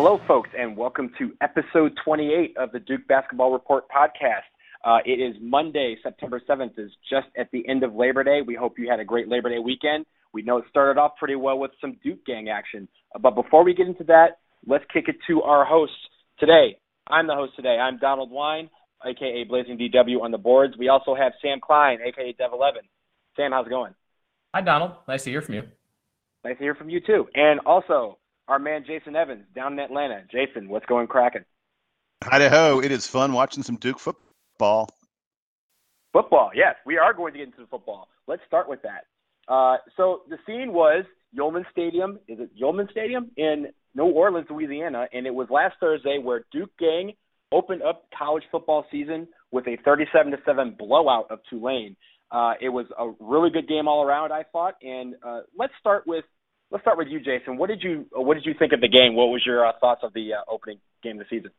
Hello, 0.00 0.20
folks, 0.28 0.50
and 0.56 0.76
welcome 0.76 1.10
to 1.18 1.32
episode 1.40 1.90
28 2.04 2.56
of 2.56 2.70
the 2.70 2.78
Duke 2.78 3.08
Basketball 3.08 3.50
Report 3.50 3.82
podcast. 3.90 4.46
Uh, 4.84 4.98
it 5.04 5.20
is 5.20 5.34
Monday, 5.42 5.96
September 6.04 6.40
7th, 6.48 6.78
is 6.78 6.92
just 7.10 7.26
at 7.36 7.50
the 7.50 7.68
end 7.68 7.82
of 7.82 7.96
Labor 7.96 8.22
Day. 8.22 8.40
We 8.46 8.54
hope 8.54 8.78
you 8.78 8.88
had 8.88 9.00
a 9.00 9.04
great 9.04 9.26
Labor 9.26 9.48
Day 9.48 9.58
weekend. 9.58 10.06
We 10.32 10.42
know 10.42 10.58
it 10.58 10.66
started 10.70 11.00
off 11.00 11.16
pretty 11.18 11.34
well 11.34 11.58
with 11.58 11.72
some 11.80 11.96
Duke 12.04 12.24
gang 12.24 12.48
action. 12.48 12.86
Uh, 13.12 13.18
but 13.18 13.34
before 13.34 13.64
we 13.64 13.74
get 13.74 13.88
into 13.88 14.04
that, 14.04 14.38
let's 14.68 14.84
kick 14.92 15.06
it 15.08 15.16
to 15.26 15.42
our 15.42 15.64
hosts 15.64 15.96
today. 16.38 16.78
I'm 17.08 17.26
the 17.26 17.34
host 17.34 17.56
today. 17.56 17.76
I'm 17.80 17.98
Donald 17.98 18.30
Wine, 18.30 18.70
aka 19.04 19.42
Blazing 19.48 19.78
DW 19.78 20.22
on 20.22 20.30
the 20.30 20.38
boards. 20.38 20.74
We 20.78 20.90
also 20.90 21.16
have 21.16 21.32
Sam 21.42 21.58
Klein, 21.60 21.98
aka 22.06 22.36
Dev11. 22.40 22.86
Sam, 23.34 23.50
how's 23.50 23.66
it 23.66 23.70
going? 23.70 23.94
Hi, 24.54 24.60
Donald. 24.60 24.92
Nice 25.08 25.24
to 25.24 25.30
hear 25.30 25.42
from 25.42 25.56
you. 25.56 25.62
Nice 26.44 26.56
to 26.58 26.62
hear 26.62 26.76
from 26.76 26.88
you 26.88 27.00
too. 27.00 27.26
And 27.34 27.58
also 27.66 28.18
our 28.48 28.58
man 28.58 28.84
Jason 28.86 29.14
Evans 29.14 29.44
down 29.54 29.74
in 29.74 29.78
Atlanta. 29.78 30.22
Jason, 30.30 30.68
what's 30.68 30.86
going 30.86 31.06
cracking? 31.06 31.44
Idaho, 32.22 32.80
it 32.80 32.90
is 32.90 33.06
fun 33.06 33.32
watching 33.32 33.62
some 33.62 33.76
Duke 33.76 34.00
football. 34.00 34.88
Football, 36.12 36.50
yes, 36.54 36.74
we 36.84 36.96
are 36.98 37.12
going 37.12 37.34
to 37.34 37.38
get 37.38 37.48
into 37.48 37.60
the 37.60 37.66
football. 37.66 38.08
Let's 38.26 38.42
start 38.46 38.68
with 38.68 38.80
that. 38.82 39.04
Uh, 39.46 39.76
so 39.96 40.22
the 40.28 40.38
scene 40.46 40.72
was 40.72 41.04
Yulman 41.36 41.64
Stadium. 41.70 42.18
Is 42.26 42.40
it 42.40 42.50
Yulman 42.60 42.90
Stadium 42.90 43.30
in 43.36 43.68
New 43.94 44.06
Orleans, 44.06 44.46
Louisiana? 44.50 45.06
And 45.12 45.26
it 45.26 45.34
was 45.34 45.48
last 45.50 45.76
Thursday 45.80 46.18
where 46.18 46.44
Duke 46.50 46.70
Gang 46.78 47.12
opened 47.52 47.82
up 47.82 48.06
college 48.16 48.44
football 48.50 48.84
season 48.90 49.28
with 49.50 49.66
a 49.66 49.76
37 49.84 50.32
to 50.32 50.38
seven 50.44 50.74
blowout 50.78 51.30
of 51.30 51.38
Tulane. 51.48 51.96
Uh, 52.30 52.54
it 52.60 52.68
was 52.68 52.86
a 52.98 53.12
really 53.20 53.50
good 53.50 53.68
game 53.68 53.88
all 53.88 54.02
around, 54.02 54.32
I 54.32 54.44
thought. 54.52 54.74
And 54.82 55.14
uh, 55.22 55.40
let's 55.56 55.72
start 55.80 56.06
with 56.06 56.24
let's 56.70 56.82
start 56.82 56.98
with 56.98 57.08
you, 57.08 57.20
Jason. 57.20 57.56
What 57.56 57.68
did 57.68 57.82
you 57.82 58.06
what 58.12 58.34
did 58.34 58.46
you 58.46 58.54
think 58.58 58.72
of 58.72 58.80
the 58.80 58.88
game? 58.88 59.14
What 59.14 59.26
was 59.26 59.44
your 59.44 59.66
uh, 59.66 59.72
thoughts 59.80 60.00
of 60.02 60.12
the 60.12 60.34
uh, 60.34 60.40
opening 60.48 60.78
game 61.02 61.20
of 61.20 61.26
the 61.28 61.36
season? 61.36 61.50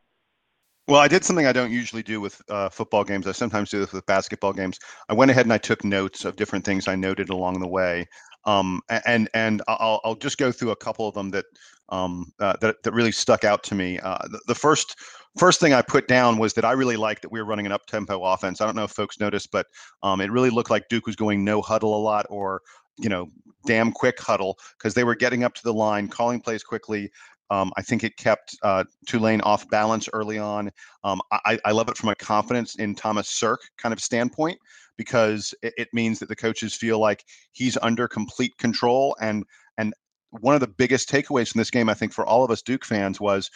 Well, 0.87 0.99
I 0.99 1.07
did 1.07 1.23
something 1.23 1.45
I 1.45 1.51
don't 1.51 1.71
usually 1.71 2.01
do 2.01 2.19
with 2.19 2.41
uh, 2.49 2.69
football 2.69 3.03
games. 3.03 3.27
I 3.27 3.31
sometimes 3.31 3.69
do 3.69 3.79
this 3.79 3.93
with 3.93 4.05
basketball 4.07 4.53
games. 4.53 4.79
I 5.07 5.13
went 5.13 5.29
ahead 5.29 5.45
and 5.45 5.53
I 5.53 5.59
took 5.59 5.83
notes 5.83 6.25
of 6.25 6.35
different 6.35 6.65
things 6.65 6.87
I 6.87 6.95
noted 6.95 7.29
along 7.29 7.59
the 7.59 7.67
way, 7.67 8.07
um, 8.45 8.81
and 9.05 9.29
and 9.35 9.61
I'll, 9.67 10.01
I'll 10.03 10.15
just 10.15 10.39
go 10.39 10.51
through 10.51 10.71
a 10.71 10.75
couple 10.75 11.07
of 11.07 11.13
them 11.13 11.29
that 11.31 11.45
um, 11.89 12.31
uh, 12.39 12.55
that 12.61 12.77
that 12.83 12.93
really 12.93 13.11
stuck 13.11 13.43
out 13.43 13.63
to 13.63 13.75
me. 13.75 13.99
Uh, 13.99 14.17
the, 14.29 14.39
the, 14.47 14.55
first 14.55 14.95
first 15.37 15.59
thing 15.59 15.73
I 15.73 15.81
put 15.81 16.07
down 16.07 16.37
was 16.37 16.53
that 16.53 16.65
I 16.65 16.71
really 16.71 16.97
liked 16.97 17.21
that 17.21 17.31
we 17.31 17.39
were 17.39 17.45
running 17.45 17.65
an 17.65 17.71
up 17.71 17.85
tempo 17.85 18.23
offense. 18.23 18.61
I 18.61 18.65
don't 18.65 18.75
know 18.75 18.83
if 18.83 18.91
folks 18.91 19.19
noticed, 19.19 19.51
but 19.51 19.67
um, 20.01 20.21
it 20.21 20.31
really 20.31 20.49
looked 20.49 20.69
like 20.69 20.89
Duke 20.89 21.05
was 21.05 21.15
going 21.15 21.43
no 21.43 21.61
huddle 21.61 21.95
a 21.95 22.01
lot 22.01 22.25
or 22.29 22.61
you 22.99 23.09
know 23.09 23.27
damn 23.65 23.91
quick 23.91 24.19
huddle 24.19 24.57
because 24.77 24.93
they 24.93 25.03
were 25.03 25.15
getting 25.15 25.43
up 25.43 25.53
to 25.55 25.63
the 25.63 25.73
line, 25.73 26.07
calling 26.07 26.39
plays 26.39 26.63
quickly. 26.63 27.11
Um, 27.51 27.71
I 27.77 27.81
think 27.81 28.03
it 28.03 28.15
kept 28.17 28.55
uh, 28.61 28.83
Tulane 29.07 29.41
off 29.41 29.67
balance 29.69 30.07
early 30.13 30.37
on. 30.37 30.69
Um, 31.03 31.19
I, 31.31 31.57
I, 31.65 31.71
love 31.71 31.89
it 31.89 31.97
from 31.97 32.09
a 32.09 32.15
confidence 32.15 32.75
in 32.75 32.93
Thomas 32.93 33.27
Sirk 33.27 33.61
kind 33.77 33.91
of 33.91 33.99
standpoint 33.99 34.59
because 34.97 35.55
it, 35.63 35.73
it, 35.75 35.89
means 35.91 36.19
that 36.19 36.29
the 36.29 36.35
coaches 36.35 36.75
feel 36.75 36.99
like 36.99 37.23
he's 37.53 37.75
under 37.81 38.07
complete 38.07 38.55
control. 38.59 39.15
And 39.19 39.45
and 39.79 39.95
one 40.29 40.53
of 40.53 40.61
the 40.61 40.67
biggest 40.67 41.09
takeaways 41.09 41.51
from 41.51 41.59
this 41.59 41.71
game, 41.71 41.89
I 41.89 41.95
think, 41.95 42.13
for 42.13 42.23
all 42.23 42.43
of 42.43 42.51
us 42.51 42.61
Duke 42.61 42.85
fans 42.85 43.19
was 43.19 43.49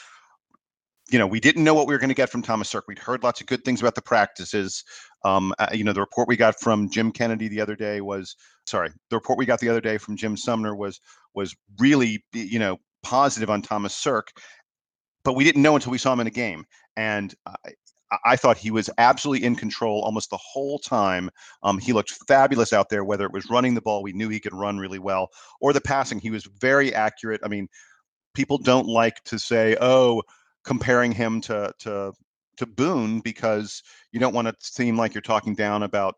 you 1.09 1.19
know, 1.19 1.27
we 1.27 1.39
didn't 1.39 1.63
know 1.63 1.73
what 1.73 1.85
we 1.85 1.93
were 1.93 1.99
going 1.99 2.09
to 2.09 2.15
get 2.15 2.29
from 2.29 2.41
Thomas 2.41 2.69
Sirk. 2.69 2.85
We'd 2.87 2.97
heard 2.97 3.23
lots 3.23 3.41
of 3.41 3.47
good 3.47 3.63
things 3.65 3.81
about 3.81 3.95
the 3.95 4.01
practices. 4.01 4.83
Um, 5.25 5.53
uh, 5.59 5.67
you 5.73 5.83
know, 5.83 5.93
the 5.93 6.01
report 6.01 6.27
we 6.27 6.35
got 6.35 6.59
from 6.59 6.89
Jim 6.89 7.11
Kennedy 7.11 7.47
the 7.47 7.61
other 7.61 7.75
day 7.75 8.01
was 8.01 8.35
sorry. 8.65 8.89
The 9.09 9.15
report 9.15 9.39
we 9.39 9.45
got 9.45 9.59
the 9.59 9.69
other 9.69 9.81
day 9.81 9.97
from 9.97 10.17
Jim 10.17 10.35
Sumner 10.35 10.75
was 10.75 10.99
was 11.33 11.55
really 11.79 12.23
you 12.33 12.59
know 12.59 12.77
positive 13.03 13.49
on 13.49 13.61
Thomas 13.61 13.95
Sirk, 13.95 14.29
but 15.23 15.33
we 15.33 15.43
didn't 15.43 15.61
know 15.61 15.75
until 15.75 15.91
we 15.91 15.97
saw 15.97 16.13
him 16.13 16.19
in 16.19 16.27
a 16.27 16.31
game, 16.31 16.65
and. 16.95 17.33
I, 17.45 17.55
I 18.25 18.35
thought 18.35 18.57
he 18.57 18.69
was 18.69 18.91
absolutely 18.99 19.43
in 19.43 19.55
control 19.55 20.03
almost 20.03 20.29
the 20.29 20.37
whole 20.37 20.77
time. 20.77 21.31
Um, 21.63 21.79
he 21.79 21.93
looked 21.93 22.11
fabulous 22.27 22.71
out 22.71 22.89
there, 22.89 23.03
whether 23.03 23.25
it 23.25 23.31
was 23.31 23.49
running 23.49 23.73
the 23.73 23.81
ball, 23.81 24.03
we 24.03 24.13
knew 24.13 24.29
he 24.29 24.39
could 24.39 24.53
run 24.53 24.77
really 24.77 24.99
well, 24.99 25.29
or 25.61 25.73
the 25.73 25.81
passing. 25.81 26.19
He 26.19 26.29
was 26.29 26.47
very 26.59 26.93
accurate. 26.93 27.41
I 27.43 27.47
mean, 27.47 27.67
people 28.35 28.59
don't 28.59 28.87
like 28.87 29.23
to 29.23 29.39
say, 29.39 29.75
oh, 29.81 30.21
comparing 30.63 31.11
him 31.11 31.41
to 31.41 31.73
to 31.79 32.13
to 32.57 32.65
Boone 32.65 33.19
because 33.19 33.83
you 34.11 34.19
don't 34.19 34.33
want 34.33 34.47
to 34.47 34.55
seem 34.59 34.97
like 34.97 35.13
you're 35.13 35.21
talking 35.21 35.55
down 35.55 35.83
about 35.83 36.15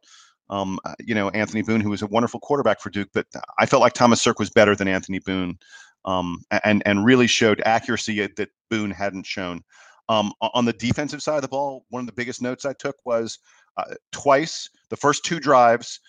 um, 0.49 0.79
uh, 0.85 0.93
you 0.99 1.15
know 1.15 1.29
Anthony 1.29 1.61
Boone, 1.61 1.81
who 1.81 1.89
was 1.89 2.01
a 2.01 2.07
wonderful 2.07 2.39
quarterback 2.39 2.79
for 2.79 2.89
Duke. 2.89 3.09
But 3.13 3.27
I 3.59 3.65
felt 3.65 3.81
like 3.81 3.93
Thomas 3.93 4.21
Sirk 4.21 4.39
was 4.39 4.49
better 4.49 4.75
than 4.75 4.87
Anthony 4.87 5.19
Boone, 5.19 5.57
um, 6.05 6.43
and 6.63 6.83
and 6.85 7.05
really 7.05 7.27
showed 7.27 7.61
accuracy 7.65 8.27
that 8.27 8.49
Boone 8.69 8.91
hadn't 8.91 9.25
shown. 9.25 9.63
Um, 10.07 10.33
on 10.39 10.65
the 10.65 10.73
defensive 10.73 11.23
side 11.23 11.37
of 11.37 11.41
the 11.41 11.47
ball, 11.47 11.85
one 11.89 12.01
of 12.01 12.05
the 12.05 12.13
biggest 12.13 12.41
notes 12.41 12.63
I 12.63 12.73
took 12.73 12.95
was 13.05 13.39
uh, 13.77 13.95
twice 14.11 14.69
the 14.89 14.97
first 14.97 15.25
two 15.25 15.39
drives 15.39 15.99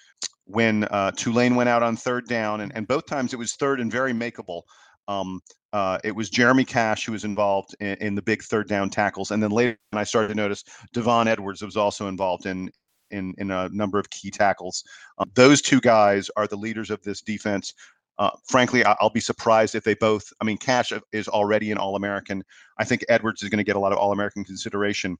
when 0.45 0.85
uh, 0.85 1.13
Tulane 1.13 1.55
went 1.57 1.69
out 1.69 1.83
on 1.83 1.97
third 1.97 2.29
down, 2.29 2.61
and, 2.61 2.73
and 2.75 2.87
both 2.87 3.07
times 3.07 3.33
it 3.33 3.39
was 3.39 3.55
third 3.55 3.81
and 3.81 3.91
very 3.91 4.13
makeable. 4.13 4.63
Um, 5.09 5.41
uh, 5.73 5.99
it 6.05 6.15
was 6.15 6.31
Jeremy 6.31 6.65
Cash 6.65 7.07
who 7.07 7.13
was 7.13 7.25
involved 7.25 7.75
in, 7.81 7.97
in, 7.97 8.15
the 8.15 8.23
big 8.23 8.43
third 8.43 8.69
down 8.69 8.91
tackles, 8.91 9.31
and 9.31 9.43
then 9.43 9.51
later 9.51 9.79
I 9.93 10.05
started 10.05 10.29
to 10.29 10.35
notice 10.35 10.65
Devon 10.93 11.29
Edwards 11.29 11.63
was 11.63 11.77
also 11.77 12.09
involved 12.09 12.47
in 12.47 12.71
in, 13.11 13.35
in 13.39 13.51
a 13.51 13.69
number 13.69 13.99
of 13.99 14.11
key 14.11 14.31
tackles. 14.31 14.83
Um, 15.19 15.31
those 15.35 15.63
two 15.63 15.81
guys 15.81 16.31
are 16.37 16.47
the 16.47 16.57
leaders 16.57 16.91
of 16.91 17.03
this 17.03 17.21
defense. 17.21 17.75
Uh, 18.19 18.31
frankly, 18.49 18.85
I, 18.85 18.97
will 19.01 19.11
be 19.11 19.21
surprised 19.21 19.75
if 19.75 19.85
they 19.85 19.95
both. 19.95 20.33
I 20.41 20.45
mean, 20.45 20.57
Cash 20.57 20.93
is 21.13 21.29
already 21.29 21.71
an 21.71 21.79
All 21.79 21.97
American. 21.97 22.43
I 22.79 22.85
think 22.85 23.05
Edwards 23.09 23.43
is 23.43 23.51
going 23.51 23.59
to 23.59 23.65
get 23.65 23.77
a 23.77 23.81
lot 23.81 23.93
of 23.93 23.99
All 23.99 24.13
American 24.13 24.45
consideration. 24.45 25.19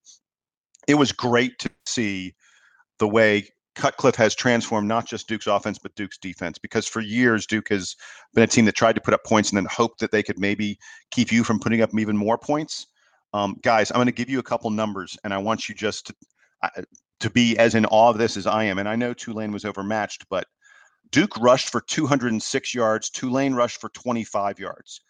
It 0.89 0.95
was 0.95 1.13
great 1.13 1.59
to 1.59 1.71
see 1.85 2.35
the 2.99 3.09
way 3.09 3.51
Cutcliffe 3.77 4.17
has 4.17 4.35
transformed 4.35 4.89
not 4.89 5.07
just 5.07 5.29
Duke's 5.29 5.47
offense, 5.47 5.79
but 5.79 5.95
Duke's 5.95 6.19
defense. 6.19 6.59
Because 6.59 6.89
for 6.89 7.01
years, 7.01 7.47
Duke 7.47 7.69
has 7.69 7.95
been 8.35 8.43
a 8.43 8.47
team 8.47 8.65
that 8.65 8.75
tried 8.75 8.95
to 8.95 9.01
put 9.01 9.15
up 9.15 9.23
points 9.25 9.51
and 9.51 9.57
then 9.57 9.67
hoped 9.67 10.01
that 10.01 10.11
they 10.11 10.23
could 10.23 10.39
maybe 10.39 10.79
keep 11.11 11.31
you 11.31 11.45
from 11.45 11.61
putting 11.61 11.83
up 11.83 11.91
even 11.97 12.17
more 12.17 12.39
points. 12.39 12.87
Um, 13.33 13.59
guys, 13.63 13.91
I'm 13.91 13.97
going 13.97 14.07
to 14.07 14.13
give 14.13 14.31
you 14.31 14.39
a 14.39 14.43
couple 14.43 14.71
numbers, 14.71 15.17
and 15.23 15.33
I 15.33 15.39
want 15.39 15.69
you 15.69 15.75
just 15.75 16.07
to 16.07 16.15
uh, 16.63 16.83
to 17.21 17.31
be 17.31 17.57
as 17.59 17.75
in 17.75 17.87
awe 17.87 18.11
of 18.11 18.19
this 18.19 18.37
as 18.37 18.47
I 18.47 18.65
am. 18.65 18.79
And 18.79 18.89
I 18.89 18.97
know 18.97 19.13
Tulane 19.13 19.53
was 19.53 19.65
overmatched, 19.65 20.27
but 20.29 20.47
Duke 21.11 21.37
rushed 21.39 21.71
for 21.71 21.81
206 21.83 22.75
yards. 22.75 23.11
Tulane 23.11 23.55
rushed 23.55 23.81
for 23.81 23.91
25 23.91 24.59
yards. 24.59 25.01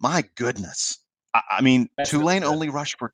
My 0.00 0.24
goodness. 0.34 0.98
I, 1.34 1.40
I 1.50 1.60
mean, 1.60 1.88
That's 1.96 2.10
Tulane 2.10 2.44
only 2.44 2.70
rushed 2.70 2.98
for 2.98 3.12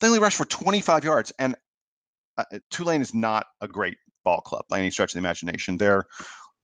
they 0.00 0.06
only 0.06 0.20
rushed 0.20 0.38
for 0.38 0.46
25 0.46 1.04
yards, 1.04 1.32
and 1.38 1.54
Tulane 2.70 3.00
is 3.00 3.14
not 3.14 3.46
a 3.60 3.68
great 3.68 3.96
ball 4.24 4.40
club 4.40 4.64
by 4.68 4.78
any 4.78 4.90
stretch 4.90 5.10
of 5.10 5.14
the 5.14 5.20
imagination. 5.20 5.76
They're 5.76 6.04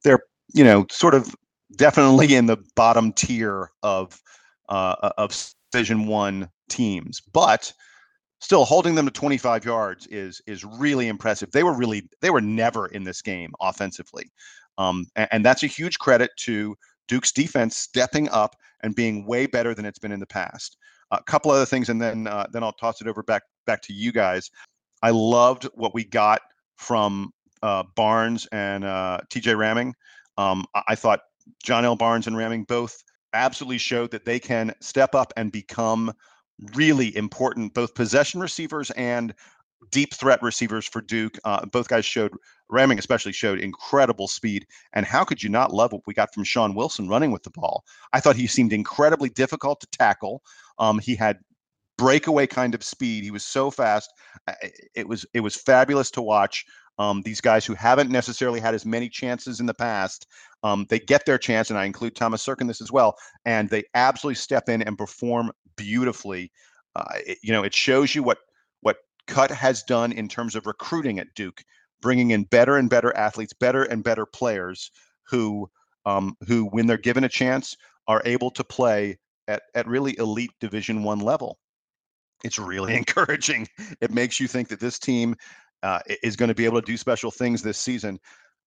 they're 0.05 0.21
you 0.55 0.65
know 0.65 0.87
sort 0.91 1.15
of 1.15 1.35
definitely 1.77 2.35
in 2.35 2.47
the 2.47 2.59
bottom 2.75 3.13
tier 3.13 3.71
of 3.83 4.21
uh, 4.69 5.11
of 5.19 5.55
Division 5.73 6.07
One 6.07 6.49
teams, 6.69 7.21
but 7.33 7.73
still 8.41 8.65
holding 8.65 8.95
them 8.95 9.07
to 9.07 9.13
25 9.13 9.65
yards 9.65 10.07
is 10.09 10.41
is 10.47 10.65
really 10.65 11.09
impressive. 11.09 11.51
They 11.51 11.63
were 11.63 11.75
really 11.75 12.09
they 12.21 12.31
were 12.31 12.41
never 12.41 12.87
in 12.87 13.05
this 13.05 13.23
game 13.23 13.53
offensively, 13.61 14.31
um, 14.79 15.07
and, 15.17 15.29
and 15.33 15.45
that's 15.45 15.63
a 15.63 15.69
huge 15.69 15.99
credit 15.99 16.31
to 16.39 16.77
Duke's 17.09 17.33
defense 17.33 17.77
stepping 17.77 18.29
up 18.31 18.57
and 18.83 18.95
being 18.95 19.27
way 19.27 19.47
better 19.47 19.75
than 19.75 19.85
it's 19.85 19.99
been 19.99 20.13
in 20.13 20.21
the 20.21 20.27
past. 20.27 20.77
A 21.13 21.23
couple 21.23 21.51
other 21.51 21.67
things, 21.67 21.89
and 21.89 22.01
then 22.01 22.27
uh, 22.27 22.47
then 22.53 22.63
I'll 22.63 22.73
toss 22.73 23.01
it 23.01 23.07
over 23.07 23.23
back 23.23 23.43
back 23.67 23.83
to 23.83 23.93
you 23.93 24.13
guys. 24.13 24.51
I 25.03 25.11
loved 25.11 25.65
what 25.75 25.95
we 25.95 26.05
got 26.05 26.41
from 26.77 27.33
uh, 27.63 27.85
Barnes 27.95 28.47
and 28.53 28.85
uh, 28.85 29.21
TJ 29.31 29.57
Rahming. 29.57 29.93
Um, 30.39 30.67
I 30.89 30.95
thought 30.95 31.21
Johnell 31.65 31.97
Barnes 31.97 32.27
and 32.27 32.37
Rahming 32.37 32.67
both 32.67 33.03
absolutely 33.33 33.79
showed 33.79 34.11
that 34.11 34.25
they 34.25 34.39
can 34.39 34.75
step 34.81 35.15
up 35.15 35.33
and 35.37 35.53
become 35.53 36.13
really 36.75 37.15
important, 37.17 37.75
both 37.75 37.95
possession 37.95 38.41
receivers 38.41 38.91
and 38.93 39.35
deep 39.91 40.15
threat 40.15 40.43
receivers 40.43 40.87
for 40.87 41.01
Duke. 41.01 41.39
Uh, 41.45 41.67
both 41.67 41.89
guys 41.89 42.05
showed, 42.05 42.33
Rahming 42.73 42.99
especially 42.99 43.33
showed 43.33 43.61
incredible 43.61 44.27
speed. 44.27 44.67
And 44.93 45.07
how 45.07 45.25
could 45.25 45.43
you 45.43 45.49
not 45.49 45.75
love 45.75 45.93
what 45.93 46.03
we 46.07 46.15
got 46.15 46.33
from 46.35 46.45
Shaun 46.45 46.75
Wilson 46.75 47.09
running 47.09 47.31
with 47.31 47.43
the 47.43 47.51
ball? 47.51 47.85
I 48.13 48.21
thought 48.21 48.37
he 48.37 48.47
seemed 48.47 48.73
incredibly 48.73 49.29
difficult 49.29 49.81
to 49.81 49.87
tackle. 49.93 50.43
Um, 50.79 50.99
he 50.99 51.15
had 51.15 51.39
breakaway 51.99 52.47
kind 52.47 52.75
of 52.75 52.85
speed. 52.85 53.25
He 53.25 53.31
was 53.31 53.45
so 53.45 53.71
fast. 53.71 54.13
It 54.95 55.09
was 55.09 55.27
it 55.35 55.41
was 55.41 55.57
fabulous 55.57 56.11
to 56.13 56.23
watch. 56.23 56.65
Um, 56.99 57.21
these 57.23 57.43
guys 57.43 57.67
who 57.67 57.75
haven't 57.75 58.11
necessarily 58.11 58.59
had 58.59 58.75
as 58.75 58.87
many 58.87 59.11
chances 59.11 59.61
in 59.61 59.67
the 59.67 59.75
past, 59.75 60.27
um, 60.63 60.87
they 60.89 60.99
get 60.99 61.27
their 61.27 61.37
chance, 61.37 61.69
and 61.69 61.79
I 61.79 61.85
include 61.85 62.17
Thomas 62.17 62.43
Sirk 62.43 62.63
in 62.63 62.67
this 62.67 62.81
as 62.81 62.91
well, 62.91 63.17
and 63.45 63.69
they 63.69 63.85
absolutely 63.95 64.37
step 64.37 64.71
in 64.71 64.81
and 64.81 64.97
perform 64.97 65.53
beautifully. 65.77 66.51
Uh, 66.95 67.05
it, 67.27 67.39
you 67.43 67.53
know, 67.53 67.65
it 67.65 67.75
shows 67.75 68.15
you 68.15 68.23
what 68.23 68.39
what 68.81 68.97
Cut 69.27 69.51
has 69.51 69.83
done 69.83 70.13
in 70.13 70.29
terms 70.29 70.55
of 70.55 70.67
recruiting 70.67 71.19
at 71.19 71.35
Duke, 71.35 71.63
bringing 72.01 72.31
in 72.31 72.45
better 72.45 72.79
and 72.79 72.89
better 72.89 73.15
athletes, 73.15 73.53
better 73.53 73.83
and 73.83 74.03
better 74.03 74.25
players 74.25 74.91
who 75.29 75.69
um, 76.07 76.35
who, 76.47 76.67
when 76.67 76.87
they're 76.87 76.97
given 76.97 77.25
a 77.25 77.29
chance, 77.29 77.77
are 78.09 78.23
able 78.25 78.51
to 78.53 78.65
play 78.65 79.19
at, 79.49 79.63
at 79.75 79.87
really 79.87 80.17
elite 80.19 80.53
Division 80.61 81.03
One 81.03 81.19
level. 81.19 81.59
It's 82.45 82.59
really 82.59 82.95
encouraging. 82.97 83.69
It 84.01 84.11
makes 84.11 84.41
you 84.41 84.47
think 84.47 84.69
that 84.69 84.81
this 84.81 84.99
team 84.99 85.37
uh, 85.83 86.01
is 86.23 86.37
going 86.37 86.49
to 86.49 86.55
be 86.55 86.65
able 86.65 86.81
to 86.81 86.87
do 86.87 86.97
special 86.97 87.31
things 87.31 87.63
this 87.63 87.79
season. 87.79 88.19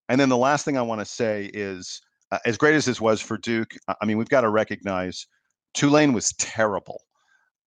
And 0.10 0.20
then 0.20 0.30
the 0.30 0.38
last 0.38 0.66
thing 0.66 0.78
I 0.78 0.82
want 0.82 1.02
to 1.02 1.06
say 1.06 1.50
is, 1.54 2.02
uh, 2.32 2.40
as 2.46 2.58
great 2.58 2.76
as 2.76 2.86
this 2.86 3.02
was 3.02 3.22
for 3.22 3.38
Duke, 3.38 3.72
I 3.88 4.06
mean, 4.06 4.18
we've 4.18 4.30
got 4.30 4.42
to 4.42 4.50
recognize 4.50 5.26
Tulane 5.74 6.14
was 6.14 6.34
terrible, 6.34 7.02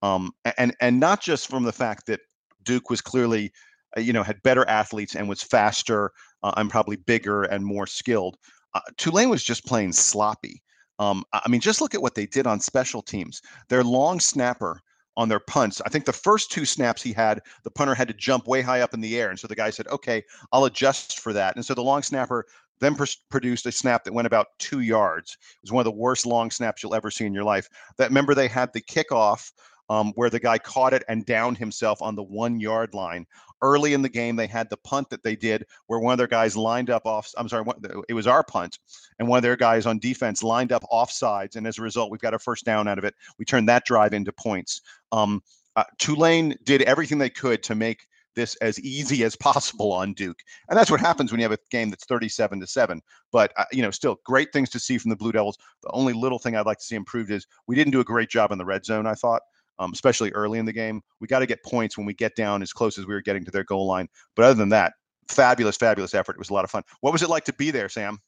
um, 0.03 0.33
and 0.59 0.75
and 0.81 0.99
not 0.99 1.21
just 1.21 1.49
from 1.49 1.65
the 1.65 1.73
fact 1.73 2.07
that 2.07 2.21
Duke 2.65 2.91
was 2.91 3.01
clearly, 3.01 3.53
uh, 3.97 4.01
you 4.01 4.13
know, 4.13 4.23
had 4.23 4.43
better 4.43 4.69
athletes 4.69 5.15
and 5.15 5.29
was 5.29 5.43
faster 5.43 6.11
uh, 6.43 6.53
and 6.57 6.71
probably 6.71 6.97
bigger 6.97 7.45
and 7.45 7.65
more 7.65 7.87
skilled. 7.87 8.37
Uh, 8.75 8.81
Tulane 8.97 9.29
was 9.29 9.45
just 9.45 9.67
playing 9.67 9.93
sloppy. 9.93 10.63
Um, 10.99 11.25
I 11.33 11.49
mean, 11.49 11.61
just 11.61 11.81
look 11.81 11.95
at 11.95 12.03
what 12.03 12.15
they 12.15 12.27
did 12.27 12.47
on 12.47 12.61
special 12.61 13.03
teams. 13.03 13.41
Their 13.69 13.83
long 13.83 14.21
snapper 14.21 14.81
on 15.17 15.29
their 15.29 15.41
punts. 15.41 15.81
I 15.85 15.89
think 15.89 16.05
the 16.05 16.13
first 16.13 16.51
two 16.51 16.65
snaps 16.65 17.03
he 17.03 17.13
had, 17.13 17.43
the 17.65 17.71
punter 17.71 17.95
had 17.95 18.09
to 18.09 18.15
jump 18.15 18.47
way 18.47 18.63
high 18.63 18.81
up 18.81 18.95
in 18.95 19.01
the 19.01 19.19
air. 19.19 19.31
And 19.31 19.39
so 19.39 19.47
the 19.47 19.55
guy 19.55 19.71
said, 19.71 19.87
okay, 19.89 20.25
I'll 20.53 20.65
adjust 20.65 21.21
for 21.21 21.33
that. 21.33 21.57
And 21.57 21.65
so 21.65 21.75
the 21.75 21.83
long 21.83 22.03
snapper 22.03 22.47
then 22.81 22.95
pr- 22.95 23.05
produced 23.31 23.67
a 23.67 23.73
snap 23.73 24.05
that 24.05 24.13
went 24.13 24.27
about 24.27 24.49
two 24.59 24.81
yards. 24.81 25.37
It 25.41 25.63
was 25.63 25.73
one 25.73 25.81
of 25.81 25.93
the 25.93 25.99
worst 25.99 26.27
long 26.27 26.51
snaps 26.51 26.83
you'll 26.83 26.95
ever 26.95 27.11
see 27.11 27.27
in 27.27 27.35
your 27.35 27.45
life. 27.45 27.69
That 27.97 28.09
remember 28.09 28.35
they 28.35 28.49
had 28.49 28.73
the 28.73 28.81
kickoff 28.81 29.53
um, 29.93 30.13
where 30.15 30.31
the 30.31 30.41
guy 30.41 30.57
caught 30.57 30.95
it 30.95 31.05
and 31.07 31.27
downed 31.27 31.59
himself 31.59 32.01
on 32.01 32.15
the 32.15 32.23
one 32.23 32.59
yard 32.59 32.95
line. 32.95 33.27
Early 33.61 33.93
in 33.93 34.01
the 34.01 34.09
game, 34.09 34.37
they 34.37 34.47
had 34.47 34.71
the 34.71 34.79
punt 34.79 35.11
that 35.11 35.23
they 35.23 35.37
did 35.37 35.67
where 35.87 36.01
one 36.01 36.13
of 36.13 36.19
their 36.19 36.27
guys 36.27 36.57
lined 36.57 36.89
up 36.89 37.05
off. 37.05 37.31
I'm 37.37 37.47
sorry, 37.47 37.67
it 38.09 38.15
was 38.15 38.27
our 38.27 38.43
punt, 38.43 38.79
and 39.19 39.29
one 39.29 39.37
of 39.37 39.43
their 39.43 39.55
guys 39.55 39.85
on 39.85 39.99
defense 39.99 40.43
lined 40.43 40.73
up 40.73 40.83
off 40.91 41.13
sides. 41.13 41.57
And 41.57 41.67
as 41.67 41.79
a 41.79 41.83
result, 41.83 42.11
we've 42.11 42.23
got 42.23 42.33
a 42.33 42.39
first 42.39 42.65
down 42.65 42.89
out 42.89 42.97
of 42.97 43.05
it. 43.05 43.15
We 43.39 43.45
turned 43.45 43.69
that 43.69 43.85
drive 43.85 44.15
into 44.15 44.33
points. 44.33 44.81
Um, 45.13 45.43
uh, 45.77 45.85
Tulane 45.99 46.57
did 46.65 46.83
everything 46.83 47.19
they 47.19 47.31
could 47.31 47.63
to 47.65 47.75
make 47.75 48.09
this 48.35 48.55
as 48.57 48.81
easy 48.81 49.25
as 49.25 49.37
possible 49.37 49.93
on 49.93 50.15
Duke. 50.15 50.41
And 50.71 50.79
that's 50.79 50.91
what 50.91 51.01
happens 51.01 51.31
when 51.31 51.39
you 51.39 51.45
have 51.45 51.53
a 51.53 51.59
game 51.71 51.91
that's 51.91 52.07
37 52.07 52.61
to 52.61 52.67
7. 52.67 53.03
But, 53.31 53.53
uh, 53.59 53.65
you 53.73 53.83
know, 53.83 53.91
still 53.91 54.19
great 54.25 54.55
things 54.55 54.71
to 54.71 54.79
see 54.79 54.97
from 54.97 55.11
the 55.11 55.17
Blue 55.17 55.33
Devils. 55.33 55.59
The 55.83 55.91
only 55.93 56.15
little 56.15 56.39
thing 56.39 56.57
I'd 56.57 56.65
like 56.65 56.79
to 56.79 56.85
see 56.85 56.97
improved 56.97 57.31
is 57.31 57.47
we 57.67 57.77
didn't 57.77 57.93
do 57.93 58.01
a 58.01 58.05
great 58.05 58.31
job 58.31 58.53
in 58.53 58.59
the 58.59 58.65
red 58.65 58.87
zone, 58.87 59.07
I 59.07 59.13
thought 59.15 59.43
um, 59.79 59.91
especially 59.93 60.31
early 60.33 60.59
in 60.59 60.65
the 60.65 60.73
game. 60.73 61.03
We 61.21 61.27
got 61.27 61.41
to 61.41 61.47
get 61.47 61.63
points 61.65 61.97
when 61.97 62.07
we 62.07 62.15
get 62.15 62.35
down 62.37 62.63
as 62.63 62.73
close 62.73 62.99
as 62.99 63.07
we 63.07 63.15
were 63.15 63.23
getting 63.23 63.45
to 63.45 63.51
their 63.51 63.65
goal 63.65 63.87
line. 63.87 64.09
But 64.35 64.45
other 64.45 64.55
than 64.55 64.69
that, 64.71 64.93
fabulous, 65.29 65.77
fabulous 65.77 66.15
effort. 66.15 66.37
It 66.37 66.39
was 66.39 66.51
a 66.51 66.55
lot 66.55 66.65
of 66.65 66.71
fun. 66.71 66.83
What 67.01 67.13
was 67.13 67.23
it 67.23 67.31
like 67.31 67.45
to 67.45 67.53
be 67.55 67.71
there, 67.71 67.89
Sam? 67.89 68.19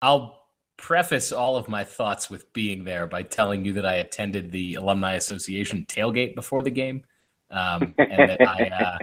I'll 0.00 0.42
preface 0.76 1.32
all 1.32 1.56
of 1.56 1.68
my 1.68 1.84
thoughts 1.84 2.28
with 2.28 2.52
being 2.52 2.84
there 2.84 3.06
by 3.06 3.22
telling 3.22 3.64
you 3.64 3.72
that 3.74 3.86
I 3.86 3.96
attended 3.96 4.50
the 4.50 4.74
Alumni 4.74 5.14
Association 5.14 5.86
tailgate 5.88 6.34
before 6.34 6.62
the 6.62 6.70
game, 6.70 7.04
um, 7.50 7.94
and 7.98 8.30
that 8.30 8.40
I 8.40 8.64
uh, 8.82 8.98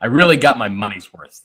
I 0.00 0.06
really 0.06 0.36
got 0.36 0.58
my 0.58 0.68
money's 0.68 1.12
worth. 1.12 1.42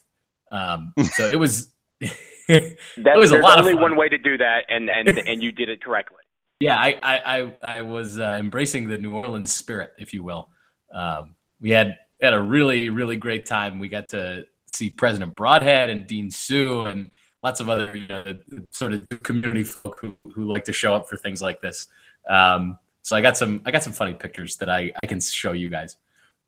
Um, 0.52 0.94
so 1.14 1.28
it 1.28 1.38
was. 1.38 1.74
it 2.50 2.78
was 2.98 3.32
a 3.32 3.38
lot 3.40 3.60
only 3.60 3.74
of 3.74 3.76
fun. 3.76 3.92
one 3.92 3.96
way 3.98 4.08
to 4.08 4.18
do 4.18 4.38
that, 4.38 4.66
and 4.70 4.90
and 4.90 5.10
and 5.10 5.44
you 5.44 5.52
did 5.52 5.70
it 5.70 5.84
correctly. 5.84 6.24
Yeah, 6.60 6.78
I 6.78 6.98
I 7.04 7.54
I, 7.64 7.82
was 7.82 8.20
uh, 8.20 8.38
embracing 8.40 8.88
the 8.88 8.98
New 8.98 9.14
Orleans 9.14 9.54
spirit, 9.54 9.94
if 10.00 10.14
you 10.14 10.24
will. 10.24 10.50
Um, 10.92 11.36
we 11.62 11.70
had 11.70 11.98
had 12.22 12.34
a 12.34 12.42
really 12.42 12.90
really 12.90 13.16
great 13.16 13.46
time. 13.46 13.80
We 13.80 13.90
got 13.90 14.10
to 14.10 14.46
see 14.74 14.90
President 14.90 15.36
Brodhead 15.36 15.90
and 15.90 16.08
Dean 16.08 16.32
Sue 16.32 16.86
and 16.86 17.12
lots 17.44 17.60
of 17.60 17.70
other 17.70 17.96
you 17.96 18.08
know, 18.08 18.38
sort 18.72 18.94
of 18.94 19.08
community 19.24 19.64
folk 19.64 20.00
who, 20.02 20.16
who 20.34 20.52
like 20.52 20.66
to 20.66 20.74
show 20.74 20.94
up 20.94 21.08
for 21.08 21.18
things 21.18 21.42
like 21.42 21.62
this. 21.62 21.88
Um, 22.30 22.78
so 23.04 23.16
I 23.16 23.22
got 23.22 23.38
some 23.38 23.62
I 23.66 23.72
got 23.72 23.84
some 23.84 23.94
funny 23.94 24.14
pictures 24.14 24.58
that 24.58 24.70
I, 24.70 24.92
I 25.02 25.08
can 25.08 25.22
show 25.22 25.54
you 25.54 25.70
guys. 25.70 25.96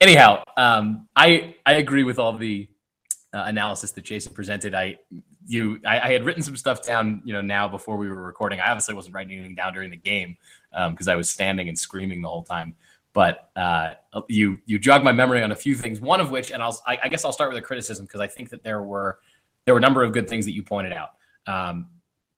Anyhow, 0.01 0.44
um, 0.57 1.07
I 1.15 1.56
I 1.65 1.73
agree 1.73 2.03
with 2.03 2.19
all 2.19 2.33
the 2.33 2.67
uh, 3.33 3.44
analysis 3.45 3.91
that 3.91 4.03
Jason 4.03 4.33
presented. 4.33 4.73
I 4.73 4.97
you 5.49 5.79
I, 5.83 5.99
I, 5.99 6.11
had 6.11 6.25
written 6.25 6.43
some 6.43 6.55
stuff 6.55 6.85
down, 6.85 7.23
you 7.25 7.33
know, 7.33 7.41
now 7.41 7.67
before 7.67 7.97
we 7.97 8.07
were 8.07 8.21
recording. 8.21 8.59
I 8.59 8.69
obviously 8.69 8.93
wasn't 8.93 9.15
writing 9.15 9.33
anything 9.33 9.55
down 9.55 9.73
during 9.73 9.89
the 9.89 9.97
game 9.97 10.37
because 10.91 11.07
um, 11.07 11.11
I 11.11 11.15
was 11.15 11.27
standing 11.27 11.69
and 11.69 11.77
screaming 11.77 12.21
the 12.21 12.29
whole 12.29 12.43
time. 12.43 12.75
But 13.13 13.49
uh, 13.55 13.95
you 14.27 14.59
you 14.67 14.77
jogged 14.77 15.03
my 15.03 15.11
memory 15.11 15.41
on 15.41 15.51
a 15.51 15.55
few 15.55 15.73
things. 15.73 15.99
One 15.99 16.21
of 16.21 16.29
which, 16.29 16.51
and 16.51 16.61
I'll 16.61 16.79
I, 16.85 16.99
I 17.03 17.09
guess 17.09 17.25
I'll 17.25 17.33
start 17.33 17.49
with 17.49 17.57
a 17.57 17.65
criticism 17.65 18.05
because 18.05 18.21
I 18.21 18.27
think 18.27 18.51
that 18.51 18.63
there 18.63 18.83
were 18.83 19.19
there 19.65 19.73
were 19.73 19.79
a 19.79 19.81
number 19.81 20.03
of 20.03 20.13
good 20.13 20.29
things 20.29 20.45
that 20.45 20.53
you 20.53 20.61
pointed 20.61 20.93
out. 20.93 21.09
Um, 21.47 21.87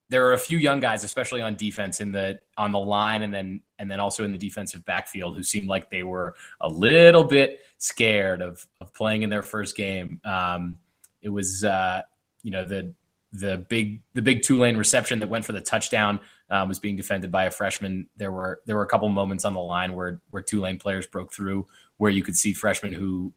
there 0.08 0.26
are 0.28 0.34
a 0.34 0.38
few 0.38 0.58
young 0.58 0.80
guys, 0.80 1.04
especially 1.04 1.42
on 1.42 1.56
defense, 1.56 2.00
in 2.00 2.14
the 2.14 2.40
on 2.58 2.72
the 2.72 2.80
line, 2.80 3.24
and 3.24 3.34
then 3.34 3.62
and 3.80 3.92
then 3.92 4.00
also 4.00 4.24
in 4.24 4.32
the 4.32 4.38
defensive 4.38 4.86
backfield, 4.86 5.36
who 5.36 5.44
seemed 5.44 5.68
like 5.68 5.90
they 5.90 6.04
were 6.04 6.36
a 6.62 6.70
little 6.70 7.26
bit 7.26 7.60
scared 7.78 8.42
of 8.42 8.66
of 8.80 8.94
playing 8.94 9.24
in 9.24 9.30
their 9.30 9.44
first 9.44 9.76
game. 9.76 10.22
Um, 10.24 10.78
it 11.22 11.30
was 11.30 11.66
uh, 11.66 12.04
you 12.44 12.52
know 12.52 12.64
the 12.64 12.94
the 13.34 13.66
big 13.70 14.02
the 14.14 14.22
big 14.22 14.42
Tulane 14.42 14.78
reception 14.78 15.20
that 15.20 15.30
went 15.30 15.46
for 15.46 15.54
the 15.54 15.62
touchdown 15.62 16.20
um, 16.50 16.68
was 16.68 16.80
being 16.80 16.96
defended 16.96 17.32
by 17.32 17.46
a 17.46 17.52
freshman. 17.52 18.08
There 18.18 18.32
were 18.32 18.62
there 18.66 18.76
were 18.76 18.84
a 18.84 18.88
couple 18.88 19.08
moments 19.10 19.46
on 19.46 19.54
the 19.54 19.62
line 19.62 19.94
where 19.94 20.22
where 20.32 20.44
Tulane 20.44 20.80
players 20.80 21.08
broke 21.08 21.34
through, 21.34 21.68
where 21.98 22.12
you 22.12 22.24
could 22.24 22.36
see 22.36 22.54
freshmen 22.54 22.94
who 22.94 23.34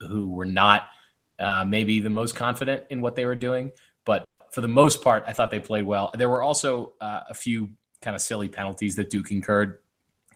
who 0.00 0.30
were 0.30 0.46
not 0.46 0.88
uh, 1.38 1.64
maybe 1.64 2.00
the 2.00 2.10
most 2.10 2.34
confident 2.34 2.84
in 2.90 3.00
what 3.00 3.14
they 3.14 3.26
were 3.26 3.34
doing, 3.34 3.70
but 4.04 4.24
for 4.50 4.62
the 4.62 4.68
most 4.68 5.02
part, 5.02 5.24
I 5.26 5.32
thought 5.32 5.50
they 5.50 5.60
played 5.60 5.84
well. 5.84 6.10
There 6.16 6.30
were 6.30 6.42
also 6.42 6.94
uh, 7.00 7.20
a 7.28 7.34
few 7.34 7.68
kind 8.00 8.14
of 8.14 8.22
silly 8.22 8.48
penalties 8.48 8.96
that 8.96 9.10
Duke 9.10 9.30
incurred 9.30 9.80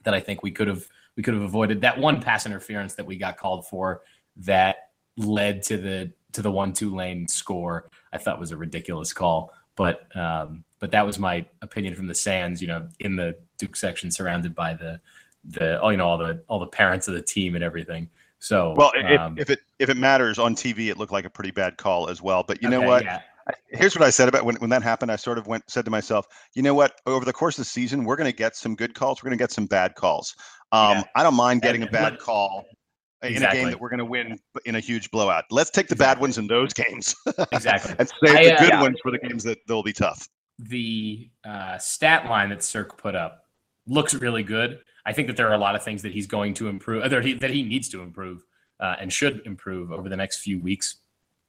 that 0.05 0.13
I 0.13 0.21
think 0.21 0.43
we 0.43 0.51
could 0.51 0.69
have 0.69 0.87
we 1.17 1.23
could 1.23 1.35
have 1.35 1.43
avoided. 1.43 1.81
That 1.81 1.99
one 1.99 2.21
pass 2.21 2.47
interference 2.47 2.95
that 2.95 3.07
we 3.07 3.17
got 3.17 3.39
called 3.39 3.67
for 3.67 4.03
that 4.37 4.91
led 5.17 5.63
to 5.65 5.77
the 5.77 6.13
to 6.33 6.43
the 6.43 6.51
one 6.51 6.73
Tulane 6.73 7.27
score, 7.29 7.91
I 8.13 8.19
thought 8.19 8.41
was 8.41 8.53
a 8.53 8.57
ridiculous 8.57 9.13
call. 9.13 9.53
But 9.77 10.15
um, 10.17 10.65
but 10.79 10.91
that 10.91 11.07
was 11.07 11.19
my 11.19 11.45
opinion 11.63 11.95
from 11.95 12.07
the 12.07 12.15
stands. 12.15 12.61
You 12.61 12.69
know, 12.69 12.89
in 12.99 13.17
the 13.17 13.37
Duke 13.59 13.77
section, 13.77 14.11
surrounded 14.11 14.55
by 14.55 14.75
the 14.75 15.01
the 15.45 15.81
you 15.91 15.97
know 15.97 16.07
all 16.07 16.19
the 16.19 16.43
all 16.49 16.59
the 16.59 16.67
parents 16.67 17.09
of 17.09 17.15
the 17.15 17.23
team 17.23 17.55
and 17.55 17.65
everything. 17.65 18.09
So 18.41 18.75
well, 18.77 18.93
um, 19.19 19.39
if, 19.39 19.43
if, 19.43 19.51
it 19.51 19.61
if 19.79 19.89
it 19.89 19.97
matters 19.97 20.39
on 20.39 20.55
TV, 20.55 20.89
it 20.89 20.99
looked 20.99 21.13
like 21.13 21.25
a 21.25 21.31
pretty 21.31 21.51
bad 21.51 21.77
call 21.77 22.09
as 22.09 22.21
well. 22.23 22.43
But 22.47 22.63
you 22.63 22.69
okay, 22.69 22.79
know 22.79 22.87
what? 22.87 23.05
Yeah. 23.05 23.21
Here's 23.67 23.97
what 23.97 24.05
I 24.05 24.11
said 24.11 24.29
about 24.29 24.45
when, 24.45 24.55
when 24.57 24.71
that 24.71 24.83
happened. 24.83 25.11
I 25.11 25.17
sort 25.17 25.37
of 25.37 25.47
went 25.47 25.69
said 25.69 25.85
to 25.85 25.91
myself, 25.91 26.27
you 26.55 26.63
know 26.63 26.75
what? 26.75 27.01
Over 27.07 27.25
the 27.25 27.33
course 27.33 27.59
of 27.59 27.63
the 27.63 27.71
season, 27.71 28.05
we're 28.05 28.17
going 28.17 28.31
to 28.31 28.37
get 28.37 28.55
some 28.55 28.77
good 28.77 28.95
calls. 28.95 29.23
We're 29.23 29.29
going 29.29 29.39
to 29.39 29.43
get 29.43 29.51
some 29.51 29.67
bad 29.67 29.97
calls. 29.97 30.37
Um, 30.73 30.99
yeah. 30.99 31.05
I 31.17 31.23
don't 31.23 31.35
mind 31.35 31.63
getting 31.63 31.83
and, 31.83 31.89
a 31.89 31.93
bad 31.93 32.19
call 32.19 32.65
exactly. 33.23 33.37
in 33.37 33.45
a 33.45 33.53
game 33.53 33.71
that 33.71 33.81
we're 33.81 33.89
going 33.89 33.99
to 33.99 34.05
win 34.05 34.39
in 34.65 34.77
a 34.77 34.81
huge 34.81 35.11
blowout. 35.11 35.45
Let's 35.51 35.71
take 35.71 35.89
the 35.89 35.95
exactly. 35.95 36.15
bad 36.15 36.21
ones 36.21 36.39
in 36.39 36.47
those 36.47 36.73
games. 36.73 37.15
exactly. 37.53 37.95
And 37.99 38.11
save 38.25 38.37
I, 38.37 38.45
the 38.45 38.57
good 38.59 38.73
uh, 38.73 38.81
ones 38.83 38.99
for 39.03 39.11
the 39.11 39.19
games 39.19 39.45
that 39.45 39.59
they'll 39.67 39.83
be 39.83 39.93
tough. 39.93 40.29
The 40.59 41.31
uh, 41.45 41.79
stat 41.79 42.27
line 42.27 42.51
that 42.51 42.63
Sirk 42.63 42.97
put 42.99 43.15
up 43.15 43.45
looks 43.87 44.15
really 44.15 44.43
good. 44.43 44.81
I 45.07 45.13
think 45.13 45.29
that 45.29 45.37
there 45.37 45.49
are 45.49 45.55
a 45.55 45.59
lot 45.59 45.75
of 45.75 45.83
things 45.83 46.03
that 46.03 46.13
he's 46.13 46.27
going 46.27 46.55
to 46.55 46.69
improve, 46.69 47.09
that 47.09 47.25
he, 47.25 47.35
that 47.35 47.51
he 47.51 47.63
needs 47.63 47.89
to 47.91 48.03
improve 48.03 48.45
uh, 48.79 48.97
and 49.01 49.13
should 49.13 49.43
improve 49.47 49.93
over 49.93 50.09
the 50.09 50.17
next 50.17 50.39
few 50.39 50.61
weeks. 50.61 50.97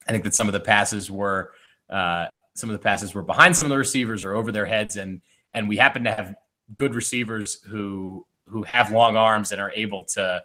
I 0.08 0.12
think 0.12 0.24
that 0.24 0.34
some 0.34 0.48
of 0.48 0.54
the 0.54 0.60
passes 0.60 1.12
were 1.12 1.52
uh, 1.90 2.28
some 2.56 2.70
of 2.70 2.74
the 2.74 2.84
passes 2.84 3.14
were 3.14 3.22
behind 3.22 3.56
some 3.56 3.68
of 3.68 3.70
the 3.70 3.78
receivers 3.78 4.26
or 4.26 4.36
over 4.36 4.52
their 4.52 4.66
heads, 4.66 4.98
and 4.98 5.22
and 5.54 5.68
we 5.68 5.78
happen 5.78 6.04
to 6.04 6.12
have 6.12 6.36
good 6.78 6.96
receivers 6.96 7.62
who 7.68 8.26
who 8.48 8.64
have 8.64 8.92
long 8.92 9.16
arms 9.16 9.52
and 9.52 9.62
are 9.62 9.72
able 9.76 10.04
to 10.06 10.42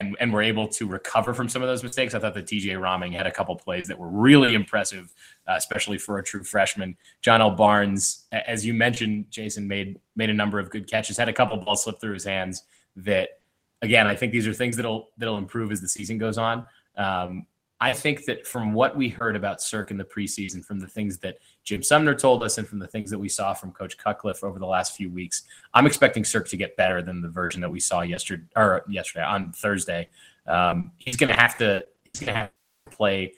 and, 0.00 0.16
and 0.20 0.32
were 0.32 0.42
able 0.42 0.68
to 0.68 0.86
recover 0.86 1.34
from 1.34 1.48
some 1.48 1.62
of 1.62 1.68
those 1.68 1.82
mistakes. 1.82 2.14
I 2.14 2.18
thought 2.18 2.34
that 2.34 2.46
TJ 2.46 2.78
Rahming 2.78 3.12
had 3.12 3.26
a 3.26 3.30
couple 3.30 3.54
plays 3.56 3.86
that 3.88 3.98
were 3.98 4.08
really 4.08 4.54
impressive, 4.54 5.12
uh, 5.48 5.54
especially 5.56 5.98
for 5.98 6.18
a 6.18 6.24
true 6.24 6.42
freshman. 6.42 6.96
Johnell 7.22 7.56
Barnes, 7.56 8.24
as 8.32 8.64
you 8.64 8.74
mentioned, 8.74 9.26
Jason 9.30 9.66
made 9.68 9.98
made 10.14 10.30
a 10.30 10.34
number 10.34 10.58
of 10.58 10.70
good 10.70 10.88
catches, 10.88 11.16
had 11.16 11.28
a 11.28 11.32
couple 11.32 11.56
balls 11.58 11.84
slip 11.84 12.00
through 12.00 12.14
his 12.14 12.24
hands 12.24 12.64
that 12.96 13.40
again, 13.82 14.06
I 14.06 14.14
think 14.14 14.32
these 14.32 14.46
are 14.46 14.54
things 14.54 14.76
that'll 14.76 15.10
that'll 15.18 15.38
improve 15.38 15.72
as 15.72 15.80
the 15.80 15.88
season 15.88 16.18
goes 16.18 16.38
on. 16.38 16.66
Um, 16.96 17.46
I 17.80 17.92
think 17.92 18.24
that 18.24 18.46
from 18.46 18.72
what 18.72 18.96
we 18.96 19.10
heard 19.10 19.36
about 19.36 19.60
Sirk 19.60 19.90
in 19.90 19.98
the 19.98 20.04
preseason, 20.04 20.64
from 20.64 20.80
the 20.80 20.86
things 20.86 21.18
that 21.18 21.36
Jim 21.62 21.82
Sumner 21.82 22.14
told 22.14 22.42
us, 22.42 22.56
and 22.56 22.66
from 22.66 22.78
the 22.78 22.86
things 22.86 23.10
that 23.10 23.18
we 23.18 23.28
saw 23.28 23.52
from 23.52 23.70
Coach 23.72 23.98
Cutcliffe 23.98 24.42
over 24.42 24.58
the 24.58 24.66
last 24.66 24.96
few 24.96 25.10
weeks, 25.10 25.42
I'm 25.74 25.86
expecting 25.86 26.24
Sirk 26.24 26.48
to 26.48 26.56
get 26.56 26.76
better 26.76 27.02
than 27.02 27.20
the 27.20 27.28
version 27.28 27.60
that 27.60 27.70
we 27.70 27.80
saw 27.80 28.00
yesterday 28.00 28.44
or 28.56 28.82
yesterday 28.88 29.24
on 29.24 29.52
Thursday. 29.52 30.08
Um, 30.46 30.92
he's 30.96 31.16
going 31.16 31.28
to 31.28 31.38
have 31.38 31.58
to 31.58 31.84
he's 32.12 32.20
going 32.20 32.32
to 32.32 32.40
have 32.40 32.50
to 32.88 32.96
play 32.96 33.34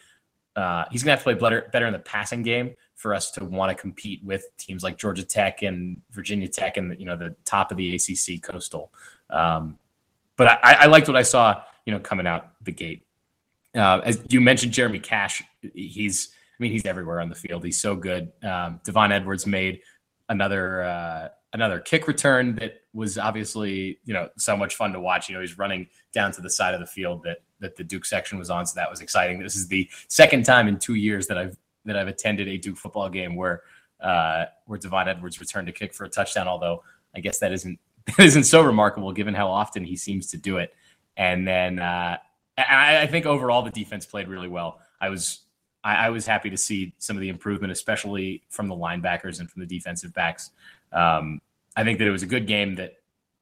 uh, 0.55 0.85
he's 0.91 1.03
going 1.03 1.09
to 1.09 1.17
have 1.17 1.21
to 1.21 1.25
play 1.25 1.35
better 1.35 1.69
better 1.73 1.87
in 1.87 1.93
the 1.93 1.99
passing 1.99 2.43
game 2.43 2.75
for 2.95 3.15
us 3.15 3.33
to 3.33 3.45
want 3.45 3.77
to 3.77 3.81
compete 3.81 4.23
with 4.25 4.45
teams 4.57 4.85
like 4.85 4.99
Georgia 4.99 5.25
Tech 5.25 5.63
and 5.63 6.01
Virginia 6.13 6.49
Tech 6.49 6.77
and 6.77 6.99
you 6.99 7.07
know 7.07 7.17
the 7.17 7.35
top 7.45 7.73
of 7.73 7.77
the 7.77 7.97
ACC 7.97 8.41
Coastal. 8.41 8.93
Um, 9.31 9.79
but 10.37 10.47
I, 10.63 10.75
I 10.81 10.87
liked 10.87 11.09
what 11.09 11.17
I 11.17 11.23
saw 11.23 11.63
you 11.87 11.93
know 11.93 11.99
coming 11.99 12.27
out 12.27 12.53
the 12.63 12.73
gate. 12.73 13.03
Uh, 13.79 14.01
as 14.05 14.21
you 14.29 14.41
mentioned, 14.41 14.73
Jeremy 14.73 14.99
Cash, 14.99 15.43
he's 15.75 16.31
I 16.33 16.63
mean 16.63 16.73
he's 16.73 16.85
everywhere 16.85 17.21
on 17.21 17.29
the 17.29 17.37
field. 17.37 17.65
He's 17.65 17.81
so 17.81 17.95
good. 17.95 18.33
Um, 18.43 18.81
Devon 18.85 19.13
Edwards 19.13 19.47
made 19.47 19.81
another 20.29 20.83
uh, 20.83 21.29
another 21.53 21.79
kick 21.79 22.09
return 22.09 22.57
that 22.57 22.83
was 22.93 23.19
obviously 23.19 23.99
you 24.05 24.13
know 24.13 24.29
so 24.37 24.57
much 24.57 24.75
fun 24.75 24.93
to 24.93 25.01
watch. 25.01 25.29
You 25.29 25.37
know, 25.37 25.41
he's 25.41 25.57
running 25.59 25.87
down 26.13 26.33
to 26.33 26.41
the 26.41 26.51
side 26.51 26.75
of 26.75 26.81
the 26.81 26.87
field 26.87 27.23
that 27.23 27.39
that 27.61 27.77
the 27.77 27.85
Duke 27.85 28.05
section 28.05 28.37
was 28.39 28.51
on, 28.51 28.67
so 28.67 28.75
that 28.75 28.91
was 28.91 29.01
exciting. 29.01 29.39
This 29.39 29.55
is 29.55 29.69
the 29.69 29.89
second 30.09 30.45
time 30.45 30.67
in 30.67 30.79
two 30.79 30.95
years 30.95 31.29
that 31.29 31.39
I've 31.39 31.57
that 31.85 31.97
I've 31.97 32.09
attended 32.09 32.49
a 32.49 32.57
Duke 32.57 32.77
football 32.77 33.09
game 33.09 33.37
where 33.37 33.63
uh, 34.01 34.47
where 34.67 34.79
Devon 34.79 35.07
Edwards 35.07 35.39
returned 35.39 35.69
a 35.69 35.73
kick 35.73 35.95
for 35.95 36.05
a 36.05 36.09
touchdown. 36.09 36.49
Although 36.49 36.83
I 37.15 37.21
guess 37.21 37.39
that 37.39 37.53
isn't 37.53 37.79
that 38.07 38.19
isn't 38.19 38.45
so 38.45 38.63
remarkable 38.63 39.13
given 39.13 39.35
how 39.35 39.49
often 39.49 39.85
he 39.85 39.97
seems 39.97 40.27
to 40.29 40.37
do 40.37 40.57
it. 40.57 40.75
And 41.17 41.47
then 41.47 41.81
uh, 41.81 42.19
I, 42.59 43.03
I 43.03 43.07
think 43.07 43.27
overall 43.27 43.63
the 43.63 43.71
defense 43.71 44.05
played 44.07 44.29
really 44.29 44.49
well. 44.49 44.81
I 45.01 45.09
was 45.09 45.41
I, 45.85 46.07
I, 46.07 46.11
was 46.11 46.27
happy 46.27 46.51
to 46.51 46.57
see 46.57 46.93
some 46.99 47.17
of 47.17 47.21
the 47.21 47.29
improvement, 47.29 47.73
especially 47.73 48.43
from 48.49 48.69
the 48.69 48.75
linebackers 48.75 49.39
and 49.41 49.49
from 49.49 49.61
the 49.61 49.67
defensive 49.67 50.13
backs. 50.13 50.51
Um, 50.93 51.41
I 51.77 51.85
think 51.85 51.99
that 51.99 52.09
it 52.09 52.11
was 52.11 52.23
a 52.23 52.27
good 52.27 52.47
game 52.47 52.75
that 52.77 52.95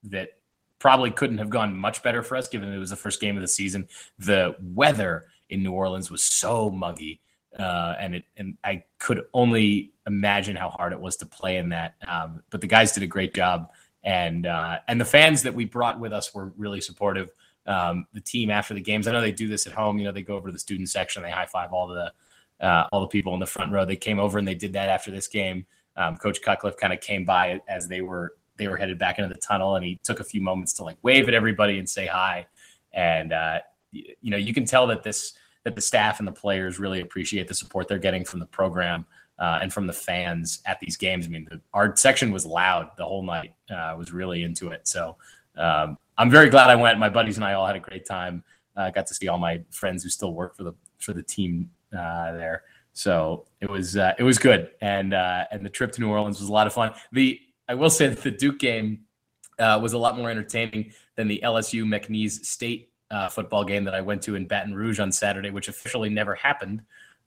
that 0.04 0.30
probably 0.78 1.10
couldn't 1.10 1.38
have 1.38 1.50
gone 1.50 1.76
much 1.76 2.02
better 2.02 2.22
for 2.22 2.36
us, 2.36 2.48
given 2.48 2.72
it 2.72 2.78
was 2.78 2.90
the 2.90 2.96
first 2.96 3.20
game 3.20 3.36
of 3.36 3.42
the 3.42 3.48
season. 3.48 3.88
The 4.18 4.54
weather 4.60 5.26
in 5.48 5.62
New 5.62 5.72
Orleans 5.72 6.10
was 6.10 6.22
so 6.22 6.68
muggy, 6.70 7.20
uh, 7.58 7.94
and 7.98 8.16
it 8.16 8.24
and 8.36 8.58
I 8.62 8.84
could 8.98 9.24
only 9.32 9.92
imagine 10.06 10.56
how 10.56 10.70
hard 10.70 10.92
it 10.92 11.00
was 11.00 11.16
to 11.16 11.26
play 11.26 11.56
in 11.56 11.70
that. 11.70 11.94
Um, 12.06 12.42
but 12.50 12.60
the 12.60 12.66
guys 12.66 12.92
did 12.92 13.02
a 13.02 13.06
great 13.08 13.34
job, 13.34 13.70
and 14.04 14.46
uh, 14.46 14.78
and 14.88 15.00
the 15.00 15.06
fans 15.06 15.42
that 15.42 15.54
we 15.54 15.64
brought 15.64 15.98
with 15.98 16.12
us 16.12 16.34
were 16.34 16.52
really 16.56 16.80
supportive. 16.80 17.30
Um, 17.66 18.06
the 18.12 18.20
team 18.20 18.50
after 18.50 18.74
the 18.74 18.80
games, 18.80 19.08
I 19.08 19.12
know 19.12 19.20
they 19.20 19.32
do 19.32 19.48
this 19.48 19.66
at 19.66 19.72
home. 19.72 19.98
You 19.98 20.04
know, 20.04 20.12
they 20.12 20.22
go 20.22 20.36
over 20.36 20.48
to 20.48 20.52
the 20.52 20.58
student 20.58 20.88
section, 20.88 21.22
they 21.22 21.30
high 21.30 21.46
five 21.46 21.72
all 21.72 21.88
the 21.88 22.12
uh, 22.60 22.86
all 22.92 23.00
the 23.00 23.08
people 23.08 23.34
in 23.34 23.40
the 23.40 23.46
front 23.46 23.72
row. 23.72 23.84
They 23.84 23.96
came 23.96 24.18
over 24.18 24.38
and 24.38 24.46
they 24.46 24.54
did 24.54 24.72
that 24.74 24.88
after 24.88 25.10
this 25.10 25.28
game. 25.28 25.66
Um, 25.96 26.16
Coach 26.16 26.42
Cutcliffe 26.42 26.76
kind 26.76 26.92
of 26.92 27.00
came 27.00 27.24
by 27.24 27.60
as 27.68 27.88
they 27.88 28.00
were 28.00 28.34
they 28.56 28.68
were 28.68 28.76
headed 28.76 28.98
back 28.98 29.18
into 29.18 29.32
the 29.32 29.40
tunnel, 29.40 29.76
and 29.76 29.84
he 29.84 29.98
took 30.02 30.20
a 30.20 30.24
few 30.24 30.40
moments 30.40 30.72
to 30.74 30.84
like 30.84 30.96
wave 31.02 31.28
at 31.28 31.34
everybody 31.34 31.78
and 31.78 31.88
say 31.88 32.06
hi. 32.06 32.46
And 32.92 33.32
uh, 33.32 33.58
you, 33.92 34.04
you 34.20 34.30
know, 34.30 34.36
you 34.36 34.54
can 34.54 34.64
tell 34.64 34.86
that 34.88 35.02
this 35.02 35.34
that 35.64 35.74
the 35.74 35.80
staff 35.80 36.20
and 36.20 36.28
the 36.28 36.32
players 36.32 36.78
really 36.78 37.00
appreciate 37.00 37.48
the 37.48 37.54
support 37.54 37.88
they're 37.88 37.98
getting 37.98 38.24
from 38.24 38.38
the 38.38 38.46
program 38.46 39.04
uh, 39.38 39.58
and 39.60 39.72
from 39.72 39.86
the 39.86 39.92
fans 39.92 40.62
at 40.64 40.78
these 40.80 40.96
games. 40.96 41.26
I 41.26 41.28
mean, 41.28 41.46
the, 41.50 41.60
our 41.74 41.94
section 41.96 42.30
was 42.30 42.46
loud 42.46 42.90
the 42.96 43.04
whole 43.04 43.22
night. 43.22 43.52
Uh, 43.70 43.94
was 43.98 44.12
really 44.12 44.44
into 44.44 44.68
it. 44.68 44.86
So 44.86 45.16
um, 45.56 45.98
I'm 46.18 46.30
very 46.30 46.48
glad 46.48 46.70
I 46.70 46.76
went. 46.76 46.98
My 46.98 47.08
buddies 47.08 47.36
and 47.36 47.44
I 47.44 47.54
all 47.54 47.66
had 47.66 47.76
a 47.76 47.80
great 47.80 48.06
time. 48.06 48.42
Uh, 48.76 48.90
got 48.90 49.06
to 49.06 49.14
see 49.14 49.28
all 49.28 49.38
my 49.38 49.62
friends 49.70 50.02
who 50.02 50.08
still 50.08 50.32
work 50.32 50.56
for 50.56 50.64
the 50.64 50.72
for 50.98 51.12
the 51.12 51.22
team 51.22 51.70
uh, 51.96 52.32
there. 52.32 52.62
So 52.92 53.44
it 53.60 53.68
was 53.68 53.96
uh, 53.96 54.14
it 54.18 54.22
was 54.22 54.38
good, 54.38 54.70
and 54.80 55.12
uh, 55.12 55.44
and 55.50 55.64
the 55.64 55.70
trip 55.70 55.92
to 55.92 56.00
New 56.00 56.08
Orleans 56.08 56.40
was 56.40 56.48
a 56.48 56.52
lot 56.52 56.66
of 56.66 56.72
fun. 56.72 56.92
The 57.12 57.40
I 57.68 57.74
will 57.74 57.90
say 57.90 58.08
that 58.08 58.22
the 58.22 58.30
Duke 58.30 58.58
game 58.58 59.00
uh, 59.58 59.78
was 59.82 59.92
a 59.92 59.98
lot 59.98 60.16
more 60.16 60.30
entertaining 60.30 60.92
than 61.16 61.28
the 61.28 61.40
LSU 61.44 61.84
McNeese 61.84 62.44
State 62.44 62.90
uh, 63.10 63.28
football 63.28 63.64
game 63.64 63.84
that 63.84 63.94
I 63.94 64.00
went 64.00 64.22
to 64.22 64.34
in 64.34 64.46
Baton 64.46 64.74
Rouge 64.74 65.00
on 65.00 65.12
Saturday, 65.12 65.50
which 65.50 65.68
officially 65.68 66.08
never 66.08 66.34
happened. 66.34 66.82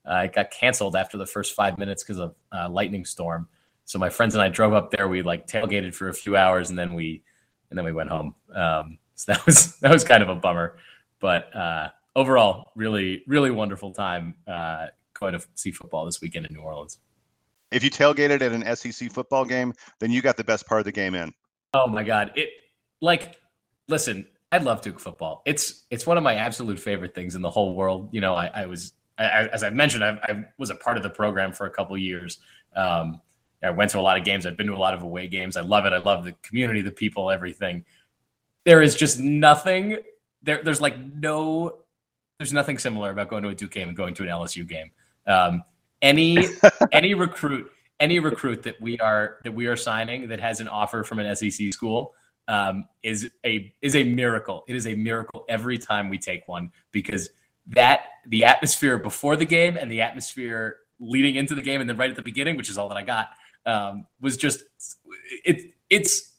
Uh, 0.10 0.24
it 0.26 0.34
got 0.34 0.50
canceled 0.50 0.96
after 0.96 1.18
the 1.18 1.26
first 1.26 1.54
five 1.54 1.78
minutes 1.78 2.04
because 2.04 2.20
of 2.20 2.36
a 2.52 2.68
lightning 2.68 3.06
storm. 3.06 3.48
So 3.86 4.00
my 4.00 4.10
friends 4.10 4.34
and 4.34 4.42
I 4.42 4.50
drove 4.50 4.74
up 4.74 4.92
there. 4.92 5.08
We 5.08 5.22
like 5.22 5.48
tailgated 5.48 5.94
for 5.94 6.10
a 6.10 6.14
few 6.14 6.36
hours, 6.36 6.70
and 6.70 6.80
then 6.80 6.94
we 6.94 7.22
and 7.70 7.78
then 7.78 7.86
we 7.86 7.92
went 7.92 8.10
home. 8.10 8.36
Um, 8.54 8.98
so 9.16 9.34
that 9.34 9.46
was 9.46 9.76
that 9.82 9.92
was 9.92 10.04
kind 10.04 10.24
of 10.24 10.30
a 10.30 10.36
bummer, 10.36 10.78
but 11.20 11.50
overall, 12.16 12.72
really, 12.76 13.24
really 13.28 13.52
wonderful 13.52 13.92
time 13.92 14.36
uh, 14.48 14.88
going 15.20 15.34
to 15.34 15.46
see 15.56 15.72
football 15.72 16.06
this 16.06 16.22
weekend 16.22 16.46
in 16.46 16.54
New 16.54 16.62
Orleans. 16.62 16.98
If 17.72 17.84
you 17.84 17.92
tailgated 17.92 18.42
at 18.42 18.52
an 18.52 18.76
SEC 18.76 19.12
football 19.12 19.46
game, 19.46 19.74
then 20.00 20.12
you 20.12 20.22
got 20.22 20.38
the 20.38 20.44
best 20.44 20.66
part 20.66 20.82
of 20.82 20.86
the 20.86 20.92
game 20.92 21.14
in. 21.14 21.34
Oh 21.74 21.88
my 21.88 22.04
God! 22.04 22.32
It 22.36 22.50
like, 23.00 23.38
listen, 23.88 24.26
I 24.52 24.58
love 24.58 24.82
Duke 24.82 25.00
football. 25.00 25.44
It's 25.46 25.86
it's 25.92 26.08
one 26.08 26.18
of 26.18 26.24
my 26.24 26.36
absolute 26.36 26.80
favorite 26.80 27.14
things 27.14 27.36
in 27.36 27.42
the 27.42 27.50
whole 27.50 27.76
world. 27.76 28.10
You 28.12 28.22
know, 28.22 28.34
I, 28.34 28.48
I 28.48 28.66
was 28.66 28.94
I, 29.20 29.48
as 29.54 29.64
I 29.64 29.70
mentioned, 29.70 30.04
I, 30.04 30.18
I, 30.24 30.46
was 30.58 30.72
a 30.72 30.76
part 30.76 30.98
of 30.98 31.04
the 31.04 31.10
program 31.10 31.52
for 31.52 31.68
a 31.68 31.70
couple 31.70 31.96
years. 31.98 32.40
Um, 32.76 33.22
I 33.62 33.72
went 33.72 33.92
to 33.92 34.00
a 34.00 34.02
lot 34.02 34.18
of 34.18 34.24
games. 34.24 34.46
I've 34.46 34.58
been 34.58 34.68
to 34.68 34.74
a 34.74 34.78
lot 34.78 34.94
of 34.94 35.02
away 35.02 35.28
games. 35.28 35.58
I 35.58 35.62
love 35.62 35.86
it. 35.86 35.94
I 35.94 35.98
love 35.98 36.24
the 36.24 36.34
community, 36.44 36.82
the 36.82 36.92
people, 36.92 37.30
everything. 37.30 37.84
There 38.66 38.82
is 38.82 38.96
just 38.96 39.20
nothing 39.20 39.98
there. 40.44 40.62
There's 40.64 40.82
like 40.82 40.98
no 40.98 41.80
there's 42.38 42.54
nothing 42.54 42.78
similar 42.78 43.12
about 43.12 43.30
going 43.30 43.44
to 43.44 43.50
a 43.50 43.56
Duke 43.56 43.72
game 43.72 43.90
and 43.90 43.98
going 43.98 44.14
to 44.16 44.24
an 44.24 44.30
LSU 44.30 44.68
game. 44.68 44.92
Um, 45.28 45.64
any 46.02 46.38
any 46.92 47.14
recruit 47.14 47.70
any 48.00 48.20
recruit 48.20 48.64
that 48.64 48.80
we 48.80 48.98
are 49.00 49.38
that 49.44 49.54
we 49.54 49.68
are 49.68 49.76
signing 49.76 50.28
that 50.30 50.40
has 50.40 50.62
an 50.62 50.68
offer 50.68 51.04
from 51.04 51.20
an 51.20 51.36
SEC 51.36 51.74
school 51.74 52.14
um, 52.48 52.86
is 53.04 53.30
a 53.46 53.74
is 53.82 53.96
a 53.96 54.04
miracle. 54.04 54.64
It 54.68 54.76
is 54.76 54.88
a 54.88 54.96
miracle 54.96 55.46
every 55.50 55.78
time 55.78 56.10
we 56.10 56.18
take 56.18 56.48
one 56.48 56.72
because 56.92 57.30
that 57.68 58.06
the 58.28 58.46
atmosphere 58.46 58.98
before 58.98 59.36
the 59.36 59.46
game 59.46 59.78
and 59.78 59.92
the 59.92 60.02
atmosphere 60.02 60.78
leading 61.00 61.36
into 61.36 61.56
the 61.56 61.62
game 61.62 61.82
and 61.82 61.90
then 61.90 61.98
right 61.98 62.10
at 62.10 62.16
the 62.16 62.22
beginning, 62.22 62.58
which 62.58 62.70
is 62.70 62.78
all 62.78 62.90
that 62.90 62.98
I 62.98 63.04
got, 63.04 63.30
um, 63.66 64.06
was 64.22 64.38
just 64.38 64.64
it 65.46 65.74
it's 65.90 66.34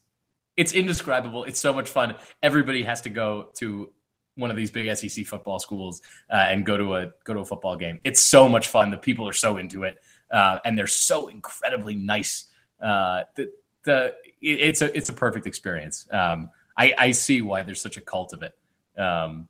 it's 0.57 0.73
indescribable. 0.73 1.45
It's 1.45 1.61
so 1.61 1.73
much 1.73 1.89
fun. 1.89 2.15
Everybody 2.43 2.83
has 2.83 3.01
to 3.03 3.11
go 3.11 3.51
to 3.55 3.91
one 4.37 4.51
of 4.51 4.57
these 4.57 4.71
big 4.71 4.95
SEC 4.97 5.27
football 5.27 5.59
schools 5.59 6.03
uh, 6.31 6.47
and 6.49 6.65
go 6.65 6.77
to 6.77 6.97
a 6.97 7.13
go 7.25 7.35
to 7.35 7.41
a 7.41 7.45
football 7.45 7.77
game. 7.77 8.01
It's 8.05 8.21
so 8.21 8.49
much 8.49 8.69
fun. 8.69 8.91
The 8.91 8.97
people 8.97 9.29
are 9.29 9.33
so 9.33 9.59
into 9.59 9.85
it, 9.85 9.99
uh, 10.31 10.59
and 10.65 10.77
they're 10.77 10.87
so 10.87 11.29
incredibly 11.29 11.95
nice. 11.95 12.47
Uh, 12.81 13.25
the 13.37 13.51
the 13.85 14.15
it's 14.41 14.83
a 14.83 14.97
it's 14.97 15.09
a 15.09 15.13
perfect 15.13 15.47
experience. 15.47 16.07
Um, 16.11 16.51
I, 16.77 16.95
I 16.97 17.11
see 17.11 17.43
why 17.43 17.63
there's 17.63 17.81
such 17.81 17.97
a 17.97 18.01
cult 18.01 18.33
of 18.33 18.43
it. 18.43 18.53
Um, 18.99 19.49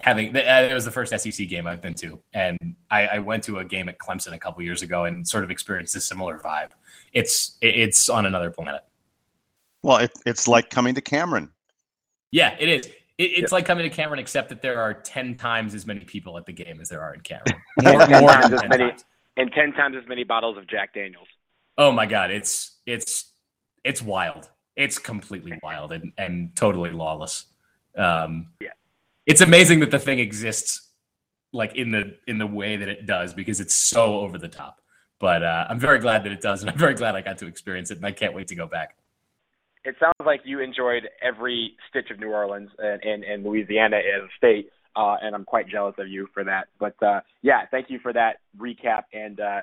having 0.00 0.36
uh, 0.36 0.68
it 0.70 0.74
was 0.74 0.84
the 0.84 0.90
first 0.90 1.18
SEC 1.18 1.48
game 1.48 1.66
I've 1.66 1.80
been 1.80 1.94
to, 1.94 2.20
and 2.32 2.58
I, 2.90 3.06
I 3.06 3.18
went 3.18 3.44
to 3.44 3.58
a 3.58 3.64
game 3.64 3.88
at 3.88 3.98
Clemson 3.98 4.32
a 4.32 4.38
couple 4.38 4.62
years 4.62 4.82
ago 4.82 5.04
and 5.04 5.26
sort 5.26 5.44
of 5.44 5.50
experienced 5.50 5.96
a 5.96 6.00
similar 6.00 6.38
vibe. 6.38 6.70
It's 7.12 7.56
it's 7.60 8.08
on 8.08 8.26
another 8.26 8.50
planet. 8.50 8.82
Well, 9.82 9.98
it, 9.98 10.12
it's 10.26 10.48
like 10.48 10.70
coming 10.70 10.94
to 10.94 11.00
Cameron. 11.00 11.50
Yeah, 12.30 12.56
it 12.58 12.68
is. 12.68 12.86
It, 12.86 12.92
it's 13.18 13.40
yeah. 13.52 13.56
like 13.56 13.64
coming 13.64 13.88
to 13.88 13.94
Cameron, 13.94 14.18
except 14.18 14.48
that 14.50 14.60
there 14.60 14.80
are 14.80 14.94
ten 14.94 15.36
times 15.36 15.74
as 15.74 15.86
many 15.86 16.00
people 16.00 16.36
at 16.36 16.46
the 16.46 16.52
game 16.52 16.80
as 16.80 16.88
there 16.88 17.00
are 17.00 17.14
in 17.14 17.20
Cameron. 17.20 17.54
More, 17.82 17.98
more 17.98 18.32
than 18.32 18.54
as 18.54 18.62
many, 18.68 18.90
times. 18.90 19.04
and 19.36 19.52
ten 19.52 19.72
times 19.72 19.96
as 20.00 20.08
many 20.08 20.24
bottles 20.24 20.56
of 20.58 20.66
Jack 20.66 20.94
Daniels. 20.94 21.28
Oh 21.78 21.92
my 21.92 22.06
God, 22.06 22.30
it's 22.30 22.76
it's 22.86 23.32
it's 23.84 24.02
wild. 24.02 24.48
It's 24.76 24.98
completely 24.98 25.58
wild 25.62 25.92
and, 25.92 26.12
and 26.18 26.54
totally 26.54 26.90
lawless. 26.90 27.46
Um, 27.96 28.48
yeah, 28.60 28.70
it's 29.26 29.40
amazing 29.40 29.80
that 29.80 29.90
the 29.90 29.98
thing 29.98 30.18
exists 30.18 30.90
like 31.52 31.74
in 31.74 31.90
the 31.90 32.16
in 32.26 32.38
the 32.38 32.46
way 32.46 32.76
that 32.76 32.88
it 32.88 33.06
does 33.06 33.34
because 33.34 33.60
it's 33.60 33.74
so 33.74 34.20
over 34.20 34.38
the 34.38 34.48
top. 34.48 34.80
But 35.18 35.42
uh, 35.42 35.66
I'm 35.68 35.80
very 35.80 35.98
glad 35.98 36.24
that 36.24 36.32
it 36.32 36.40
does, 36.40 36.62
and 36.62 36.70
I'm 36.70 36.78
very 36.78 36.94
glad 36.94 37.14
I 37.14 37.22
got 37.22 37.38
to 37.38 37.46
experience 37.46 37.90
it, 37.90 37.96
and 37.96 38.06
I 38.06 38.12
can't 38.12 38.34
wait 38.34 38.48
to 38.48 38.54
go 38.54 38.66
back 38.66 38.96
it 39.86 39.94
sounds 40.00 40.26
like 40.26 40.40
you 40.44 40.60
enjoyed 40.60 41.08
every 41.22 41.76
stitch 41.88 42.10
of 42.10 42.18
New 42.18 42.30
Orleans 42.30 42.70
and, 42.78 43.02
and, 43.04 43.24
and 43.24 43.44
Louisiana 43.44 43.96
as 43.96 44.24
a 44.24 44.28
state, 44.36 44.70
uh, 44.96 45.16
and 45.22 45.34
I'm 45.34 45.44
quite 45.44 45.68
jealous 45.68 45.94
of 45.98 46.08
you 46.08 46.28
for 46.34 46.42
that. 46.44 46.66
But 46.78 47.00
uh, 47.02 47.20
yeah, 47.42 47.66
thank 47.70 47.88
you 47.88 48.00
for 48.00 48.12
that 48.12 48.38
recap. 48.58 49.04
And 49.12 49.38
uh, 49.38 49.60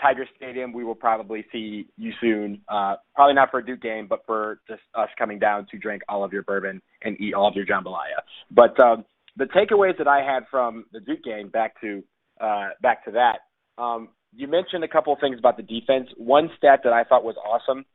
Tiger 0.00 0.26
Stadium, 0.36 0.72
we 0.72 0.84
will 0.84 0.94
probably 0.94 1.44
see 1.52 1.86
you 1.96 2.12
soon. 2.20 2.60
Uh, 2.68 2.96
probably 3.14 3.34
not 3.34 3.50
for 3.50 3.58
a 3.58 3.66
Duke 3.66 3.80
game, 3.80 4.06
but 4.08 4.20
for 4.26 4.60
just 4.68 4.82
us 4.94 5.08
coming 5.18 5.38
down 5.38 5.66
to 5.70 5.78
drink 5.78 6.02
all 6.08 6.24
of 6.24 6.32
your 6.32 6.42
bourbon 6.42 6.82
and 7.02 7.18
eat 7.20 7.34
all 7.34 7.48
of 7.48 7.54
your 7.54 7.66
jambalaya. 7.66 8.20
But 8.50 8.78
um, 8.80 9.04
the 9.36 9.44
takeaways 9.44 9.96
that 9.98 10.08
I 10.08 10.22
had 10.22 10.44
from 10.50 10.84
the 10.92 11.00
Duke 11.00 11.24
game, 11.24 11.48
back 11.48 11.80
to 11.80 12.02
uh, 12.40 12.68
back 12.82 13.04
to 13.06 13.12
that. 13.12 13.38
Um, 13.82 14.10
you 14.34 14.48
mentioned 14.48 14.84
a 14.84 14.88
couple 14.88 15.12
of 15.12 15.20
things 15.20 15.38
about 15.38 15.56
the 15.56 15.62
defense. 15.62 16.08
One 16.18 16.50
stat 16.58 16.80
that 16.84 16.92
I 16.92 17.04
thought 17.04 17.24
was 17.24 17.36
awesome 17.36 17.86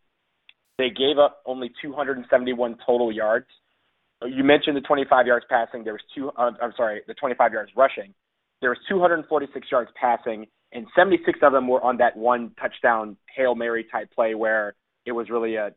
they 0.82 0.90
gave 0.90 1.20
up 1.20 1.44
only 1.46 1.72
271 1.80 2.78
total 2.84 3.12
yards. 3.12 3.46
You 4.26 4.44
mentioned 4.44 4.76
the 4.76 4.82
25 4.82 5.28
yards 5.28 5.46
passing. 5.48 5.84
There 5.84 5.94
was 5.94 6.02
two. 6.16 6.30
Uh, 6.30 6.52
I'm 6.60 6.74
sorry, 6.76 7.02
the 7.08 7.14
25 7.14 7.54
yards 7.54 7.72
rushing. 7.76 8.16
There 8.62 8.72
was 8.72 8.80
246 8.90 9.68
yards 9.72 9.92
passing, 10.00 10.48
and 10.74 10.88
76 10.96 11.40
of 11.42 11.52
them 11.54 11.68
were 11.68 11.84
on 11.84 11.98
that 11.98 12.16
one 12.16 12.52
touchdown 12.60 13.18
hail 13.36 13.56
mary 13.56 13.86
type 13.92 14.10
play 14.14 14.36
where 14.36 14.76
it 15.06 15.12
was 15.12 15.30
really 15.30 15.56
a 15.56 15.72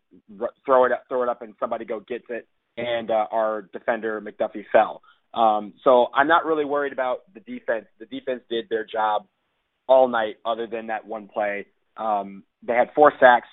throw 0.67 0.85
it 0.85 0.93
up, 0.93 1.05
throw 1.09 1.23
it 1.23 1.29
up, 1.29 1.43
and 1.43 1.55
somebody 1.59 1.85
go 1.85 2.01
gets 2.01 2.27
it, 2.29 2.47
and 2.77 3.11
uh, 3.11 3.27
our 3.33 3.63
defender 3.73 4.21
McDuffie 4.21 4.65
fell. 4.71 5.03
Um, 5.33 5.73
so 5.83 6.07
I'm 6.15 6.29
not 6.29 6.45
really 6.45 6.65
worried 6.65 6.93
about 6.93 7.21
the 7.33 7.41
defense. 7.41 7.87
The 7.99 8.07
defense 8.07 8.43
did 8.51 8.67
their 8.69 8.85
job 8.85 9.27
all 9.89 10.09
night, 10.09 10.37
other 10.45 10.67
than 10.67 10.89
that 10.89 11.07
one 11.07 11.29
play. 11.29 11.67
Um, 11.97 12.45
they 12.63 12.75
had 12.75 12.91
four 12.95 13.13
sacks, 13.19 13.49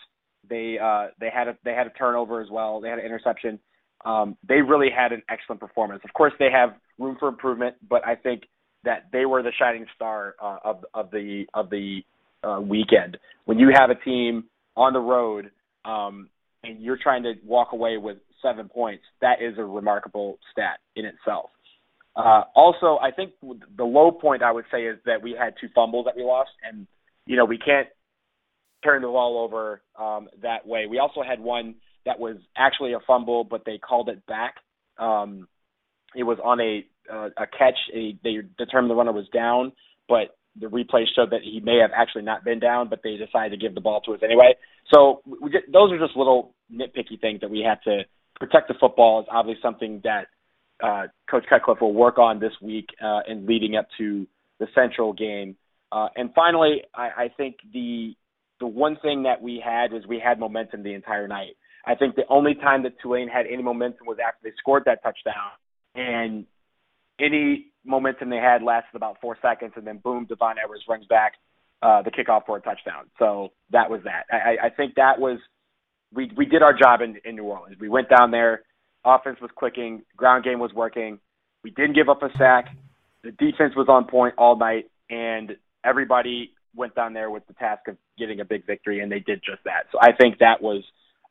they 0.50 0.78
uh, 0.82 1.08
they 1.20 1.30
had 1.34 1.48
a 1.48 1.58
they 1.64 1.74
had 1.74 1.88
a 1.88 1.92
turnover 1.92 2.42
as 2.42 2.50
well. 2.50 2.82
They 2.82 2.90
had 2.90 3.00
an 3.00 3.06
interception. 3.06 3.60
Um, 4.04 4.38
they 4.48 4.62
really 4.62 4.90
had 4.96 5.12
an 5.12 5.22
excellent 5.30 5.62
performance. 5.62 6.02
Of 6.04 6.14
course, 6.14 6.34
they 6.40 6.50
have 6.52 6.72
room 6.98 7.18
for 7.20 7.28
improvement, 7.28 7.76
but 7.88 8.06
I 8.06 8.16
think 8.16 8.44
that 8.84 9.08
they 9.12 9.26
were 9.26 9.44
the 9.44 9.52
shining 9.58 9.86
star 9.96 10.36
uh, 10.42 10.58
of 10.64 10.86
of 10.94 11.12
the 11.12 11.46
of 11.54 11.70
the 11.70 12.02
uh, 12.44 12.60
weekend. 12.62 13.18
When 13.46 13.60
you 13.60 13.70
have 13.74 13.90
a 13.90 13.96
team 13.96 14.46
on 14.76 14.94
the 14.94 15.00
road 15.00 15.52
um, 15.86 16.30
and 16.64 16.82
you're 16.82 16.98
trying 17.02 17.24
to 17.24 17.34
walk 17.46 17.70
away 17.74 17.98
with 17.98 18.18
seven 18.42 18.70
points, 18.70 19.04
that 19.22 19.42
is 19.42 19.58
a 19.58 19.64
remarkable 19.64 20.40
stat 20.52 20.80
in 20.96 21.06
itself. 21.06 21.50
Uh, 22.16 22.44
also, 22.56 22.98
I 23.02 23.12
think 23.12 23.34
the 23.42 23.84
low 23.84 24.12
point 24.12 24.44
I 24.44 24.52
would 24.52 24.66
say 24.72 24.84
is 24.84 24.98
that 25.06 25.22
we 25.22 25.36
had 25.38 25.54
two 25.62 25.70
fumbles 25.74 26.06
that 26.06 26.16
we 26.16 26.24
lost, 26.24 26.52
and 26.68 26.88
you 27.26 27.38
know 27.38 27.46
we 27.46 27.58
can't 27.58 27.88
turn 28.84 29.02
the 29.02 29.08
ball 29.08 29.40
over 29.40 29.82
um, 29.98 30.28
that 30.42 30.66
way. 30.68 30.88
We 30.90 31.00
also 31.00 31.22
had 31.22 31.40
one 31.40 31.76
that 32.06 32.20
was 32.20 32.38
actually 32.58 32.94
a 32.94 33.00
fumble, 33.06 33.44
but 33.44 33.64
they 33.66 33.78
called 33.78 34.10
it 34.10 34.26
back. 34.26 34.56
Um, 34.98 35.48
it 36.16 36.24
was 36.24 36.38
on 36.44 36.60
a 36.60 36.86
uh, 37.12 37.30
a 37.38 37.48
catch. 37.48 37.78
A, 37.94 38.18
they 38.24 38.38
determined 38.58 38.92
the 38.92 38.96
runner 38.96 39.12
was 39.12 39.28
down, 39.34 39.72
but 40.08 40.38
the 40.60 40.68
replay 40.68 41.06
showed 41.16 41.32
that 41.32 41.42
he 41.44 41.62
may 41.62 41.78
have 41.78 41.92
actually 41.96 42.24
not 42.24 42.44
been 42.44 42.60
down, 42.60 42.90
but 42.90 43.00
they 43.04 43.18
decided 43.18 43.52
to 43.52 43.58
give 43.58 43.74
the 43.74 43.82
ball 43.82 44.02
to 44.02 44.14
us 44.14 44.20
anyway. 44.24 44.54
So 44.94 45.22
we 45.26 45.50
get, 45.50 45.72
those 45.72 45.92
are 45.92 45.98
just 45.98 46.18
little 46.18 46.54
nitpicky 46.74 47.20
things 47.20 47.42
that 47.42 47.50
we 47.50 47.62
have 47.62 47.82
to 47.84 48.02
protect 48.40 48.68
the 48.68 48.74
football. 48.80 49.22
Is 49.22 49.28
obviously 49.32 49.62
something 49.62 50.02
that 50.04 50.28
uh, 50.84 51.04
Coach 51.30 51.46
Cutcliffe 51.50 51.82
will 51.82 51.94
work 51.94 52.18
on 52.18 52.40
this 52.40 52.54
week 52.62 52.88
uh, 53.02 53.20
and 53.28 53.46
leading 53.46 53.76
up 53.76 53.88
to 53.98 54.28
the 54.60 54.68
Central 54.76 55.14
game. 55.14 55.56
Uh, 55.92 56.08
and 56.16 56.32
finally, 56.34 56.84
I, 56.96 57.10
I 57.18 57.32
think 57.36 57.58
the 57.74 58.16
the 58.60 58.68
one 58.68 58.98
thing 59.02 59.24
that 59.24 59.42
we 59.42 59.62
had 59.64 59.92
was 59.92 60.04
we 60.08 60.22
had 60.24 60.40
momentum 60.40 60.84
the 60.84 60.94
entire 60.94 61.28
night. 61.28 61.58
I 61.86 61.96
think 61.96 62.16
the 62.16 62.28
only 62.30 62.54
time 62.54 62.84
that 62.84 62.94
Tulane 63.02 63.28
had 63.28 63.48
any 63.48 63.64
momentum 63.64 64.06
was 64.06 64.18
after 64.20 64.38
they 64.44 64.52
scored 64.60 64.84
that 64.86 65.02
touchdown, 65.02 65.52
and 65.96 66.46
any 67.20 67.68
momentum 67.86 68.30
they 68.30 68.38
had 68.38 68.64
lasted 68.64 68.96
about 68.96 69.18
four 69.22 69.38
seconds, 69.42 69.74
and 69.76 69.86
then 69.86 69.98
boom, 69.98 70.26
Devon 70.26 70.56
Edwards 70.64 70.84
runs 70.88 71.06
back 71.06 71.34
uh, 71.82 72.02
the 72.02 72.12
kickoff 72.12 72.46
for 72.46 72.58
a 72.58 72.62
touchdown. 72.62 73.10
So 73.20 73.50
that 73.72 73.90
was 73.90 74.02
that. 74.04 74.26
I, 74.32 74.68
I 74.68 74.70
think 74.70 74.96
that 74.96 75.20
was 75.20 75.40
we 76.14 76.32
we 76.36 76.46
did 76.46 76.62
our 76.62 76.74
job 76.78 77.02
in, 77.02 77.18
in 77.26 77.36
New 77.36 77.44
Orleans. 77.44 77.78
We 77.80 77.90
went 77.90 78.10
down 78.10 78.32
there 78.32 78.64
Offense 79.04 79.40
was 79.42 79.50
clicking. 79.58 80.04
Ground 80.16 80.44
game 80.44 80.60
was 80.60 80.72
working. 80.74 81.20
We 81.64 81.72
didn't 81.72 81.94
give 81.94 82.10
up 82.10 82.22
a 82.24 82.30
sack. 82.38 82.76
The 83.24 83.32
defense 83.32 83.74
was 83.76 83.88
on 83.88 84.06
point 84.06 84.36
all 84.38 84.56
night, 84.58 84.90
and 85.10 85.56
everybody 85.84 86.54
went 86.76 86.96
down 86.96 87.14
there 87.14 87.30
with 87.30 87.46
the 87.48 87.54
task 87.54 87.88
of 87.88 87.98
getting 88.18 88.40
a 88.40 88.46
big 88.46 88.66
victory, 88.66 89.02
and 89.02 89.12
they 89.12 89.20
did 89.20 89.42
just 89.44 89.64
that. 89.66 89.86
So 89.92 90.00
I 90.02 90.12
think 90.14 90.40
that 90.40 90.62
was 90.62 90.84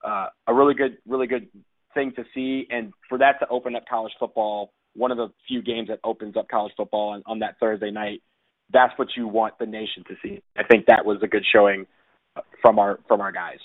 uh, 0.04 0.26
a 0.46 0.54
really 0.54 0.74
good, 0.74 0.98
really 1.06 1.26
good 1.26 1.48
thing 1.94 2.12
to 2.16 2.24
see, 2.34 2.66
and 2.70 2.92
for 3.08 3.18
that 3.18 3.38
to 3.40 3.48
open 3.48 3.76
up 3.76 3.84
college 3.88 4.12
football, 4.18 4.72
one 4.94 5.10
of 5.10 5.16
the 5.16 5.28
few 5.46 5.62
games 5.62 5.88
that 5.88 6.00
opens 6.04 6.36
up 6.36 6.48
college 6.48 6.72
football 6.76 7.10
on, 7.10 7.22
on 7.26 7.38
that 7.40 7.56
Thursday 7.60 7.90
night. 7.90 8.22
That's 8.72 8.96
what 8.98 9.08
you 9.16 9.26
want 9.26 9.58
the 9.58 9.66
nation 9.66 10.04
to 10.08 10.14
see. 10.22 10.42
I 10.56 10.62
think 10.64 10.86
that 10.86 11.04
was 11.04 11.18
a 11.22 11.26
good 11.26 11.44
showing 11.52 11.86
from 12.62 12.78
our 12.78 13.00
from 13.08 13.20
our 13.20 13.32
guys. 13.32 13.58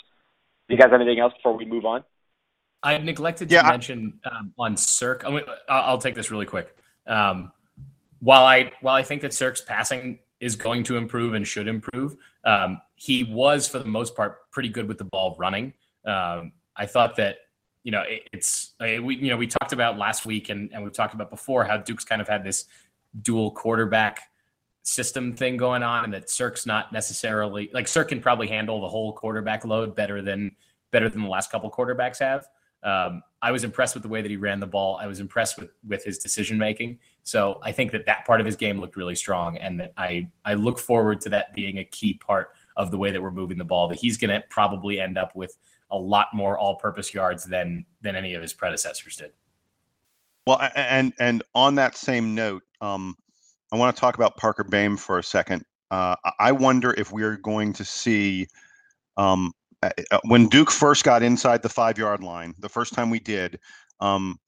Do 0.68 0.76
you 0.76 0.80
guys 0.80 0.90
have 0.92 1.00
anything 1.00 1.20
else 1.20 1.34
before 1.34 1.56
we 1.56 1.66
move 1.66 1.86
on? 1.86 2.04
I 2.82 2.98
neglected 2.98 3.50
to 3.50 3.56
yeah, 3.56 3.70
mention 3.70 4.20
um, 4.30 4.54
on 4.58 4.78
Sirk. 4.78 5.24
I 5.26 5.32
mean, 5.32 5.42
I'll 5.70 5.98
take 5.98 6.16
this 6.16 6.32
really 6.32 6.46
quick. 6.46 6.76
Um, 7.08 7.52
while 8.20 8.46
I 8.46 8.72
while 8.82 8.96
I 8.96 9.04
think 9.04 9.22
that 9.22 9.34
Sirk's 9.34 9.62
passing 9.62 10.20
is 10.40 10.56
going 10.56 10.84
to 10.84 10.98
improve 10.98 11.34
and 11.34 11.48
should 11.48 11.68
improve, 11.68 12.16
um, 12.44 12.82
he 12.96 13.24
was 13.24 13.68
for 13.68 13.80
the 13.80 13.86
most 13.86 14.16
part 14.16 14.50
pretty 14.52 14.70
good 14.70 14.88
with 14.88 14.98
the 14.98 15.04
ball 15.04 15.36
running. 15.40 15.74
Um, 16.06 16.52
I 16.76 16.86
thought 16.86 17.16
that 17.18 17.38
you 17.86 17.92
know 17.92 18.02
it, 18.02 18.28
it's 18.34 18.74
we 18.80 19.16
you 19.16 19.30
know 19.30 19.38
we 19.38 19.48
talked 19.48 19.72
about 19.72 19.98
last 19.98 20.26
week 20.26 20.50
and 20.50 20.70
and 20.74 20.84
we've 20.84 20.92
talked 20.92 21.14
about 21.14 21.30
before 21.30 21.64
how 21.64 21.78
Duke's 21.78 22.04
kind 22.04 22.22
of 22.22 22.28
had 22.28 22.44
this 22.44 22.66
dual 23.22 23.52
quarterback 23.52 24.24
system 24.82 25.34
thing 25.34 25.56
going 25.56 25.84
on, 25.84 26.04
and 26.04 26.14
that 26.14 26.30
Sirk's 26.30 26.66
not 26.66 26.92
necessarily 26.92 27.70
like 27.74 27.88
Sirk 27.88 28.10
can 28.10 28.20
probably 28.20 28.48
handle 28.48 28.82
the 28.82 28.90
whole 28.90 29.14
quarterback 29.14 29.64
load 29.64 29.96
better 29.96 30.22
than 30.22 30.52
better 30.92 31.10
than 31.10 31.22
the 31.22 31.30
last 31.30 31.52
couple 31.52 31.70
quarterbacks 31.72 32.20
have. 32.20 32.48
Um, 32.84 33.24
I 33.42 33.52
was 33.52 33.64
impressed 33.64 33.96
with 33.96 34.04
the 34.04 34.10
way 34.10 34.22
that 34.22 34.30
he 34.30 34.38
ran 34.38 34.60
the 34.60 34.68
ball. 34.68 34.98
I 34.98 35.06
was 35.06 35.20
impressed 35.20 35.60
with 35.60 35.70
with 35.88 36.04
his 36.04 36.18
decision 36.18 36.58
making. 36.58 36.98
So 37.22 37.60
I 37.64 37.72
think 37.72 37.92
that 37.92 38.08
that 38.08 38.26
part 38.26 38.40
of 38.40 38.48
his 38.48 38.56
game 38.56 38.82
looked 38.82 38.96
really 38.96 39.16
strong, 39.16 39.58
and 39.58 39.80
that 39.80 39.94
I 39.96 40.28
I 40.44 40.56
look 40.56 40.80
forward 40.80 41.22
to 41.22 41.30
that 41.30 41.54
being 41.54 41.78
a 41.78 41.86
key 41.86 42.16
part 42.16 42.50
of 42.78 42.90
the 42.90 42.98
way 42.98 43.12
that 43.12 43.22
we're 43.22 43.32
moving 43.32 43.60
the 43.60 43.64
ball. 43.64 43.88
That 43.88 44.00
he's 44.00 44.18
going 44.18 44.30
to 44.32 44.44
probably 44.50 45.00
end 45.00 45.20
up 45.20 45.36
with 45.36 45.56
a 45.92 45.98
lot 45.98 46.28
more 46.34 46.58
all-purpose 46.58 47.14
yards 47.14 47.46
than 47.46 47.86
than 48.02 48.16
any 48.16 48.34
of 48.34 48.42
his 48.42 48.54
predecessors 48.54 49.18
did. 49.18 49.32
Well, 50.48 50.62
and 50.76 51.14
and 51.20 51.44
on 51.54 51.76
that 51.76 51.96
same 51.96 52.36
note, 52.36 52.64
um, 52.82 53.16
I 53.72 53.78
want 53.78 53.96
to 53.96 54.00
talk 54.00 54.16
about 54.16 54.38
Parker 54.38 54.64
Boehm 54.64 54.98
for 54.98 55.20
a 55.20 55.24
second. 55.24 55.64
Uh, 55.92 56.16
I 56.40 56.52
wonder 56.52 56.94
if 56.98 57.12
we're 57.12 57.38
going 57.38 57.74
to 57.74 57.86
see 57.86 58.48
um, 59.18 59.54
when 60.26 60.48
Duke 60.48 60.72
first 60.72 61.04
got 61.04 61.24
inside 61.24 61.62
the 61.62 61.70
five 61.70 61.98
yard 61.98 62.24
line, 62.24 62.54
the 62.60 62.70
first 62.70 62.94
time 62.94 63.10
we 63.10 63.20
did, 63.20 63.60
um, 64.00 64.40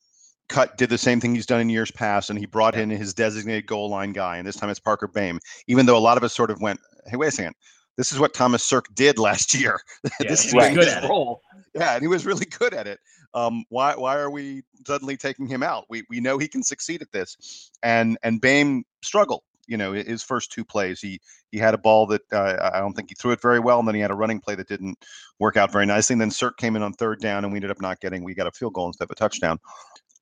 Cut 0.49 0.77
did 0.77 0.89
the 0.89 0.97
same 0.97 1.19
thing 1.19 1.35
he's 1.35 1.45
done 1.45 1.59
in 1.59 1.69
years 1.69 1.91
past, 1.91 2.29
and 2.29 2.39
he 2.39 2.45
brought 2.45 2.75
in 2.75 2.89
his 2.89 3.13
designated 3.13 3.65
goal 3.65 3.89
line 3.89 4.13
guy, 4.13 4.37
and 4.37 4.47
this 4.47 4.55
time 4.55 4.69
it's 4.69 4.79
Parker 4.79 5.07
Boehm. 5.07 5.39
Even 5.67 5.85
though 5.85 5.97
a 5.97 5.99
lot 5.99 6.17
of 6.17 6.23
us 6.23 6.33
sort 6.33 6.51
of 6.51 6.61
went, 6.61 6.79
"Hey, 7.07 7.17
wait 7.17 7.27
a 7.27 7.31
second, 7.31 7.55
this 7.97 8.11
is 8.11 8.19
what 8.19 8.33
Thomas 8.33 8.63
Sirk 8.63 8.85
did 8.93 9.19
last 9.19 9.53
year. 9.53 9.79
Yeah, 10.21 10.29
this 10.29 10.45
is 10.45 10.53
right. 10.53 10.73
good 10.73 10.87
at 10.87 11.03
role. 11.03 11.41
Yeah, 11.75 11.93
and 11.93 12.01
he 12.01 12.07
was 12.07 12.25
really 12.25 12.45
good 12.45 12.73
at 12.73 12.87
it. 12.87 12.99
Um, 13.33 13.65
why 13.69 13.95
why 13.95 14.17
are 14.17 14.31
we 14.31 14.63
suddenly 14.85 15.17
taking 15.17 15.47
him 15.47 15.63
out? 15.63 15.85
We 15.89 16.03
we 16.09 16.19
know 16.19 16.37
he 16.37 16.47
can 16.47 16.63
succeed 16.63 17.01
at 17.01 17.11
this, 17.11 17.71
and 17.83 18.17
and 18.23 18.39
Boehm 18.39 18.83
struggled 19.03 19.43
you 19.67 19.77
know 19.77 19.91
his 19.91 20.23
first 20.23 20.51
two 20.51 20.65
plays. 20.65 20.99
He 20.99 21.19
he 21.51 21.57
had 21.57 21.73
a 21.73 21.77
ball 21.77 22.07
that 22.07 22.21
uh, 22.31 22.71
I 22.73 22.79
don't 22.79 22.93
think 22.93 23.09
he 23.09 23.15
threw 23.15 23.31
it 23.31 23.41
very 23.41 23.59
well, 23.59 23.79
and 23.79 23.87
then 23.87 23.95
he 23.95 24.01
had 24.01 24.11
a 24.11 24.15
running 24.15 24.39
play 24.39 24.55
that 24.55 24.67
didn't 24.67 24.97
work 25.39 25.57
out 25.57 25.71
very 25.71 25.85
nicely. 25.85 26.13
And 26.13 26.21
then 26.21 26.31
Sirk 26.31 26.57
came 26.57 26.75
in 26.75 26.81
on 26.81 26.93
third 26.93 27.19
down, 27.19 27.43
and 27.43 27.53
we 27.53 27.57
ended 27.57 27.71
up 27.71 27.81
not 27.81 27.99
getting. 27.99 28.23
We 28.23 28.33
got 28.33 28.47
a 28.47 28.51
field 28.51 28.73
goal 28.73 28.87
instead 28.87 29.05
of 29.05 29.11
a 29.11 29.15
touchdown. 29.15 29.59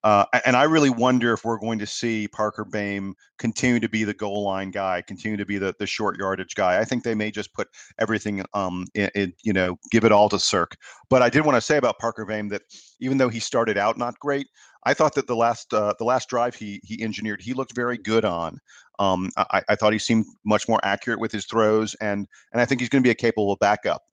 Uh, 0.04 0.26
and 0.46 0.56
I 0.56 0.64
really 0.64 0.92
wonder 0.92 1.34
if 1.34 1.44
we're 1.44 1.58
going 1.58 1.80
to 1.80 1.88
see 1.88 2.28
Parker 2.28 2.64
Boehm 2.64 3.16
continue 3.40 3.80
to 3.80 3.90
be 3.90 4.04
the 4.04 4.14
goal 4.14 4.44
line 4.44 4.70
guy, 4.70 5.02
continue 5.02 5.38
to 5.38 5.46
be 5.46 5.58
the, 5.58 5.74
the 5.80 5.88
short 5.88 6.18
yardage 6.20 6.54
guy. 6.54 6.80
I 6.80 6.86
think 6.86 7.04
they 7.04 7.16
may 7.16 7.32
just 7.32 7.54
put 7.54 7.68
everything, 7.98 8.46
um, 8.54 8.86
in, 8.94 9.10
in, 9.16 9.34
you 9.44 9.52
know, 9.52 9.78
give 9.90 10.06
it 10.06 10.12
all 10.12 10.30
to 10.30 10.38
Sirk. 10.38 10.78
But 11.10 11.24
I 11.24 11.30
did 11.30 11.44
want 11.44 11.56
to 11.56 11.62
say 11.62 11.78
about 11.78 11.98
Parker 11.98 12.26
Boehm 12.26 12.50
that 12.50 12.62
even 13.00 13.18
though 13.18 13.30
he 13.30 13.40
started 13.40 13.78
out 13.78 13.98
not 13.98 14.20
great, 14.20 14.48
I 14.86 14.94
thought 14.94 15.16
that 15.16 15.26
the 15.26 15.36
last 15.36 15.74
uh, 15.74 15.94
the 15.98 16.06
last 16.06 16.30
drive 16.30 16.54
he 16.54 16.80
he 16.84 17.02
engineered, 17.04 17.42
he 17.42 17.54
looked 17.54 17.76
very 17.76 17.98
good 17.98 18.24
on. 18.24 18.60
Um, 19.00 19.32
I, 19.36 19.64
I 19.68 19.76
thought 19.76 19.94
he 19.94 20.00
seemed 20.00 20.26
much 20.46 20.70
more 20.70 20.80
accurate 20.84 21.20
with 21.20 21.32
his 21.32 21.46
throws, 21.46 21.96
and 21.96 22.28
and 22.54 22.62
I 22.62 22.66
think 22.66 22.82
he's 22.82 22.90
going 22.90 23.02
to 23.02 23.08
be 23.08 23.12
a 23.12 23.16
capable 23.16 23.56
backup. 23.56 24.04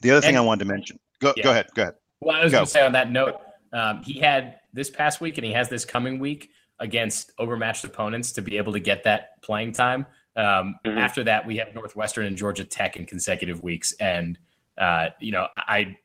The 0.00 0.10
other 0.10 0.22
thing 0.22 0.36
I 0.36 0.40
wanted 0.40 0.64
to 0.64 0.70
mention. 0.72 0.98
Go 1.20 1.34
yeah. 1.36 1.44
go 1.44 1.50
ahead. 1.50 1.66
Go 1.74 1.82
ahead. 1.82 1.94
Well, 2.20 2.36
I 2.36 2.42
was 2.42 2.52
going 2.52 2.64
to 2.64 2.70
say 2.70 2.84
on 2.84 2.92
that 2.92 3.10
note, 3.10 3.36
um, 3.72 4.02
he 4.02 4.18
had 4.18 4.56
this 4.72 4.90
past 4.90 5.20
week, 5.20 5.38
and 5.38 5.44
he 5.44 5.52
has 5.52 5.68
this 5.68 5.84
coming 5.84 6.18
week 6.18 6.50
against 6.78 7.32
overmatched 7.38 7.84
opponents 7.84 8.32
to 8.32 8.42
be 8.42 8.56
able 8.56 8.72
to 8.72 8.80
get 8.80 9.04
that 9.04 9.40
playing 9.42 9.72
time. 9.72 10.06
Um, 10.36 10.76
mm-hmm. 10.84 10.98
After 10.98 11.24
that, 11.24 11.46
we 11.46 11.56
have 11.58 11.74
Northwestern 11.74 12.26
and 12.26 12.36
Georgia 12.36 12.64
Tech 12.64 12.96
in 12.96 13.06
consecutive 13.06 13.62
weeks, 13.62 13.92
and 14.00 14.38
uh, 14.78 15.08
you 15.20 15.32
know, 15.32 15.48
I, 15.56 15.96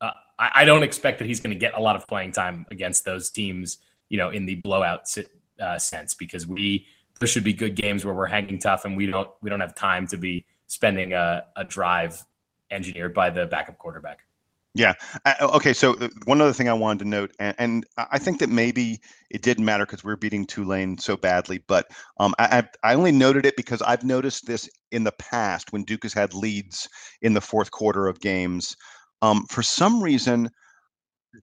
uh, 0.00 0.10
I 0.38 0.64
don't 0.64 0.82
expect 0.82 1.18
that 1.20 1.26
he's 1.26 1.40
going 1.40 1.54
to 1.54 1.58
get 1.58 1.74
a 1.74 1.80
lot 1.80 1.96
of 1.96 2.06
playing 2.06 2.32
time 2.32 2.66
against 2.70 3.04
those 3.04 3.30
teams. 3.30 3.78
You 4.10 4.18
know, 4.18 4.30
in 4.30 4.44
the 4.44 4.56
blowout 4.56 5.06
uh, 5.58 5.78
sense, 5.78 6.14
because 6.14 6.46
we 6.46 6.86
there 7.20 7.28
should 7.28 7.44
be 7.44 7.52
good 7.52 7.74
games 7.74 8.04
where 8.04 8.14
we're 8.14 8.26
hanging 8.26 8.58
tough 8.58 8.84
and 8.84 8.96
we 8.96 9.06
don't 9.06 9.30
we 9.40 9.50
don't 9.50 9.60
have 9.60 9.74
time 9.74 10.06
to 10.08 10.16
be 10.16 10.44
spending 10.66 11.12
a, 11.12 11.44
a 11.56 11.64
drive 11.64 12.24
engineered 12.70 13.14
by 13.14 13.30
the 13.30 13.46
backup 13.46 13.78
quarterback. 13.78 14.20
Yeah. 14.74 14.94
Okay. 15.40 15.72
So 15.72 15.94
uh, 15.98 16.08
one 16.24 16.40
other 16.40 16.52
thing 16.52 16.68
I 16.68 16.72
wanted 16.72 17.04
to 17.04 17.08
note, 17.08 17.30
and, 17.38 17.54
and 17.58 17.86
I 17.96 18.18
think 18.18 18.40
that 18.40 18.48
maybe 18.50 18.98
it 19.30 19.42
didn't 19.42 19.64
matter 19.64 19.86
because 19.86 20.02
we 20.02 20.12
are 20.12 20.16
beating 20.16 20.46
Tulane 20.46 20.98
so 20.98 21.16
badly, 21.16 21.62
but 21.68 21.86
um, 22.18 22.34
I, 22.40 22.64
I 22.82 22.94
only 22.94 23.12
noted 23.12 23.46
it 23.46 23.56
because 23.56 23.82
I've 23.82 24.02
noticed 24.02 24.46
this 24.46 24.68
in 24.90 25.04
the 25.04 25.12
past 25.12 25.72
when 25.72 25.84
Duke 25.84 26.02
has 26.02 26.12
had 26.12 26.34
leads 26.34 26.88
in 27.22 27.34
the 27.34 27.40
fourth 27.40 27.70
quarter 27.70 28.08
of 28.08 28.18
games. 28.20 28.74
Um, 29.22 29.46
for 29.48 29.62
some 29.62 30.02
reason, 30.02 30.50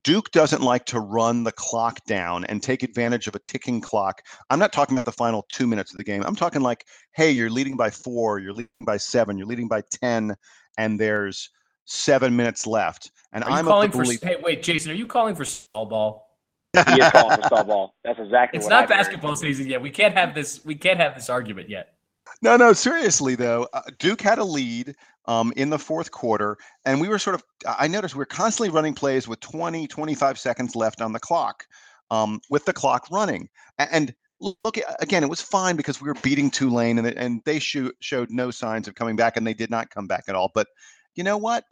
Duke 0.04 0.30
doesn't 0.30 0.62
like 0.62 0.84
to 0.86 1.00
run 1.00 1.44
the 1.44 1.52
clock 1.52 1.98
down 2.06 2.44
and 2.46 2.62
take 2.62 2.82
advantage 2.82 3.26
of 3.26 3.34
a 3.34 3.40
ticking 3.48 3.80
clock. 3.80 4.22
I'm 4.50 4.58
not 4.58 4.72
talking 4.72 4.96
about 4.96 5.06
the 5.06 5.12
final 5.12 5.46
two 5.52 5.66
minutes 5.66 5.92
of 5.92 5.98
the 5.98 6.04
game. 6.04 6.22
I'm 6.24 6.36
talking 6.36 6.62
like, 6.62 6.84
hey, 7.14 7.30
you're 7.30 7.50
leading 7.50 7.76
by 7.76 7.90
four, 7.90 8.38
you're 8.38 8.52
leading 8.52 8.68
by 8.84 8.96
seven, 8.98 9.38
you're 9.38 9.46
leading 9.46 9.68
by 9.68 9.82
10, 9.90 10.34
and 10.78 10.98
there's 11.00 11.50
seven 11.84 12.34
minutes 12.36 12.66
left. 12.66 13.10
And 13.32 13.44
I'm 13.44 13.64
calling 13.64 13.90
for. 13.90 14.04
Hey, 14.04 14.36
wait, 14.42 14.62
Jason, 14.62 14.92
are 14.92 14.94
you 14.94 15.06
calling 15.06 15.34
for 15.34 15.44
stall 15.44 15.86
ball? 15.86 16.28
he 16.74 17.00
is 17.00 17.10
calling 17.10 17.36
for 17.36 17.42
stall 17.46 17.64
ball. 17.64 17.94
That's 18.04 18.18
exactly. 18.18 18.58
It's 18.58 18.68
not 18.68 18.88
basketball 18.88 19.36
season 19.36 19.66
yet. 19.66 19.80
We 19.80 19.90
can't 19.90 20.14
have 20.14 20.34
this. 20.34 20.64
We 20.64 20.74
can't 20.74 21.00
have 21.00 21.14
this 21.14 21.30
argument 21.30 21.68
yet. 21.68 21.94
No, 22.40 22.56
no, 22.56 22.72
seriously 22.72 23.34
though, 23.34 23.68
uh, 23.72 23.82
Duke 23.98 24.20
had 24.20 24.38
a 24.38 24.44
lead 24.44 24.94
um, 25.26 25.52
in 25.56 25.70
the 25.70 25.78
fourth 25.78 26.10
quarter. 26.10 26.56
And 26.84 27.00
we 27.00 27.08
were 27.08 27.18
sort 27.18 27.34
of, 27.34 27.44
I 27.66 27.88
noticed 27.88 28.14
we 28.14 28.20
were 28.20 28.26
constantly 28.26 28.70
running 28.70 28.94
plays 28.94 29.28
with 29.28 29.40
20, 29.40 29.86
25 29.86 30.38
seconds 30.38 30.76
left 30.76 31.00
on 31.00 31.12
the 31.12 31.20
clock, 31.20 31.64
um, 32.10 32.40
with 32.50 32.64
the 32.64 32.72
clock 32.72 33.06
running. 33.10 33.48
And 33.78 34.14
look, 34.40 34.78
again, 35.00 35.22
it 35.22 35.30
was 35.30 35.40
fine 35.40 35.76
because 35.76 36.00
we 36.00 36.08
were 36.08 36.16
beating 36.22 36.50
Tulane 36.50 36.98
and, 36.98 37.06
and 37.06 37.42
they 37.44 37.58
shoot, 37.58 37.94
showed 38.00 38.30
no 38.30 38.50
signs 38.50 38.88
of 38.88 38.94
coming 38.94 39.16
back 39.16 39.36
and 39.36 39.46
they 39.46 39.54
did 39.54 39.70
not 39.70 39.90
come 39.90 40.06
back 40.06 40.24
at 40.28 40.34
all. 40.34 40.50
But 40.54 40.66
you 41.14 41.24
know 41.24 41.36
what? 41.36 41.64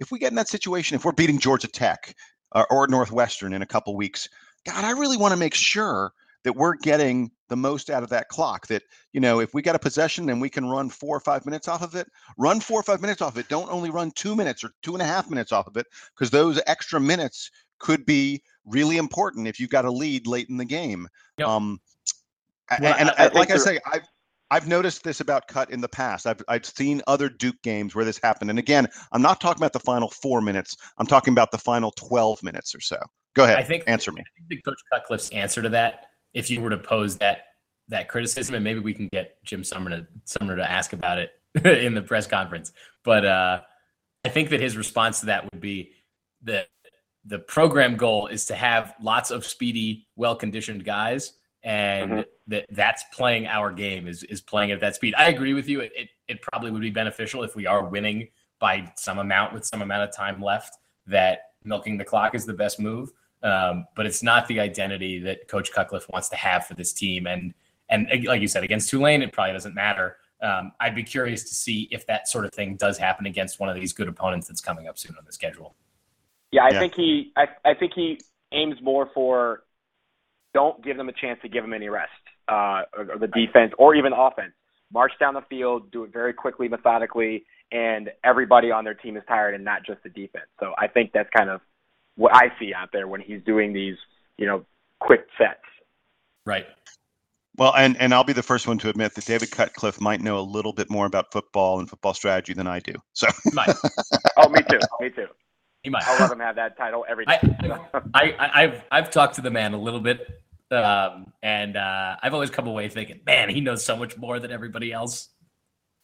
If 0.00 0.10
we 0.10 0.18
get 0.18 0.30
in 0.30 0.36
that 0.36 0.48
situation, 0.48 0.94
if 0.94 1.04
we're 1.04 1.12
beating 1.12 1.38
Georgia 1.38 1.68
Tech 1.68 2.14
or, 2.52 2.66
or 2.72 2.86
Northwestern 2.88 3.52
in 3.52 3.62
a 3.62 3.66
couple 3.66 3.96
weeks, 3.96 4.28
God, 4.64 4.84
I 4.84 4.90
really 4.90 5.16
want 5.16 5.32
to 5.32 5.36
make 5.36 5.54
sure 5.54 6.12
that 6.44 6.54
we're 6.54 6.76
getting 6.76 7.30
the 7.48 7.56
most 7.56 7.90
out 7.90 8.02
of 8.02 8.08
that 8.10 8.28
clock. 8.28 8.66
That, 8.68 8.82
you 9.12 9.20
know, 9.20 9.40
if 9.40 9.54
we 9.54 9.62
got 9.62 9.74
a 9.74 9.80
possession 9.80 10.30
and 10.30 10.40
we 10.40 10.48
can 10.48 10.66
run 10.68 10.90
four 10.90 11.16
or 11.16 11.20
five 11.20 11.44
minutes 11.44 11.66
off 11.66 11.82
of 11.82 11.94
it, 11.94 12.08
run 12.38 12.60
four 12.60 12.78
or 12.80 12.82
five 12.82 13.00
minutes 13.00 13.20
off 13.20 13.32
of 13.32 13.38
it. 13.38 13.48
Don't 13.48 13.70
only 13.70 13.90
run 13.90 14.10
two 14.12 14.36
minutes 14.36 14.62
or 14.62 14.70
two 14.82 14.92
and 14.92 15.02
a 15.02 15.06
half 15.06 15.28
minutes 15.28 15.52
off 15.52 15.66
of 15.66 15.76
it, 15.76 15.86
because 16.14 16.30
those 16.30 16.60
extra 16.66 17.00
minutes 17.00 17.50
could 17.78 18.06
be 18.06 18.42
really 18.64 18.96
important 18.96 19.48
if 19.48 19.58
you've 19.58 19.70
got 19.70 19.84
a 19.84 19.90
lead 19.90 20.26
late 20.26 20.48
in 20.48 20.56
the 20.56 20.64
game. 20.64 21.08
Yep. 21.38 21.48
Um, 21.48 21.80
well, 22.80 22.94
and, 22.98 23.10
I, 23.10 23.26
I 23.26 23.28
like 23.28 23.50
I 23.50 23.56
say, 23.56 23.78
I've 23.92 24.06
I've 24.50 24.68
noticed 24.68 25.02
this 25.02 25.20
about 25.20 25.48
cut 25.48 25.70
in 25.70 25.80
the 25.80 25.88
past. 25.88 26.26
I've 26.26 26.42
I've 26.48 26.66
seen 26.66 27.02
other 27.06 27.28
Duke 27.28 27.60
games 27.62 27.94
where 27.94 28.04
this 28.04 28.20
happened. 28.22 28.50
And 28.50 28.58
again, 28.58 28.86
I'm 29.12 29.22
not 29.22 29.40
talking 29.40 29.60
about 29.60 29.72
the 29.72 29.80
final 29.80 30.08
four 30.10 30.40
minutes. 30.40 30.76
I'm 30.98 31.06
talking 31.06 31.32
about 31.32 31.50
the 31.50 31.58
final 31.58 31.90
12 31.92 32.42
minutes 32.42 32.74
or 32.74 32.80
so. 32.80 32.98
Go 33.34 33.44
ahead. 33.44 33.58
I 33.58 33.62
think 33.62 33.84
answer 33.86 34.12
me. 34.12 34.22
I 34.22 34.42
think 34.48 34.64
Coach 34.64 34.78
Cutcliffe's 34.92 35.30
answer 35.30 35.62
to 35.62 35.68
that 35.70 36.06
if 36.32 36.50
you 36.50 36.60
were 36.60 36.70
to 36.70 36.78
pose 36.78 37.16
that 37.18 37.46
that 37.88 38.08
criticism, 38.08 38.54
and 38.54 38.64
maybe 38.64 38.80
we 38.80 38.94
can 38.94 39.08
get 39.12 39.42
Jim 39.44 39.62
Sumner 39.62 39.90
to 39.90 40.06
Sumner 40.24 40.56
to 40.56 40.70
ask 40.70 40.92
about 40.92 41.18
it 41.18 41.30
in 41.64 41.94
the 41.94 42.02
press 42.02 42.26
conference. 42.26 42.72
But 43.04 43.24
uh, 43.24 43.60
I 44.24 44.28
think 44.28 44.50
that 44.50 44.60
his 44.60 44.76
response 44.76 45.20
to 45.20 45.26
that 45.26 45.44
would 45.44 45.60
be 45.60 45.92
that 46.42 46.68
the 47.24 47.38
program 47.38 47.96
goal 47.96 48.28
is 48.28 48.46
to 48.46 48.54
have 48.54 48.94
lots 49.00 49.30
of 49.30 49.44
speedy, 49.44 50.08
well 50.16 50.36
conditioned 50.36 50.84
guys, 50.84 51.32
and 51.62 52.10
mm-hmm. 52.10 52.20
That 52.48 52.66
that's 52.70 53.04
playing 53.12 53.46
our 53.46 53.72
game 53.72 54.06
is 54.06 54.22
is 54.24 54.40
playing 54.40 54.70
at 54.70 54.80
that 54.80 54.94
speed. 54.94 55.14
I 55.16 55.28
agree 55.28 55.54
with 55.54 55.68
you. 55.68 55.80
It, 55.80 55.92
it 55.96 56.08
it 56.28 56.42
probably 56.42 56.70
would 56.70 56.82
be 56.82 56.90
beneficial 56.90 57.42
if 57.42 57.56
we 57.56 57.66
are 57.66 57.84
winning 57.84 58.28
by 58.58 58.92
some 58.96 59.18
amount 59.18 59.52
with 59.52 59.64
some 59.64 59.82
amount 59.82 60.08
of 60.08 60.14
time 60.14 60.40
left. 60.40 60.78
That 61.06 61.40
milking 61.64 61.98
the 61.98 62.04
clock 62.04 62.34
is 62.34 62.46
the 62.46 62.54
best 62.54 62.80
move. 62.80 63.12
Um, 63.42 63.86
but 63.94 64.06
it's 64.06 64.22
not 64.22 64.48
the 64.48 64.60
identity 64.60 65.18
that 65.20 65.46
Coach 65.48 65.70
Cutcliffe 65.72 66.08
wants 66.08 66.28
to 66.30 66.36
have 66.36 66.66
for 66.66 66.74
this 66.74 66.92
team. 66.92 67.26
And 67.26 67.54
and 67.88 68.08
like 68.24 68.40
you 68.40 68.48
said, 68.48 68.64
against 68.64 68.90
Tulane, 68.90 69.22
it 69.22 69.32
probably 69.32 69.52
doesn't 69.52 69.74
matter. 69.74 70.16
Um, 70.42 70.72
I'd 70.80 70.94
be 70.94 71.02
curious 71.02 71.44
to 71.44 71.54
see 71.54 71.88
if 71.90 72.06
that 72.06 72.28
sort 72.28 72.44
of 72.44 72.52
thing 72.52 72.76
does 72.76 72.98
happen 72.98 73.26
against 73.26 73.60
one 73.60 73.68
of 73.68 73.74
these 73.74 73.92
good 73.92 74.08
opponents 74.08 74.48
that's 74.48 74.60
coming 74.60 74.88
up 74.88 74.98
soon 74.98 75.14
on 75.16 75.24
the 75.24 75.32
schedule. 75.32 75.74
Yeah, 76.50 76.64
I 76.64 76.70
yeah. 76.70 76.78
think 76.80 76.94
he 76.94 77.32
I, 77.36 77.46
I 77.64 77.74
think 77.74 77.92
he 77.94 78.20
aims 78.52 78.80
more 78.82 79.10
for 79.14 79.62
don't 80.54 80.82
give 80.82 80.96
them 80.96 81.08
a 81.08 81.12
chance 81.12 81.38
to 81.42 81.48
give 81.48 81.62
them 81.62 81.74
any 81.74 81.88
rest, 81.88 82.10
uh, 82.48 82.82
or, 82.96 83.12
or 83.12 83.18
the 83.18 83.28
defense, 83.28 83.72
or 83.78 83.94
even 83.94 84.12
offense. 84.12 84.52
March 84.92 85.12
down 85.18 85.34
the 85.34 85.42
field, 85.50 85.90
do 85.90 86.04
it 86.04 86.12
very 86.12 86.32
quickly, 86.32 86.68
methodically, 86.68 87.44
and 87.72 88.10
everybody 88.24 88.70
on 88.70 88.84
their 88.84 88.94
team 88.94 89.16
is 89.16 89.22
tired, 89.26 89.54
and 89.54 89.64
not 89.64 89.84
just 89.84 90.02
the 90.02 90.08
defense. 90.08 90.46
So 90.60 90.74
I 90.78 90.86
think 90.86 91.10
that's 91.12 91.28
kind 91.36 91.50
of 91.50 91.60
what 92.16 92.34
I 92.34 92.52
see 92.58 92.72
out 92.72 92.90
there 92.92 93.08
when 93.08 93.20
he's 93.20 93.42
doing 93.44 93.72
these, 93.72 93.96
you 94.38 94.46
know, 94.46 94.64
quick 95.00 95.26
sets. 95.36 95.60
Right. 96.44 96.66
Well, 97.56 97.74
and 97.74 97.96
and 98.00 98.12
I'll 98.12 98.24
be 98.24 98.34
the 98.34 98.42
first 98.42 98.66
one 98.68 98.78
to 98.78 98.90
admit 98.90 99.14
that 99.14 99.24
David 99.24 99.50
Cutcliffe 99.50 100.00
might 100.00 100.20
know 100.20 100.38
a 100.38 100.42
little 100.42 100.72
bit 100.72 100.90
more 100.90 101.06
about 101.06 101.32
football 101.32 101.80
and 101.80 101.88
football 101.88 102.12
strategy 102.12 102.52
than 102.52 102.66
I 102.66 102.80
do. 102.80 102.94
So. 103.14 103.26
Might. 103.52 103.74
oh, 104.36 104.48
me 104.48 104.60
too. 104.68 104.78
Me 105.00 105.10
too. 105.10 105.26
He 105.82 105.90
might. 105.90 106.06
I'll 106.06 106.20
let 106.20 106.30
him 106.32 106.40
have 106.40 106.56
that 106.56 106.76
title 106.76 107.06
every 107.08 107.24
every 107.28 107.50
day. 107.68 107.74
I, 108.14 108.34
I, 108.38 108.62
have 108.62 108.84
I've 108.90 109.10
talked 109.10 109.36
to 109.36 109.40
the 109.40 109.50
man 109.50 109.72
a 109.72 109.80
little 109.80 110.00
bit, 110.00 110.42
um, 110.72 111.32
and 111.42 111.76
uh, 111.76 112.16
I've 112.22 112.34
always 112.34 112.50
come 112.50 112.66
away 112.66 112.88
thinking, 112.88 113.20
man, 113.26 113.48
he 113.48 113.60
knows 113.60 113.84
so 113.84 113.96
much 113.96 114.16
more 114.16 114.40
than 114.40 114.50
everybody 114.50 114.92
else, 114.92 115.28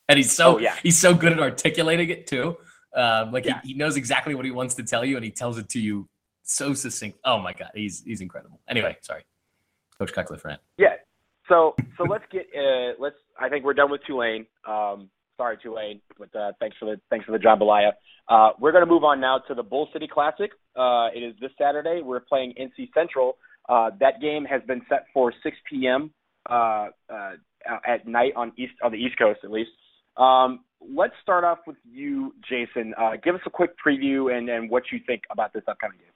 and 0.08 0.16
he's 0.16 0.32
so 0.32 0.56
oh, 0.56 0.58
yeah. 0.58 0.76
he's 0.82 0.98
so 0.98 1.14
good 1.14 1.32
at 1.32 1.40
articulating 1.40 2.10
it 2.10 2.26
too. 2.26 2.56
Um, 2.94 3.32
like 3.32 3.44
yeah. 3.44 3.60
he, 3.62 3.72
he 3.72 3.74
knows 3.74 3.96
exactly 3.96 4.34
what 4.34 4.44
he 4.44 4.50
wants 4.50 4.74
to 4.76 4.82
tell 4.82 5.04
you, 5.04 5.16
and 5.16 5.24
he 5.24 5.30
tells 5.30 5.58
it 5.58 5.68
to 5.70 5.80
you 5.80 6.08
so 6.42 6.74
succinct. 6.74 7.18
Oh 7.24 7.38
my 7.38 7.52
god, 7.52 7.70
he's 7.74 8.02
he's 8.04 8.20
incredible. 8.20 8.60
Anyway, 8.68 8.96
sorry, 9.02 9.24
Coach 9.98 10.12
Cutcliffe 10.12 10.44
rant. 10.44 10.60
Yeah. 10.78 10.94
So 11.48 11.74
so 11.96 12.04
let's 12.04 12.24
get 12.30 12.46
uh, 12.56 12.92
let's. 12.98 13.16
I 13.38 13.48
think 13.48 13.64
we're 13.64 13.74
done 13.74 13.90
with 13.90 14.02
Tulane. 14.06 14.46
Um, 14.66 15.10
sorry 15.36 15.56
Tulane, 15.62 16.00
but 16.18 16.34
uh, 16.36 16.52
thanks 16.60 16.76
for 16.78 16.86
the 16.86 17.00
thanks 17.10 17.26
for 17.26 17.32
the 17.32 17.38
jambalaya. 17.38 17.92
Uh, 18.28 18.50
we're 18.60 18.72
going 18.72 18.84
to 18.84 18.90
move 18.90 19.04
on 19.04 19.20
now 19.20 19.38
to 19.48 19.54
the 19.54 19.62
Bull 19.62 19.88
City 19.92 20.06
Classic. 20.06 20.50
Uh, 20.76 21.08
it 21.14 21.20
is 21.20 21.34
this 21.40 21.50
Saturday. 21.58 22.00
We're 22.02 22.20
playing 22.20 22.54
NC 22.60 22.90
Central. 22.94 23.36
Uh, 23.68 23.90
that 24.00 24.20
game 24.20 24.44
has 24.44 24.62
been 24.66 24.82
set 24.88 25.06
for 25.14 25.32
6 25.42 25.56
p.m. 25.70 26.12
Uh, 26.48 26.88
uh, 27.12 27.32
at 27.86 28.06
night 28.06 28.32
on 28.34 28.52
east 28.56 28.72
on 28.82 28.90
the 28.90 28.98
East 28.98 29.16
Coast 29.16 29.40
at 29.44 29.50
least. 29.50 29.70
Um, 30.16 30.64
let's 30.80 31.14
start 31.22 31.44
off 31.44 31.58
with 31.66 31.76
you, 31.88 32.34
Jason. 32.48 32.94
Uh, 32.98 33.12
give 33.22 33.34
us 33.34 33.40
a 33.46 33.50
quick 33.50 33.70
preview 33.84 34.36
and, 34.36 34.48
and 34.48 34.68
what 34.68 34.84
you 34.92 35.00
think 35.06 35.22
about 35.30 35.52
this 35.52 35.62
upcoming 35.68 35.98
game. 35.98 36.08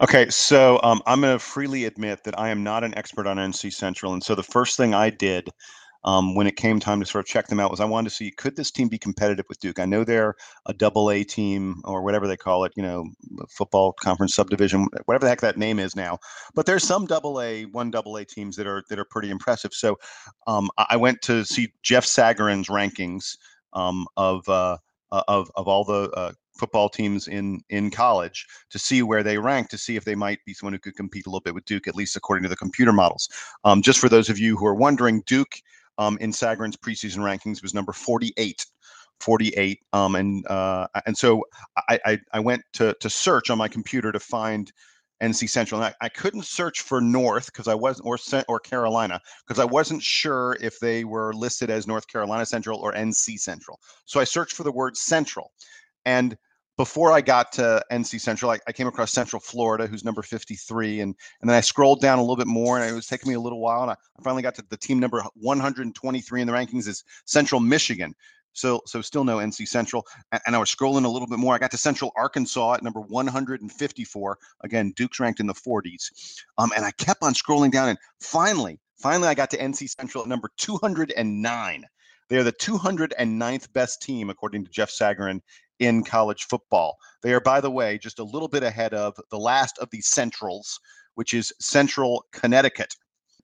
Okay, 0.00 0.30
so 0.30 0.78
um, 0.84 1.02
I'm 1.06 1.20
going 1.20 1.34
to 1.34 1.40
freely 1.40 1.84
admit 1.84 2.22
that 2.22 2.38
I 2.38 2.50
am 2.50 2.62
not 2.62 2.84
an 2.84 2.96
expert 2.96 3.26
on 3.26 3.36
NC 3.36 3.72
Central, 3.72 4.12
and 4.12 4.22
so 4.22 4.36
the 4.36 4.44
first 4.44 4.76
thing 4.76 4.94
I 4.94 5.10
did 5.10 5.50
um, 6.04 6.34
when 6.34 6.46
it 6.46 6.56
came 6.56 6.78
time 6.78 7.00
to 7.00 7.06
sort 7.06 7.24
of 7.24 7.28
check 7.28 7.48
them 7.48 7.60
out 7.60 7.70
was 7.70 7.80
I 7.80 7.84
wanted 7.84 8.10
to 8.10 8.14
see 8.14 8.30
could 8.30 8.56
this 8.56 8.70
team 8.70 8.88
be 8.88 8.98
competitive 8.98 9.46
with 9.48 9.60
Duke. 9.60 9.78
I 9.78 9.84
know 9.84 10.04
they're 10.04 10.34
a 10.66 10.72
double 10.72 11.10
A 11.10 11.24
team 11.24 11.82
or 11.84 12.02
whatever 12.02 12.26
they 12.26 12.36
call 12.36 12.64
it, 12.64 12.72
you 12.76 12.82
know, 12.82 13.06
football 13.50 13.92
conference 14.00 14.34
subdivision, 14.34 14.86
whatever 15.06 15.24
the 15.24 15.30
heck 15.30 15.40
that 15.40 15.58
name 15.58 15.78
is 15.78 15.96
now. 15.96 16.18
But 16.54 16.66
there's 16.66 16.84
some 16.84 17.06
double 17.06 17.40
A, 17.40 17.64
one 17.66 17.90
double 17.90 18.16
A 18.16 18.24
teams 18.24 18.56
that 18.56 18.66
are 18.66 18.84
that 18.88 18.98
are 18.98 19.04
pretty 19.04 19.30
impressive. 19.30 19.72
So 19.72 19.96
um, 20.46 20.70
I 20.76 20.96
went 20.96 21.22
to 21.22 21.44
see 21.44 21.72
Jeff 21.82 22.04
Sagarin's 22.04 22.68
rankings 22.68 23.36
um, 23.72 24.06
of. 24.16 24.48
Uh, 24.48 24.78
of 25.10 25.50
of 25.56 25.66
all 25.66 25.84
the 25.84 26.10
uh, 26.10 26.32
football 26.58 26.88
teams 26.88 27.28
in 27.28 27.60
in 27.70 27.90
college 27.90 28.46
to 28.70 28.78
see 28.78 29.02
where 29.02 29.22
they 29.22 29.38
rank 29.38 29.70
to 29.70 29.78
see 29.78 29.96
if 29.96 30.04
they 30.04 30.14
might 30.14 30.38
be 30.44 30.52
someone 30.52 30.74
who 30.74 30.78
could 30.78 30.96
compete 30.96 31.26
a 31.26 31.30
little 31.30 31.40
bit 31.40 31.54
with 31.54 31.64
Duke, 31.64 31.88
at 31.88 31.94
least 31.94 32.16
according 32.16 32.42
to 32.42 32.48
the 32.48 32.56
computer 32.56 32.92
models. 32.92 33.28
Um, 33.64 33.80
just 33.80 33.98
for 33.98 34.08
those 34.08 34.28
of 34.28 34.38
you 34.38 34.56
who 34.56 34.66
are 34.66 34.74
wondering, 34.74 35.22
Duke 35.26 35.62
um, 35.98 36.16
in 36.20 36.30
Sagarin's 36.30 36.76
preseason 36.76 37.18
rankings 37.18 37.62
was 37.62 37.74
number 37.74 37.92
48. 37.92 38.64
48 39.20 39.80
um, 39.92 40.14
and 40.14 40.46
uh, 40.46 40.86
and 41.04 41.18
so 41.18 41.42
I, 41.88 41.98
I, 42.06 42.18
I 42.34 42.38
went 42.38 42.62
to 42.74 42.94
to 43.00 43.10
search 43.10 43.50
on 43.50 43.58
my 43.58 43.66
computer 43.66 44.12
to 44.12 44.20
find 44.20 44.72
NC 45.22 45.50
Central. 45.50 45.82
And 45.82 45.92
I, 46.00 46.06
I 46.06 46.08
couldn't 46.08 46.44
search 46.44 46.82
for 46.82 47.00
North 47.00 47.46
because 47.46 47.68
I 47.68 47.74
wasn't 47.74 48.06
or 48.06 48.18
or 48.48 48.60
Carolina 48.60 49.20
because 49.46 49.58
I 49.58 49.64
wasn't 49.64 50.02
sure 50.02 50.56
if 50.60 50.78
they 50.78 51.04
were 51.04 51.32
listed 51.34 51.70
as 51.70 51.86
North 51.86 52.06
Carolina 52.06 52.46
Central 52.46 52.78
or 52.78 52.92
NC 52.92 53.38
Central. 53.38 53.80
So 54.04 54.20
I 54.20 54.24
searched 54.24 54.54
for 54.54 54.62
the 54.62 54.72
word 54.72 54.96
Central, 54.96 55.52
and 56.04 56.36
before 56.78 57.12
I 57.12 57.20
got 57.20 57.50
to 57.54 57.84
NC 57.90 58.20
Central, 58.20 58.52
I, 58.52 58.60
I, 58.68 58.72
came 58.72 58.86
across 58.86 59.12
Central 59.12 59.40
Florida, 59.40 59.88
who's 59.88 60.04
number 60.04 60.22
53, 60.22 61.00
and 61.00 61.14
and 61.40 61.50
then 61.50 61.56
I 61.56 61.60
scrolled 61.60 62.00
down 62.00 62.18
a 62.18 62.22
little 62.22 62.36
bit 62.36 62.46
more, 62.46 62.78
and 62.78 62.88
it 62.88 62.94
was 62.94 63.08
taking 63.08 63.28
me 63.28 63.34
a 63.34 63.40
little 63.40 63.60
while, 63.60 63.82
and 63.82 63.90
I, 63.90 63.94
I 63.94 64.22
finally 64.22 64.42
got 64.42 64.54
to 64.54 64.64
the 64.70 64.76
team 64.76 65.00
number 65.00 65.22
123 65.34 66.40
in 66.40 66.46
the 66.46 66.52
rankings 66.52 66.86
is 66.86 67.02
Central 67.26 67.60
Michigan. 67.60 68.14
So 68.52 68.80
so 68.86 69.02
still 69.02 69.24
no 69.24 69.38
NC 69.38 69.66
Central, 69.66 70.06
and, 70.30 70.40
and 70.46 70.54
I 70.54 70.60
was 70.60 70.72
scrolling 70.72 71.04
a 71.04 71.08
little 71.08 71.26
bit 71.26 71.40
more. 71.40 71.52
I 71.52 71.58
got 71.58 71.72
to 71.72 71.78
Central 71.78 72.12
Arkansas 72.16 72.74
at 72.74 72.84
number 72.84 73.00
154. 73.00 74.38
Again, 74.62 74.92
Duke's 74.96 75.18
ranked 75.18 75.40
in 75.40 75.48
the 75.48 75.54
40s, 75.54 76.42
um, 76.58 76.70
and 76.76 76.84
I 76.84 76.92
kept 76.92 77.24
on 77.24 77.34
scrolling 77.34 77.72
down, 77.72 77.88
and 77.88 77.98
finally, 78.20 78.78
finally, 78.96 79.26
I 79.26 79.34
got 79.34 79.50
to 79.50 79.58
NC 79.58 79.90
Central 79.90 80.22
at 80.22 80.28
number 80.28 80.48
209. 80.56 81.84
They 82.28 82.36
are 82.36 82.44
the 82.44 82.52
209th 82.52 83.72
best 83.72 84.02
team, 84.02 84.30
according 84.30 84.64
to 84.64 84.70
Jeff 84.70 84.90
Sagarin, 84.90 85.40
in 85.78 86.02
college 86.02 86.44
football. 86.44 86.96
They 87.22 87.32
are, 87.32 87.40
by 87.40 87.60
the 87.60 87.70
way, 87.70 87.98
just 87.98 88.18
a 88.18 88.24
little 88.24 88.48
bit 88.48 88.62
ahead 88.62 88.94
of 88.94 89.16
the 89.30 89.38
last 89.38 89.78
of 89.78 89.88
the 89.90 90.00
Centrals, 90.00 90.78
which 91.14 91.34
is 91.34 91.52
Central 91.60 92.24
Connecticut. 92.32 92.94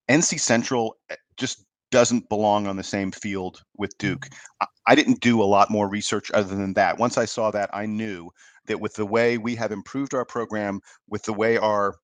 NC 0.09 0.41
Central 0.41 0.97
eh, 1.11 1.17
just 1.37 1.65
doesn't 1.91 2.29
belong 2.29 2.67
on 2.67 2.77
the 2.77 2.83
same 2.83 3.13
field 3.13 3.63
with 3.77 3.97
Duke. 3.99 4.29
Mm. 4.63 4.67
I 4.87 4.95
didn't 4.95 5.21
do 5.21 5.43
a 5.43 5.45
lot 5.45 5.71
more 5.71 5.89
research 5.89 6.31
other 6.33 6.55
than 6.55 6.75
that. 6.75 6.99
Once 6.99 7.17
I 7.17 7.25
saw 7.25 7.51
that, 7.53 7.71
I 7.73 7.87
knew 7.87 8.31
that 8.67 8.81
with 8.81 8.95
the 8.95 9.07
way 9.07 9.39
we 9.39 9.55
have 9.57 9.73
improved 9.73 10.15
our 10.15 10.25
program, 10.25 10.81
with 11.09 11.23
the 11.23 11.33
way 11.33 11.57
our 11.57 11.97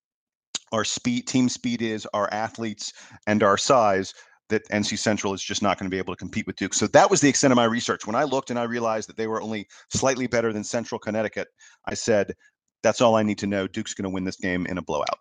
our 0.72 0.84
speed 0.84 1.26
team 1.26 1.48
speed 1.48 1.82
is, 1.82 2.06
our 2.14 2.32
athletes 2.32 2.92
and 3.26 3.42
our 3.42 3.56
size, 3.56 4.14
that 4.50 4.68
NC 4.68 4.98
Central 4.98 5.34
is 5.34 5.42
just 5.42 5.62
not 5.62 5.78
going 5.78 5.90
to 5.90 5.94
be 5.94 5.98
able 5.98 6.14
to 6.14 6.18
compete 6.18 6.46
with 6.46 6.56
Duke. 6.56 6.74
So 6.74 6.86
that 6.88 7.10
was 7.10 7.20
the 7.20 7.28
extent 7.28 7.52
of 7.52 7.56
my 7.56 7.64
research. 7.64 8.06
When 8.06 8.16
I 8.16 8.24
looked 8.24 8.50
and 8.50 8.58
I 8.58 8.64
realized 8.64 9.08
that 9.08 9.16
they 9.16 9.26
were 9.26 9.40
only 9.40 9.66
slightly 9.92 10.26
better 10.26 10.52
than 10.52 10.62
Central 10.62 10.98
Connecticut, 10.98 11.48
I 11.86 11.94
said, 11.94 12.34
that's 12.82 13.00
all 13.00 13.16
I 13.16 13.22
need 13.22 13.38
to 13.38 13.46
know. 13.46 13.66
Duke's 13.66 13.94
going 13.94 14.04
to 14.04 14.10
win 14.10 14.24
this 14.24 14.36
game 14.36 14.66
in 14.66 14.78
a 14.78 14.82
blowout. 14.82 15.18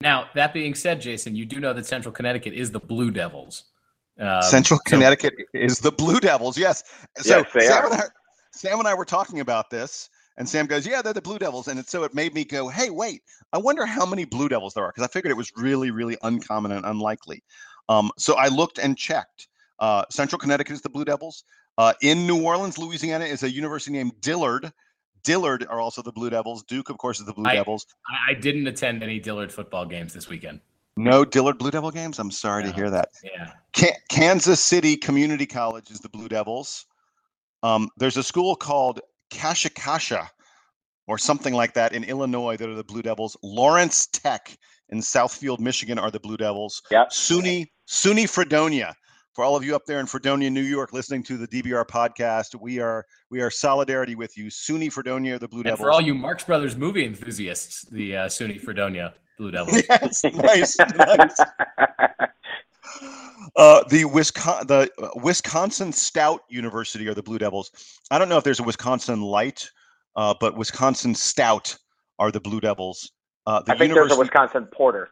Now, 0.00 0.28
that 0.34 0.52
being 0.52 0.74
said, 0.74 1.00
Jason, 1.00 1.36
you 1.36 1.44
do 1.44 1.60
know 1.60 1.72
that 1.72 1.86
Central 1.86 2.12
Connecticut 2.12 2.54
is 2.54 2.70
the 2.70 2.80
Blue 2.80 3.10
Devils. 3.10 3.64
Um, 4.18 4.42
Central 4.42 4.78
so- 4.78 4.90
Connecticut 4.90 5.34
is 5.54 5.78
the 5.78 5.92
Blue 5.92 6.20
Devils, 6.20 6.58
yes. 6.58 6.82
So 7.18 7.44
yes, 7.54 7.66
Sam, 7.66 7.84
and 7.86 7.94
I, 7.94 8.04
Sam 8.52 8.78
and 8.78 8.88
I 8.88 8.94
were 8.94 9.04
talking 9.04 9.40
about 9.40 9.70
this. 9.70 10.08
And 10.38 10.48
Sam 10.48 10.66
goes, 10.66 10.86
Yeah, 10.86 11.02
they're 11.02 11.12
the 11.12 11.22
Blue 11.22 11.38
Devils. 11.38 11.68
And 11.68 11.84
so 11.86 12.04
it 12.04 12.14
made 12.14 12.34
me 12.34 12.44
go, 12.44 12.68
Hey, 12.68 12.90
wait, 12.90 13.22
I 13.52 13.58
wonder 13.58 13.84
how 13.84 14.06
many 14.06 14.24
Blue 14.24 14.48
Devils 14.48 14.74
there 14.74 14.84
are. 14.84 14.90
Because 14.90 15.04
I 15.04 15.12
figured 15.12 15.30
it 15.30 15.36
was 15.36 15.52
really, 15.56 15.90
really 15.90 16.16
uncommon 16.22 16.72
and 16.72 16.84
unlikely. 16.86 17.42
Um, 17.88 18.10
so 18.18 18.36
I 18.36 18.48
looked 18.48 18.78
and 18.78 18.96
checked. 18.96 19.48
Uh, 19.78 20.04
Central 20.10 20.38
Connecticut 20.38 20.74
is 20.74 20.82
the 20.82 20.88
Blue 20.88 21.04
Devils. 21.04 21.44
Uh, 21.78 21.92
in 22.02 22.26
New 22.26 22.42
Orleans, 22.42 22.78
Louisiana, 22.78 23.24
is 23.24 23.42
a 23.42 23.50
university 23.50 23.92
named 23.92 24.12
Dillard. 24.20 24.72
Dillard 25.24 25.66
are 25.68 25.80
also 25.80 26.02
the 26.02 26.12
Blue 26.12 26.30
Devils. 26.30 26.62
Duke, 26.64 26.90
of 26.90 26.98
course, 26.98 27.20
is 27.20 27.26
the 27.26 27.32
Blue 27.32 27.48
I- 27.48 27.54
Devils. 27.56 27.86
I, 28.28 28.34
didn't 28.34 28.66
attend 28.66 29.02
any 29.02 29.18
Dillard 29.18 29.52
football 29.52 29.86
games 29.86 30.12
this 30.12 30.28
weekend. 30.28 30.60
No 30.96 31.24
Dillard 31.24 31.58
Blue 31.58 31.70
Devil 31.70 31.90
games. 31.90 32.18
I'm 32.18 32.30
sorry 32.30 32.64
to 32.64 32.72
hear 32.72 32.90
that. 32.90 33.08
Yeah. 33.24 33.52
Ka- 33.72 33.98
Kansas 34.10 34.62
City 34.62 34.96
Community 34.96 35.46
College 35.46 35.90
is 35.90 36.00
the 36.00 36.08
Blue 36.08 36.28
Devils. 36.28 36.86
Um, 37.62 37.88
there's 37.96 38.16
a 38.16 38.22
school 38.22 38.54
called 38.54 39.00
Kashikasha 39.30 40.28
or 41.06 41.16
something 41.16 41.54
like 41.54 41.72
that 41.74 41.92
in 41.94 42.04
Illinois 42.04 42.56
that 42.56 42.68
are 42.68 42.74
the 42.74 42.84
Blue 42.84 43.02
Devils. 43.02 43.36
Lawrence 43.42 44.06
Tech 44.06 44.56
in 44.92 44.98
Southfield, 45.00 45.58
Michigan 45.58 45.98
are 45.98 46.10
the 46.10 46.20
Blue 46.20 46.36
Devils. 46.36 46.82
Yep. 46.90 47.10
SUNY 47.10 47.66
SUNY 47.88 48.28
Fredonia. 48.28 48.94
For 49.34 49.42
all 49.42 49.56
of 49.56 49.64
you 49.64 49.74
up 49.74 49.86
there 49.86 49.98
in 49.98 50.04
Fredonia, 50.06 50.50
New 50.50 50.60
York, 50.60 50.92
listening 50.92 51.22
to 51.24 51.38
the 51.38 51.48
DBR 51.48 51.86
podcast, 51.86 52.54
we 52.60 52.78
are 52.78 53.04
we 53.30 53.40
are 53.40 53.50
solidarity 53.50 54.14
with 54.14 54.36
you. 54.36 54.46
SUNY 54.46 54.92
Fredonia, 54.92 55.38
the 55.38 55.48
Blue 55.48 55.60
And 55.60 55.70
Devils. 55.70 55.80
for 55.80 55.90
all 55.90 56.02
you 56.02 56.14
Marx 56.14 56.44
Brothers 56.44 56.76
movie 56.76 57.06
enthusiasts, 57.06 57.86
the 57.90 58.16
uh, 58.16 58.26
SUNY 58.26 58.60
Fredonia 58.60 59.14
Blue 59.38 59.50
Devils. 59.50 59.82
yes, 59.88 60.22
nice, 60.24 60.76
nice. 60.78 61.40
Uh, 63.56 63.82
the 63.88 64.04
Wisconsin, 64.04 64.66
the 64.66 64.90
uh, 65.02 65.08
Wisconsin 65.16 65.92
Stout 65.92 66.40
University 66.48 67.08
are 67.08 67.14
the 67.14 67.22
Blue 67.22 67.38
Devils. 67.38 67.70
I 68.10 68.18
don't 68.18 68.28
know 68.28 68.36
if 68.36 68.44
there's 68.44 68.60
a 68.60 68.64
Wisconsin 68.64 69.22
Light, 69.22 69.66
uh, 70.16 70.34
but 70.38 70.56
Wisconsin 70.56 71.14
Stout 71.14 71.76
are 72.18 72.30
the 72.30 72.40
Blue 72.40 72.60
Devils. 72.60 73.10
Uh, 73.46 73.62
the 73.62 73.72
I 73.72 73.78
think 73.78 73.94
there's 73.94 74.12
a 74.12 74.18
Wisconsin 74.18 74.66
Porter. 74.66 75.08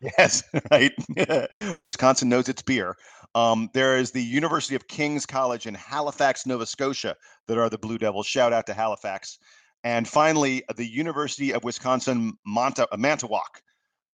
Yes, 0.00 0.42
right. 0.70 0.92
Wisconsin 1.92 2.28
knows 2.28 2.48
its 2.48 2.62
beer. 2.62 2.96
Um, 3.34 3.68
there 3.74 3.96
is 3.96 4.12
the 4.12 4.22
University 4.22 4.74
of 4.74 4.86
King's 4.86 5.26
College 5.26 5.66
in 5.66 5.74
Halifax, 5.74 6.46
Nova 6.46 6.66
Scotia, 6.66 7.16
that 7.48 7.58
are 7.58 7.68
the 7.68 7.78
Blue 7.78 7.98
Devils. 7.98 8.26
Shout 8.26 8.52
out 8.52 8.66
to 8.66 8.74
Halifax. 8.74 9.38
And 9.82 10.06
finally, 10.08 10.62
the 10.76 10.86
University 10.86 11.52
of 11.52 11.64
Wisconsin 11.64 12.34
Monta- 12.46 12.86
Manitowoc. 12.96 13.60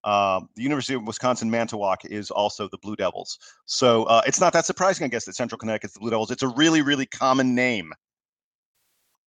Uh, 0.02 0.40
the 0.56 0.62
University 0.62 0.94
of 0.94 1.06
Wisconsin 1.06 1.50
Manitowoc 1.50 2.04
is 2.06 2.30
also 2.30 2.68
the 2.68 2.78
Blue 2.78 2.96
Devils. 2.96 3.38
So 3.66 4.04
uh, 4.04 4.22
it's 4.26 4.40
not 4.40 4.54
that 4.54 4.64
surprising, 4.64 5.04
I 5.04 5.08
guess, 5.08 5.26
that 5.26 5.36
Central 5.36 5.58
Connecticut's 5.58 5.94
the 5.94 6.00
Blue 6.00 6.10
Devils. 6.10 6.30
It's 6.30 6.42
a 6.42 6.48
really, 6.48 6.80
really 6.80 7.06
common 7.06 7.54
name. 7.54 7.92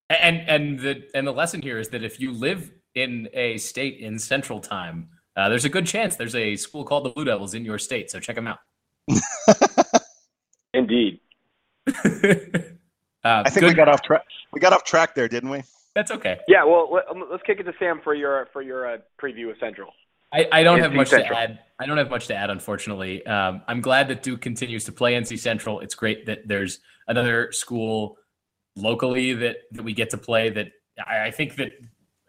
And 0.09 0.41
and 0.49 0.79
the 0.79 1.07
and 1.15 1.25
the 1.25 1.31
lesson 1.31 1.61
here 1.61 1.79
is 1.79 1.89
that 1.89 2.03
if 2.03 2.19
you 2.19 2.31
live 2.31 2.71
in 2.95 3.29
a 3.33 3.57
state 3.57 3.99
in 3.99 4.19
Central 4.19 4.59
Time, 4.59 5.09
uh, 5.35 5.49
there's 5.49 5.65
a 5.65 5.69
good 5.69 5.85
chance 5.85 6.15
there's 6.15 6.35
a 6.35 6.55
school 6.55 6.83
called 6.83 7.05
the 7.05 7.09
Blue 7.09 7.25
Devils 7.25 7.53
in 7.53 7.65
your 7.65 7.79
state. 7.79 8.11
So 8.11 8.19
check 8.19 8.35
them 8.35 8.47
out. 8.47 8.59
Indeed. 10.73 11.19
uh, 11.87 11.91
I 13.23 13.49
think 13.49 13.65
we 13.65 13.73
got 13.73 13.89
off 13.89 14.01
track. 14.03 14.23
We 14.51 14.59
got 14.59 14.73
off 14.73 14.83
track 14.83 15.15
there, 15.15 15.27
didn't 15.27 15.49
we? 15.49 15.63
That's 15.95 16.11
okay. 16.11 16.39
Yeah. 16.47 16.63
Well, 16.63 16.91
let, 16.91 17.05
us 17.31 17.41
kick 17.45 17.59
it 17.59 17.63
to 17.63 17.73
Sam 17.79 18.01
for 18.03 18.13
your 18.13 18.47
for 18.53 18.61
your 18.61 18.87
uh, 18.87 18.97
preview 19.21 19.51
of 19.51 19.57
Central. 19.59 19.91
I, 20.31 20.47
I 20.51 20.63
don't 20.63 20.79
have 20.79 20.93
much 20.93 21.09
Central. 21.09 21.35
to 21.35 21.41
add. 21.41 21.59
I 21.79 21.85
don't 21.85 21.97
have 21.97 22.09
much 22.09 22.27
to 22.27 22.35
add, 22.35 22.49
unfortunately. 22.49 23.25
Um, 23.25 23.61
I'm 23.67 23.81
glad 23.81 24.07
that 24.07 24.23
Duke 24.23 24.41
continues 24.41 24.85
to 24.85 24.91
play 24.91 25.13
NC 25.13 25.37
Central. 25.37 25.79
It's 25.81 25.93
great 25.93 26.25
that 26.25 26.47
there's 26.47 26.79
another 27.07 27.51
school 27.51 28.17
locally 28.75 29.33
that, 29.33 29.57
that 29.73 29.83
we 29.83 29.93
get 29.93 30.09
to 30.11 30.17
play. 30.17 30.49
That 30.49 30.71
I, 31.05 31.27
I 31.27 31.31
think 31.31 31.55
that 31.57 31.73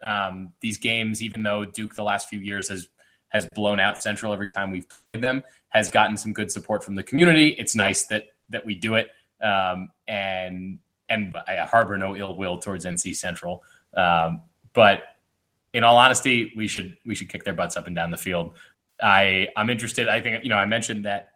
um, 0.05 0.53
these 0.61 0.77
games, 0.77 1.21
even 1.21 1.43
though 1.43 1.65
Duke 1.65 1.95
the 1.95 2.03
last 2.03 2.29
few 2.29 2.39
years 2.39 2.69
has 2.69 2.87
has 3.29 3.47
blown 3.53 3.79
out 3.79 4.01
Central 4.01 4.31
every 4.31 4.51
time 4.51 4.71
we've 4.71 4.87
played 5.11 5.23
them, 5.23 5.43
has 5.69 5.91
gotten 5.91 6.15
some 6.15 6.31
good 6.31 6.51
support 6.51 6.83
from 6.83 6.95
the 6.95 7.03
community. 7.03 7.49
It's 7.49 7.75
nice 7.75 8.05
that 8.07 8.27
that 8.49 8.65
we 8.65 8.75
do 8.75 8.95
it, 8.95 9.09
um, 9.41 9.89
and 10.07 10.79
and 11.09 11.35
I 11.47 11.57
harbor 11.57 11.97
no 11.97 12.15
ill 12.15 12.35
will 12.35 12.57
towards 12.57 12.85
NC 12.85 13.15
Central, 13.15 13.63
um, 13.95 14.41
but 14.73 15.03
in 15.73 15.83
all 15.83 15.97
honesty, 15.97 16.53
we 16.55 16.67
should 16.67 16.95
we 17.05 17.15
should 17.15 17.29
kick 17.29 17.43
their 17.43 17.53
butts 17.53 17.75
up 17.75 17.87
and 17.87 17.95
down 17.95 18.11
the 18.11 18.17
field. 18.17 18.53
I 19.01 19.49
I'm 19.57 19.69
interested. 19.69 20.07
I 20.07 20.21
think 20.21 20.43
you 20.43 20.49
know 20.49 20.57
I 20.57 20.65
mentioned 20.65 21.05
that 21.05 21.29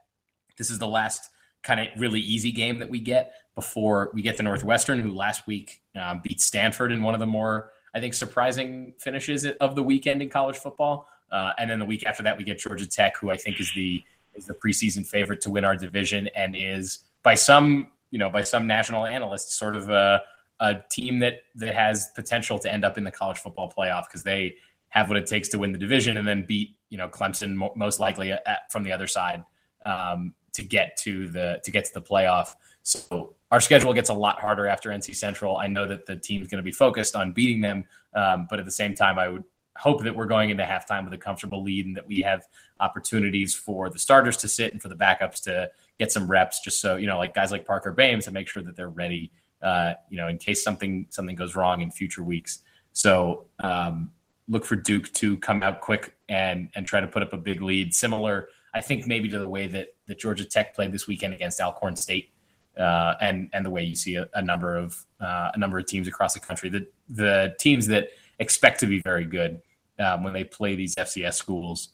this 0.58 0.69
is 0.69 0.79
the 0.79 0.88
last 0.88 1.29
kind 1.62 1.79
of 1.82 1.88
really 1.97 2.21
easy 2.21 2.51
game 2.51 2.79
that 2.79 2.89
we 2.89 2.99
get 2.99 3.34
before 3.55 4.12
we 4.13 4.21
get 4.21 4.38
to 4.38 4.43
Northwestern, 4.43 4.99
who 4.99 5.12
last 5.12 5.45
week 5.45 5.82
um, 5.99 6.21
beat 6.23 6.39
Stanford 6.39 6.91
in 6.91 7.03
one 7.03 7.13
of 7.13 7.19
the 7.19 7.27
more 7.27 7.71
I 7.93 7.99
think 7.99 8.13
surprising 8.13 8.93
finishes 8.99 9.45
of 9.45 9.75
the 9.75 9.84
weekend 9.84 10.21
in 10.21 10.30
college 10.30 10.58
football. 10.58 11.08
Uh, 11.32 11.52
and 11.58 11.69
then 11.69 11.80
the 11.80 11.86
week 11.86 12.06
after 12.06 12.23
that, 12.23 12.38
we 12.38 12.43
get 12.43 12.60
Georgia 12.60 12.88
Tech, 12.88 13.17
who 13.17 13.30
I 13.30 13.38
think 13.38 13.60
is 13.60 13.71
the 13.75 14.04
is 14.36 14.45
the 14.45 14.54
preseason 14.54 15.06
favorite 15.06 15.41
to 15.41 15.49
win 15.49 15.65
our 15.65 15.75
division, 15.75 16.28
and 16.36 16.56
is 16.56 16.99
by 17.23 17.36
some 17.36 17.88
you 18.12 18.19
know 18.19 18.30
by 18.30 18.43
some 18.43 18.67
national 18.67 19.06
analysts 19.06 19.56
sort 19.56 19.75
of 19.75 19.89
a 19.89 20.21
a 20.60 20.75
team 20.89 21.19
that 21.19 21.41
that 21.56 21.73
has 21.73 22.10
potential 22.15 22.60
to 22.60 22.71
end 22.71 22.84
up 22.84 22.97
in 22.97 23.04
the 23.04 23.12
college 23.12 23.38
football 23.38 23.71
playoff 23.75 24.06
because 24.08 24.23
they 24.23 24.56
have 24.89 25.08
what 25.08 25.17
it 25.17 25.28
takes 25.28 25.47
to 25.49 25.60
win 25.60 25.71
the 25.71 25.78
division 25.78 26.17
and 26.17 26.28
then 26.28 26.43
beat 26.47 26.75
you 26.89 26.97
know 26.97 27.08
Clemson 27.08 27.56
mo- 27.56 27.73
most 27.75 27.99
likely 27.99 28.32
at, 28.32 28.71
from 28.71 28.84
the 28.84 28.91
other 28.91 29.08
side 29.08 29.43
um, 29.86 30.34
to 30.54 30.63
get 30.63 30.97
to 30.97 31.28
the 31.30 31.60
to 31.63 31.71
get 31.71 31.86
to 31.86 31.93
the 31.93 32.02
playoff. 32.02 32.56
So 32.84 33.36
our 33.51 33.59
schedule 33.59 33.93
gets 33.93 34.09
a 34.09 34.13
lot 34.13 34.39
harder 34.39 34.67
after 34.67 34.89
NC 34.89 35.15
Central. 35.15 35.57
I 35.57 35.67
know 35.67 35.88
that 35.88 36.05
the 36.05 36.15
team's 36.15 36.47
going 36.47 36.57
to 36.59 36.63
be 36.63 36.71
focused 36.71 37.15
on 37.15 37.31
beating 37.31 37.62
them, 37.62 37.85
um, 38.13 38.47
but 38.49 38.59
at 38.59 38.65
the 38.65 38.71
same 38.71 38.93
time, 38.93 39.17
I 39.17 39.27
would 39.27 39.43
hope 39.77 40.03
that 40.03 40.15
we're 40.15 40.25
going 40.25 40.49
into 40.49 40.63
halftime 40.63 41.05
with 41.05 41.13
a 41.13 41.17
comfortable 41.17 41.63
lead 41.63 41.85
and 41.85 41.95
that 41.95 42.05
we 42.05 42.21
have 42.21 42.43
opportunities 42.79 43.55
for 43.55 43.89
the 43.89 43.97
starters 43.97 44.38
to 44.38 44.47
sit 44.47 44.73
and 44.73 44.81
for 44.81 44.89
the 44.89 44.95
backups 44.95 45.41
to 45.43 45.69
get 45.97 46.12
some 46.12 46.29
reps, 46.29 46.59
just 46.59 46.81
so 46.81 46.95
you 46.97 47.07
know, 47.07 47.17
like 47.17 47.33
guys 47.33 47.51
like 47.51 47.65
Parker 47.65 47.91
Boehm 47.91 48.19
to 48.21 48.31
make 48.31 48.47
sure 48.47 48.62
that 48.62 48.75
they're 48.75 48.89
ready 48.89 49.31
uh, 49.62 49.93
you 50.09 50.17
know, 50.17 50.27
in 50.27 50.38
case 50.38 50.63
something 50.63 51.05
something 51.09 51.35
goes 51.35 51.55
wrong 51.55 51.81
in 51.81 51.91
future 51.91 52.23
weeks. 52.23 52.59
So 52.93 53.45
um, 53.59 54.12
look 54.47 54.65
for 54.65 54.75
Duke 54.75 55.12
to 55.13 55.38
come 55.38 55.63
out 55.63 55.81
quick 55.81 56.15
and 56.29 56.69
and 56.75 56.85
try 56.85 57.01
to 57.01 57.07
put 57.07 57.23
up 57.23 57.33
a 57.33 57.38
big 57.38 57.62
lead, 57.62 57.93
similar, 57.93 58.49
I 58.73 58.81
think, 58.81 59.07
maybe 59.07 59.29
to 59.29 59.39
the 59.39 59.49
way 59.49 59.67
that 59.67 59.89
that 60.07 60.19
Georgia 60.19 60.45
Tech 60.45 60.73
played 60.73 60.91
this 60.91 61.07
weekend 61.07 61.33
against 61.33 61.59
Alcorn 61.59 61.95
State, 61.95 62.31
uh, 62.79 63.15
and 63.21 63.49
and 63.53 63.65
the 63.65 63.69
way 63.69 63.83
you 63.83 63.95
see 63.95 64.15
a, 64.15 64.27
a 64.33 64.41
number 64.41 64.75
of 64.75 65.05
uh, 65.19 65.51
a 65.53 65.57
number 65.57 65.77
of 65.77 65.85
teams 65.85 66.07
across 66.07 66.33
the 66.33 66.39
country. 66.39 66.69
The 66.69 66.87
the 67.09 67.55
teams 67.59 67.87
that 67.87 68.09
expect 68.39 68.79
to 68.79 68.87
be 68.87 69.01
very 69.01 69.25
good 69.25 69.61
um, 69.99 70.23
when 70.23 70.33
they 70.33 70.43
play 70.43 70.75
these 70.75 70.95
FCS 70.95 71.33
schools, 71.33 71.89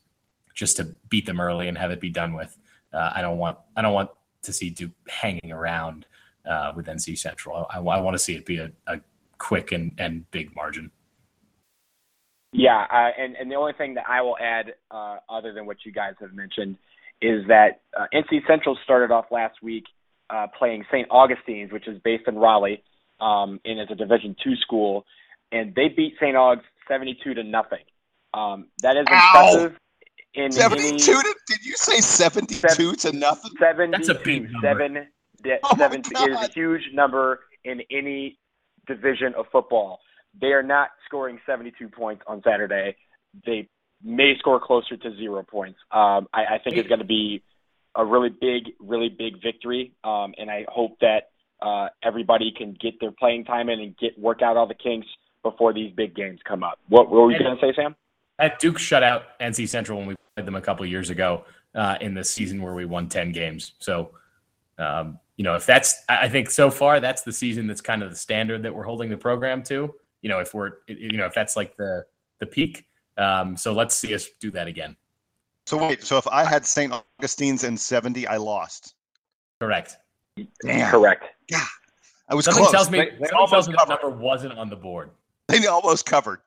just 0.53 0.77
to 0.77 0.95
beat 1.09 1.25
them 1.25 1.41
early 1.41 1.67
and 1.67 1.77
have 1.77 1.91
it 1.91 1.99
be 1.99 2.09
done 2.09 2.33
with. 2.33 2.55
Uh, 2.93 3.11
I 3.15 3.21
don't 3.21 3.37
want 3.37 3.57
I 3.75 3.81
don't 3.81 3.93
want 3.93 4.11
to 4.43 4.53
see 4.53 4.69
Duke 4.69 4.91
hanging 5.07 5.51
around 5.51 6.05
uh, 6.49 6.71
with 6.75 6.85
NC 6.85 7.17
Central. 7.17 7.67
I, 7.69 7.77
I 7.79 7.99
want 7.99 8.13
to 8.13 8.19
see 8.19 8.35
it 8.35 8.45
be 8.45 8.57
a, 8.57 8.71
a 8.87 9.01
quick 9.37 9.71
and, 9.71 9.91
and 9.97 10.29
big 10.31 10.55
margin. 10.55 10.91
Yeah, 12.51 12.85
uh, 12.89 13.09
and 13.19 13.35
and 13.35 13.51
the 13.51 13.55
only 13.55 13.73
thing 13.73 13.95
that 13.95 14.05
I 14.07 14.21
will 14.21 14.37
add, 14.37 14.75
uh, 14.89 15.17
other 15.29 15.51
than 15.51 15.65
what 15.65 15.77
you 15.83 15.91
guys 15.91 16.13
have 16.21 16.33
mentioned, 16.33 16.77
is 17.21 17.45
that 17.47 17.81
uh, 17.99 18.05
NC 18.13 18.47
Central 18.47 18.77
started 18.83 19.11
off 19.11 19.25
last 19.29 19.61
week 19.61 19.83
uh, 20.29 20.47
playing 20.57 20.85
St. 20.91 21.07
Augustine's, 21.09 21.71
which 21.71 21.87
is 21.87 21.99
based 22.03 22.23
in 22.27 22.35
Raleigh, 22.37 22.83
um, 23.19 23.59
and 23.65 23.79
is 23.79 23.87
a 23.89 23.95
Division 23.95 24.35
two 24.43 24.55
school, 24.57 25.05
and 25.51 25.73
they 25.75 25.87
beat 25.89 26.15
St. 26.19 26.35
Aug's 26.35 26.63
seventy-two 26.87 27.33
to 27.35 27.43
nothing. 27.43 27.83
Um, 28.33 28.67
that 28.81 28.97
is 28.97 29.05
Ow! 29.09 29.47
impressive. 29.47 29.79
In 30.33 30.51
Seventy-two. 30.51 31.13
any 31.13 31.21
To, 31.23 31.35
did 31.47 31.65
you 31.65 31.75
say 31.77 32.01
seventy-two 32.01 32.93
to 32.95 33.11
nothing? 33.13 33.51
seventy 33.59 33.91
That's 33.97 34.09
a 34.09 34.15
big 34.15 34.47
to 34.47 34.51
number. 34.51 34.67
seven. 34.67 35.07
de- 35.43 35.59
Oh 35.63 35.75
my 35.77 35.85
is 36.29 36.49
a 36.49 36.51
huge 36.53 36.81
number 36.93 37.39
in 37.63 37.81
any 37.89 38.37
division 38.87 39.33
of 39.37 39.45
football. 39.51 39.99
They 40.41 40.47
are 40.47 40.63
not 40.63 40.89
scoring 41.05 41.39
72 41.45 41.87
points 41.89 42.21
on 42.27 42.41
Saturday. 42.43 42.95
They 43.45 43.69
may 44.03 44.33
score 44.39 44.59
closer 44.59 44.97
to 44.97 45.15
zero 45.15 45.43
points. 45.43 45.79
Um, 45.91 46.27
I, 46.33 46.55
I 46.55 46.59
think 46.63 46.75
it's 46.77 46.89
going 46.89 46.99
to 46.99 47.05
be 47.05 47.41
a 47.95 48.05
really 48.05 48.29
big, 48.29 48.71
really 48.79 49.09
big 49.09 49.41
victory, 49.41 49.93
um, 50.03 50.33
and 50.37 50.49
I 50.49 50.65
hope 50.67 50.97
that 50.99 51.29
uh, 51.61 51.87
everybody 52.03 52.53
can 52.55 52.75
get 52.79 52.99
their 52.99 53.11
playing 53.11 53.45
time 53.45 53.69
in 53.69 53.79
and 53.79 53.97
get 53.97 54.17
work 54.19 54.41
out 54.41 54.57
all 54.57 54.67
the 54.67 54.75
kinks 54.75 55.07
before 55.43 55.73
these 55.73 55.91
big 55.95 56.15
games 56.15 56.39
come 56.45 56.63
up. 56.63 56.79
What, 56.89 57.09
what 57.09 57.21
were 57.21 57.31
you 57.31 57.39
going 57.39 57.55
to 57.55 57.61
say, 57.61 57.73
Sam? 57.75 57.95
At 58.39 58.59
Duke 58.59 58.77
shut 58.77 59.03
out 59.03 59.39
NC 59.39 59.69
Central 59.69 59.97
when 59.97 60.07
we 60.07 60.15
played 60.35 60.45
them 60.45 60.55
a 60.55 60.61
couple 60.61 60.85
years 60.85 61.09
ago 61.09 61.45
uh, 61.73 61.97
in 62.01 62.13
the 62.13 62.23
season 62.23 62.61
where 62.61 62.73
we 62.73 62.85
won 62.85 63.07
10 63.07 63.31
games. 63.31 63.73
So, 63.79 64.11
um, 64.77 65.19
you 65.37 65.43
know, 65.43 65.55
if 65.55 65.65
that's, 65.65 66.03
I 66.09 66.25
I 66.25 66.29
think 66.29 66.49
so 66.49 66.69
far 66.69 66.99
that's 66.99 67.21
the 67.21 67.31
season 67.31 67.67
that's 67.67 67.81
kind 67.81 68.03
of 68.03 68.09
the 68.09 68.15
standard 68.15 68.63
that 68.63 68.75
we're 68.75 68.83
holding 68.83 69.09
the 69.09 69.17
program 69.17 69.63
to. 69.63 69.93
You 70.21 70.29
know, 70.29 70.39
if 70.39 70.53
we're, 70.53 70.73
you 70.87 71.17
know, 71.17 71.25
if 71.25 71.33
that's 71.33 71.55
like 71.55 71.77
the 71.77 72.05
the 72.39 72.45
peak. 72.45 72.85
Um, 73.17 73.55
so 73.55 73.73
let's 73.73 73.95
see 73.95 74.13
us 74.13 74.27
do 74.39 74.51
that 74.51 74.67
again. 74.67 74.95
So 75.65 75.77
wait. 75.77 76.03
So 76.03 76.17
if 76.17 76.27
I 76.27 76.43
had 76.45 76.65
St. 76.65 76.93
Augustine's 76.93 77.63
in 77.63 77.75
seventy, 77.77 78.27
I 78.27 78.37
lost. 78.37 78.93
Correct. 79.59 79.97
Damn. 80.63 80.91
Correct. 80.91 81.23
Yeah. 81.49 81.63
I 82.29 82.35
was 82.35 82.45
Something 82.45 82.63
close. 82.63 82.71
tells 82.71 82.89
me, 82.91 82.99
They- 82.99 83.05
they 83.05 83.11
something 83.11 83.29
tells 83.29 83.51
almost 83.51 83.69
me 83.69 83.75
that 83.77 83.87
covered. 83.87 84.01
number 84.03 84.17
wasn't 84.17 84.53
on 84.57 84.69
the 84.69 84.75
board. 84.75 85.11
They 85.47 85.65
almost 85.67 86.05
covered. 86.05 86.41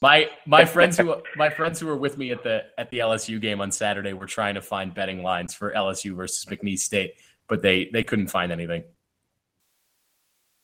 My 0.00 0.28
my 0.46 0.64
friends 0.64 0.96
who 0.98 1.16
my 1.36 1.48
friends 1.50 1.80
who 1.80 1.86
were 1.86 1.96
with 1.96 2.18
me 2.18 2.30
at 2.30 2.42
the 2.42 2.64
at 2.78 2.90
the 2.90 2.98
LSU 2.98 3.40
game 3.40 3.60
on 3.60 3.70
Saturday 3.72 4.12
were 4.12 4.26
trying 4.26 4.54
to 4.54 4.62
find 4.62 4.92
betting 4.94 5.22
lines 5.22 5.54
for 5.54 5.72
LSU 5.72 6.14
versus 6.14 6.44
McNeese 6.46 6.80
State, 6.80 7.14
but 7.48 7.62
they 7.62 7.86
they 7.92 8.02
couldn't 8.04 8.28
find 8.28 8.52
anything. 8.52 8.84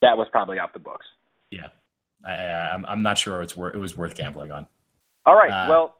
That 0.02 0.16
was 0.16 0.28
probably 0.30 0.58
off 0.58 0.72
the 0.72 0.78
books. 0.78 1.06
Yeah. 1.50 1.68
I, 2.26 2.32
I'm, 2.32 2.84
I'm 2.86 3.02
not 3.02 3.18
sure 3.18 3.40
it's 3.42 3.56
worth 3.56 3.74
it 3.74 3.78
was 3.78 3.96
worth 3.96 4.14
gambling 4.14 4.50
on. 4.50 4.66
All 5.26 5.34
right. 5.36 5.50
Uh, 5.50 5.66
well, 5.68 5.96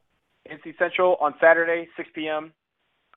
NC 0.49 0.77
Central 0.77 1.17
on 1.21 1.33
Saturday, 1.39 1.87
6 1.97 2.09
p.m. 2.15 2.51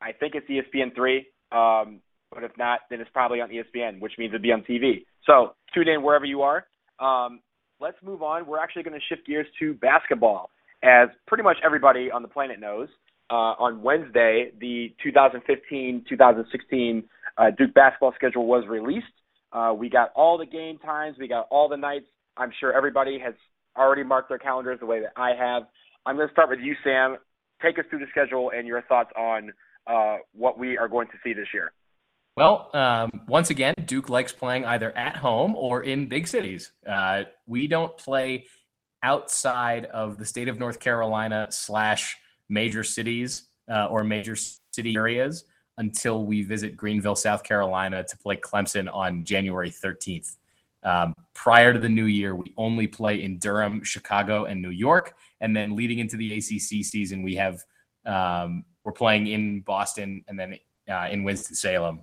I 0.00 0.12
think 0.12 0.34
it's 0.34 0.46
ESPN 0.48 0.94
three. 0.94 1.26
Um, 1.52 2.00
but 2.32 2.42
if 2.42 2.50
not, 2.58 2.80
then 2.90 3.00
it's 3.00 3.10
probably 3.12 3.40
on 3.40 3.48
ESPN, 3.48 4.00
which 4.00 4.12
means 4.18 4.34
it'll 4.34 4.42
be 4.42 4.52
on 4.52 4.62
TV. 4.62 5.04
So 5.24 5.54
tune 5.72 5.88
in 5.88 6.02
wherever 6.02 6.24
you 6.24 6.42
are. 6.42 6.66
Um, 6.98 7.40
let's 7.80 7.96
move 8.02 8.22
on. 8.22 8.46
We're 8.46 8.58
actually 8.58 8.82
going 8.82 8.98
to 8.98 9.04
shift 9.08 9.26
gears 9.26 9.46
to 9.60 9.74
basketball, 9.74 10.50
as 10.82 11.08
pretty 11.26 11.44
much 11.44 11.56
everybody 11.64 12.10
on 12.10 12.22
the 12.22 12.28
planet 12.28 12.60
knows. 12.60 12.88
Uh, 13.30 13.56
on 13.58 13.82
Wednesday, 13.82 14.50
the 14.60 14.92
2015-2016 15.04 17.04
uh, 17.38 17.50
Duke 17.56 17.72
basketball 17.74 18.12
schedule 18.14 18.46
was 18.46 18.64
released. 18.68 19.06
Uh, 19.52 19.72
we 19.76 19.88
got 19.88 20.10
all 20.14 20.36
the 20.36 20.44
game 20.44 20.78
times, 20.78 21.16
we 21.18 21.26
got 21.26 21.46
all 21.50 21.68
the 21.68 21.76
nights. 21.76 22.04
I'm 22.36 22.52
sure 22.60 22.72
everybody 22.72 23.18
has 23.24 23.34
already 23.76 24.02
marked 24.02 24.28
their 24.28 24.38
calendars 24.38 24.80
the 24.80 24.86
way 24.86 25.00
that 25.00 25.12
I 25.16 25.30
have. 25.38 25.64
I'm 26.06 26.16
going 26.16 26.28
to 26.28 26.32
start 26.32 26.50
with 26.50 26.60
you, 26.60 26.74
Sam. 26.84 27.16
Take 27.62 27.78
us 27.78 27.84
through 27.88 28.00
the 28.00 28.06
schedule 28.10 28.50
and 28.54 28.66
your 28.66 28.82
thoughts 28.82 29.10
on 29.16 29.52
uh, 29.86 30.18
what 30.32 30.58
we 30.58 30.76
are 30.76 30.88
going 30.88 31.08
to 31.08 31.14
see 31.22 31.32
this 31.32 31.48
year. 31.54 31.72
Well, 32.36 32.70
um, 32.74 33.22
once 33.28 33.50
again, 33.50 33.74
Duke 33.84 34.08
likes 34.08 34.32
playing 34.32 34.64
either 34.64 34.96
at 34.96 35.16
home 35.16 35.54
or 35.54 35.82
in 35.82 36.06
big 36.06 36.26
cities. 36.26 36.72
Uh, 36.86 37.24
we 37.46 37.68
don't 37.68 37.96
play 37.96 38.46
outside 39.02 39.84
of 39.86 40.18
the 40.18 40.26
state 40.26 40.48
of 40.48 40.58
North 40.58 40.80
Carolina 40.80 41.46
slash 41.50 42.16
major 42.48 42.82
cities 42.82 43.48
uh, 43.70 43.86
or 43.86 44.02
major 44.02 44.36
city 44.72 44.96
areas 44.96 45.44
until 45.78 46.24
we 46.24 46.42
visit 46.42 46.76
Greenville, 46.76 47.16
South 47.16 47.42
Carolina 47.42 48.04
to 48.04 48.18
play 48.18 48.36
Clemson 48.36 48.92
on 48.92 49.24
January 49.24 49.70
13th. 49.70 50.36
Um, 50.82 51.14
prior 51.34 51.72
to 51.72 51.78
the 51.78 51.88
new 51.88 52.04
year, 52.04 52.34
we 52.34 52.52
only 52.56 52.86
play 52.86 53.22
in 53.22 53.38
Durham, 53.38 53.82
Chicago, 53.82 54.44
and 54.44 54.60
New 54.60 54.70
York. 54.70 55.14
And 55.44 55.54
then 55.54 55.76
leading 55.76 55.98
into 55.98 56.16
the 56.16 56.38
ACC 56.38 56.82
season, 56.82 57.22
we 57.22 57.34
have 57.34 57.62
um, 58.06 58.64
we're 58.82 58.92
playing 58.92 59.26
in 59.26 59.60
Boston 59.60 60.24
and 60.26 60.38
then 60.38 60.58
uh, 60.90 61.08
in 61.10 61.22
Winston 61.22 61.54
Salem. 61.54 62.02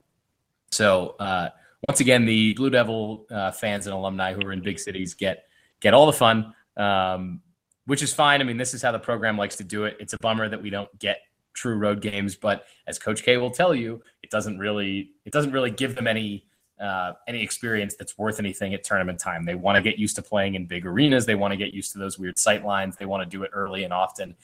So 0.69 1.15
uh, 1.19 1.49
once 1.87 2.01
again, 2.01 2.25
the 2.25 2.53
Blue 2.53 2.69
Devil 2.69 3.25
uh, 3.31 3.51
fans 3.51 3.87
and 3.87 3.95
alumni 3.95 4.33
who 4.33 4.45
are 4.45 4.51
in 4.51 4.61
big 4.61 4.77
cities 4.77 5.15
get 5.15 5.45
get 5.79 5.95
all 5.95 6.05
the 6.05 6.13
fun, 6.13 6.53
um, 6.77 7.41
which 7.87 8.03
is 8.03 8.13
fine. 8.13 8.41
I 8.41 8.43
mean, 8.43 8.57
this 8.57 8.75
is 8.75 8.83
how 8.83 8.91
the 8.91 8.99
program 8.99 9.39
likes 9.39 9.55
to 9.55 9.63
do 9.63 9.85
it. 9.85 9.97
It's 9.99 10.13
a 10.13 10.17
bummer 10.19 10.47
that 10.47 10.61
we 10.61 10.69
don't 10.69 10.95
get 10.99 11.21
true 11.53 11.77
road 11.77 11.99
games, 11.99 12.35
but 12.35 12.65
as 12.85 12.99
Coach 12.99 13.23
K 13.23 13.37
will 13.37 13.49
tell 13.49 13.73
you, 13.73 14.03
it 14.21 14.29
doesn't 14.29 14.59
really 14.59 15.13
it 15.25 15.33
doesn't 15.33 15.51
really 15.51 15.71
give 15.71 15.95
them 15.95 16.05
any 16.05 16.45
uh, 16.81 17.13
any 17.27 17.41
experience 17.43 17.95
that's 17.95 18.17
worth 18.17 18.39
anything 18.39 18.73
at 18.73 18.83
tournament 18.83 19.19
time. 19.19 19.45
They 19.45 19.55
want 19.55 19.75
to 19.75 19.81
get 19.81 19.99
used 19.99 20.15
to 20.15 20.21
playing 20.21 20.55
in 20.55 20.65
big 20.65 20.85
arenas. 20.85 21.25
They 21.25 21.35
want 21.35 21.51
to 21.51 21.57
get 21.57 21.73
used 21.73 21.91
to 21.93 21.99
those 21.99 22.17
weird 22.17 22.39
sight 22.39 22.65
lines. 22.65 22.97
They 22.97 23.05
want 23.05 23.23
to 23.23 23.29
do 23.29 23.43
it 23.43 23.51
early 23.53 23.83
and 23.83 23.93
often 23.93 24.35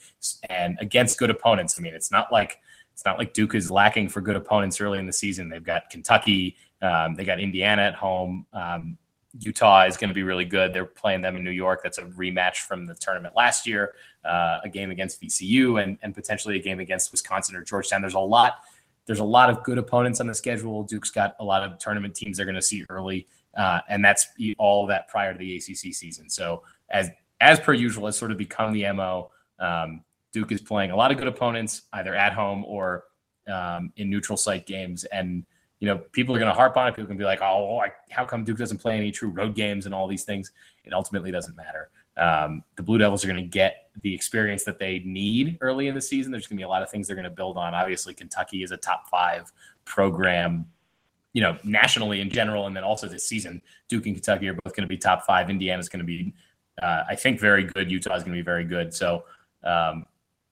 and 0.48 0.78
against 0.80 1.18
good 1.18 1.30
opponents. 1.30 1.76
I 1.78 1.82
mean, 1.82 1.94
it's 1.94 2.10
not 2.10 2.32
like 2.32 2.60
it's 2.92 3.04
not 3.04 3.18
like 3.18 3.32
Duke 3.32 3.54
is 3.54 3.70
lacking 3.70 4.08
for 4.08 4.20
good 4.20 4.36
opponents 4.36 4.80
early 4.80 4.98
in 4.98 5.06
the 5.06 5.12
season. 5.12 5.48
They've 5.48 5.62
got 5.62 5.90
Kentucky, 5.90 6.56
um, 6.80 7.14
they 7.14 7.24
got 7.24 7.40
Indiana 7.40 7.82
at 7.82 7.94
home. 7.94 8.46
Um, 8.52 8.98
Utah 9.40 9.84
is 9.84 9.96
going 9.96 10.08
to 10.08 10.14
be 10.14 10.22
really 10.22 10.44
good. 10.44 10.72
They're 10.72 10.84
playing 10.86 11.20
them 11.20 11.36
in 11.36 11.44
New 11.44 11.50
York. 11.50 11.80
That's 11.82 11.98
a 11.98 12.02
rematch 12.02 12.58
from 12.58 12.86
the 12.86 12.94
tournament 12.94 13.36
last 13.36 13.66
year, 13.66 13.94
uh, 14.24 14.58
a 14.64 14.68
game 14.68 14.90
against 14.90 15.20
VCU, 15.20 15.82
and 15.82 15.98
and 16.02 16.14
potentially 16.14 16.56
a 16.56 16.62
game 16.62 16.80
against 16.80 17.12
Wisconsin 17.12 17.56
or 17.56 17.62
Georgetown. 17.62 18.00
There's 18.00 18.14
a 18.14 18.20
lot. 18.20 18.60
There's 19.08 19.20
a 19.20 19.24
lot 19.24 19.48
of 19.48 19.64
good 19.64 19.78
opponents 19.78 20.20
on 20.20 20.26
the 20.26 20.34
schedule. 20.34 20.84
Duke's 20.84 21.10
got 21.10 21.34
a 21.40 21.44
lot 21.44 21.62
of 21.62 21.78
tournament 21.78 22.14
teams 22.14 22.36
they're 22.36 22.44
going 22.46 22.54
to 22.56 22.62
see 22.62 22.84
early, 22.90 23.26
uh, 23.56 23.80
and 23.88 24.04
that's 24.04 24.28
all 24.58 24.86
that 24.86 25.08
prior 25.08 25.32
to 25.32 25.38
the 25.38 25.56
ACC 25.56 25.94
season. 25.94 26.28
So 26.28 26.62
as 26.90 27.08
as 27.40 27.58
per 27.58 27.72
usual, 27.72 28.04
has 28.04 28.18
sort 28.18 28.32
of 28.32 28.36
become 28.36 28.72
the 28.72 28.84
mo. 28.92 29.30
Um, 29.58 30.02
Duke 30.32 30.52
is 30.52 30.60
playing 30.60 30.90
a 30.90 30.96
lot 30.96 31.10
of 31.10 31.16
good 31.16 31.26
opponents, 31.26 31.82
either 31.94 32.14
at 32.14 32.34
home 32.34 32.64
or 32.66 33.04
um, 33.48 33.92
in 33.96 34.10
neutral 34.10 34.36
site 34.36 34.66
games. 34.66 35.04
And, 35.04 35.44
you 35.80 35.88
know, 35.88 35.98
people 36.12 36.34
are 36.34 36.38
going 36.38 36.50
to 36.50 36.54
harp 36.54 36.76
on 36.76 36.88
it. 36.88 36.92
People 36.92 37.06
can 37.06 37.16
be 37.16 37.24
like, 37.24 37.40
oh, 37.40 37.78
I, 37.78 37.92
how 38.10 38.24
come 38.24 38.44
Duke 38.44 38.58
doesn't 38.58 38.78
play 38.78 38.96
any 38.96 39.10
true 39.10 39.30
road 39.30 39.54
games 39.54 39.86
and 39.86 39.94
all 39.94 40.06
these 40.06 40.24
things? 40.24 40.52
It 40.84 40.92
ultimately 40.92 41.30
doesn't 41.30 41.56
matter. 41.56 41.88
Um, 42.18 42.62
the 42.76 42.82
Blue 42.82 42.98
Devils 42.98 43.24
are 43.24 43.28
going 43.28 43.42
to 43.42 43.48
get 43.48 43.90
the 44.02 44.14
experience 44.14 44.64
that 44.64 44.78
they 44.78 45.00
need 45.00 45.58
early 45.60 45.88
in 45.88 45.94
the 45.94 46.00
season. 46.00 46.32
There's 46.32 46.46
going 46.46 46.56
to 46.56 46.60
be 46.60 46.64
a 46.64 46.68
lot 46.68 46.82
of 46.82 46.90
things 46.90 47.06
they're 47.06 47.16
going 47.16 47.24
to 47.24 47.30
build 47.30 47.56
on. 47.56 47.74
Obviously, 47.74 48.14
Kentucky 48.14 48.62
is 48.62 48.70
a 48.70 48.76
top 48.76 49.08
five 49.08 49.52
program, 49.84 50.66
you 51.32 51.42
know, 51.42 51.56
nationally 51.64 52.20
in 52.20 52.30
general, 52.30 52.66
and 52.66 52.76
then 52.76 52.84
also 52.84 53.08
this 53.08 53.26
season, 53.26 53.62
Duke 53.88 54.06
and 54.06 54.14
Kentucky 54.14 54.48
are 54.48 54.54
both 54.54 54.74
going 54.74 54.82
to 54.82 54.88
be 54.88 54.96
top 54.96 55.24
five. 55.24 55.50
Indiana's 55.50 55.88
going 55.88 56.00
to 56.00 56.06
be, 56.06 56.34
uh, 56.82 57.04
I 57.08 57.14
think, 57.14 57.40
very 57.40 57.64
good. 57.64 57.90
Utah 57.90 58.14
is 58.14 58.22
going 58.22 58.34
to 58.34 58.38
be 58.38 58.44
very 58.44 58.64
good. 58.64 58.92
So 58.94 59.24
um, 59.64 60.06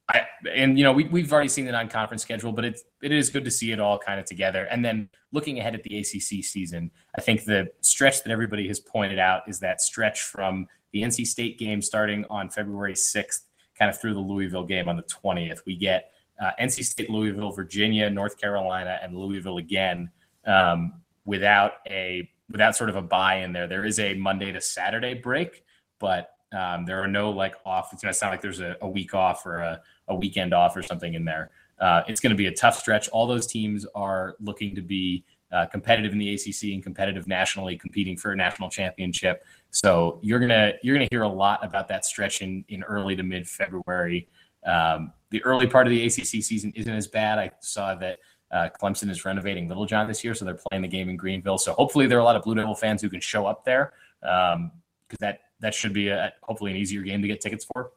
I, 0.09 0.23
and 0.53 0.79
you 0.79 0.85
know 0.85 0.93
we 0.93 1.05
we've 1.05 1.33
already 1.33 1.49
seen 1.49 1.65
the 1.65 1.73
non-conference 1.73 2.23
schedule, 2.23 2.53
but 2.53 2.65
it's 2.65 2.85
it 3.03 3.11
is 3.11 3.29
good 3.29 3.45
to 3.45 3.51
see 3.51 3.73
it 3.73 3.81
all 3.81 3.99
kind 3.99 4.21
of 4.21 4.27
together. 4.27 4.65
And 4.71 4.85
then 4.85 5.09
looking 5.33 5.59
ahead 5.59 5.75
at 5.75 5.83
the 5.83 5.99
ACC 5.99 6.45
season, 6.45 6.91
I 7.17 7.21
think 7.21 7.45
the 7.45 7.69
stretch 7.81 8.23
that 8.23 8.31
everybody 8.31 8.69
has 8.69 8.79
pointed 8.79 9.19
out 9.19 9.43
is 9.49 9.59
that 9.61 9.81
stretch 9.81 10.23
from 10.23 10.69
the 10.97 11.03
NC 11.03 11.27
State 11.27 11.59
game 11.59 11.83
starting 11.83 12.25
on 12.31 12.49
February 12.49 12.95
6th, 12.95 13.41
kind 13.79 13.91
of 13.91 14.01
through 14.01 14.15
the 14.15 14.21
Louisville 14.21 14.65
game 14.65 14.89
on 14.89 14.97
the 14.97 15.03
20th. 15.03 15.59
We 15.67 15.77
get 15.77 16.11
uh, 16.41 16.53
NC 16.59 16.85
State, 16.85 17.11
Louisville, 17.11 17.53
Virginia, 17.53 18.09
North 18.09 18.41
Carolina, 18.41 18.99
and 19.03 19.15
Louisville 19.15 19.59
again 19.59 20.11
um, 20.47 20.95
without 21.27 21.73
a 21.87 22.31
without 22.51 22.77
sort 22.77 22.89
of 22.89 22.97
a 22.97 23.03
bye 23.03 23.37
in 23.37 23.53
there. 23.53 23.67
There 23.67 23.85
is 23.85 23.99
a 23.99 24.15
Monday 24.15 24.53
to 24.53 24.61
Saturday 24.61 25.13
break, 25.13 25.65
but 25.99 26.31
um, 26.57 26.87
there 26.87 27.03
are 27.03 27.09
no 27.09 27.31
like 27.31 27.57
off. 27.67 27.93
It's 27.93 28.03
going 28.03 28.13
to 28.13 28.19
sound 28.19 28.31
like 28.31 28.41
there's 28.41 28.61
a, 28.61 28.77
a 28.81 28.89
week 28.89 29.13
off 29.13 29.45
or 29.45 29.59
a 29.59 29.83
a 30.09 30.15
weekend 30.15 30.55
off 30.55 30.77
or 30.77 30.83
something 30.83 31.13
in 31.13 31.27
there. 31.27 31.51
Uh, 31.79 32.03
it's 32.09 32.21
going 32.21 32.31
to 32.31 32.37
be 32.37 32.47
a 32.47 32.55
tough 32.55 32.79
stretch. 32.79 33.09
All 33.11 33.27
those 33.27 33.47
teams 33.47 33.85
are 33.95 34.37
looking 34.41 34.75
to 34.75 34.81
be 34.81 35.25
uh, 35.53 35.67
competitive 35.67 36.13
in 36.13 36.19
the 36.19 36.35
ACC 36.35 36.75
and 36.75 36.83
competitive 36.83 37.27
nationally, 37.27 37.77
competing 37.77 38.17
for 38.17 38.33
a 38.33 38.37
national 38.37 38.69
championship. 38.71 39.45
So 39.77 40.19
you're 40.23 40.39
gonna 40.39 40.73
you're 40.83 40.95
gonna 40.95 41.09
hear 41.11 41.23
a 41.23 41.29
lot 41.29 41.63
about 41.65 41.89
that 41.89 42.05
stretch 42.05 42.41
in 42.41 42.65
in 42.69 42.83
early 42.85 43.15
to 43.17 43.23
mid 43.23 43.47
February. 43.47 44.29
Um, 44.65 45.13
the 45.31 45.43
early 45.45 45.67
part 45.67 45.87
of 45.87 45.91
the 45.91 46.05
ACC 46.05 46.43
season 46.43 46.73
isn't 46.75 46.93
as 46.93 47.07
bad. 47.07 47.39
I 47.39 47.51
saw 47.61 47.95
that 47.97 48.19
uh, 48.51 48.69
Clemson 48.81 49.11
is 49.11 49.25
renovating 49.25 49.69
Littlejohn 49.69 50.09
this 50.09 50.25
year, 50.25 50.35
so 50.35 50.45
they're 50.45 50.59
playing 50.71 50.83
the 50.83 50.89
game 50.89 51.09
in 51.09 51.17
Greenville. 51.17 51.59
So 51.59 51.75
hopefully 51.75 52.07
there 52.07 52.17
are 52.17 52.23
a 52.23 52.25
lot 52.25 52.37
of 52.37 52.43
Blue 52.43 52.55
Devil 52.55 52.75
fans 52.75 53.03
who 53.03 53.11
can 53.11 53.21
show 53.21 53.47
up 53.47 53.65
there 53.65 53.93
because 54.23 54.55
um, 54.55 54.73
that 55.21 55.41
that 55.61 55.75
should 55.75 55.93
be 55.93 56.09
a, 56.09 56.33
hopefully 56.43 56.71
an 56.71 56.77
easier 56.79 57.03
game 57.03 57.21
to 57.23 57.29
get 57.29 57.41
tickets 57.41 57.67
for 57.67 57.91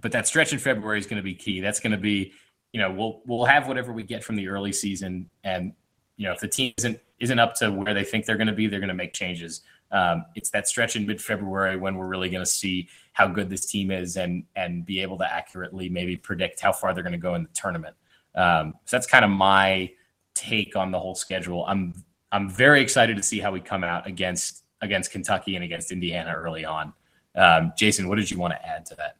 but 0.00 0.12
that 0.12 0.26
stretch 0.26 0.52
in 0.52 0.58
February 0.58 0.98
is 0.98 1.06
going 1.06 1.16
to 1.16 1.22
be 1.22 1.34
key. 1.34 1.60
That's 1.60 1.80
going 1.80 1.92
to 1.92 1.98
be, 1.98 2.32
you 2.72 2.80
know, 2.80 2.92
we'll 2.92 3.22
we'll 3.26 3.44
have 3.44 3.68
whatever 3.68 3.92
we 3.92 4.02
get 4.02 4.22
from 4.22 4.36
the 4.36 4.48
early 4.48 4.72
season, 4.72 5.30
and 5.44 5.72
you 6.16 6.26
know, 6.26 6.32
if 6.32 6.40
the 6.40 6.48
team 6.48 6.72
isn't 6.78 7.00
isn't 7.18 7.38
up 7.38 7.54
to 7.56 7.72
where 7.72 7.94
they 7.94 8.04
think 8.04 8.26
they're 8.26 8.36
going 8.36 8.46
to 8.46 8.52
be, 8.52 8.66
they're 8.66 8.80
going 8.80 8.88
to 8.88 8.94
make 8.94 9.12
changes. 9.12 9.62
Um, 9.92 10.24
it's 10.34 10.50
that 10.50 10.68
stretch 10.68 10.96
in 10.96 11.06
mid 11.06 11.20
February 11.20 11.76
when 11.76 11.96
we're 11.96 12.08
really 12.08 12.28
going 12.28 12.42
to 12.42 12.50
see 12.50 12.88
how 13.12 13.28
good 13.28 13.48
this 13.48 13.66
team 13.66 13.90
is 13.90 14.16
and 14.16 14.44
and 14.56 14.84
be 14.84 15.00
able 15.00 15.16
to 15.18 15.32
accurately 15.32 15.88
maybe 15.88 16.16
predict 16.16 16.60
how 16.60 16.72
far 16.72 16.92
they're 16.92 17.02
going 17.02 17.12
to 17.12 17.18
go 17.18 17.34
in 17.34 17.44
the 17.44 17.48
tournament. 17.54 17.94
Um, 18.34 18.74
so 18.84 18.96
that's 18.96 19.06
kind 19.06 19.24
of 19.24 19.30
my 19.30 19.90
take 20.34 20.76
on 20.76 20.90
the 20.90 20.98
whole 20.98 21.14
schedule. 21.14 21.64
I'm 21.66 21.94
I'm 22.32 22.50
very 22.50 22.82
excited 22.82 23.16
to 23.16 23.22
see 23.22 23.38
how 23.38 23.52
we 23.52 23.60
come 23.60 23.84
out 23.84 24.06
against 24.06 24.64
against 24.82 25.10
Kentucky 25.10 25.54
and 25.54 25.64
against 25.64 25.92
Indiana 25.92 26.34
early 26.34 26.64
on. 26.64 26.92
Um, 27.34 27.72
Jason, 27.76 28.08
what 28.08 28.16
did 28.16 28.30
you 28.30 28.38
want 28.38 28.52
to 28.54 28.66
add 28.66 28.86
to 28.86 28.94
that? 28.96 29.16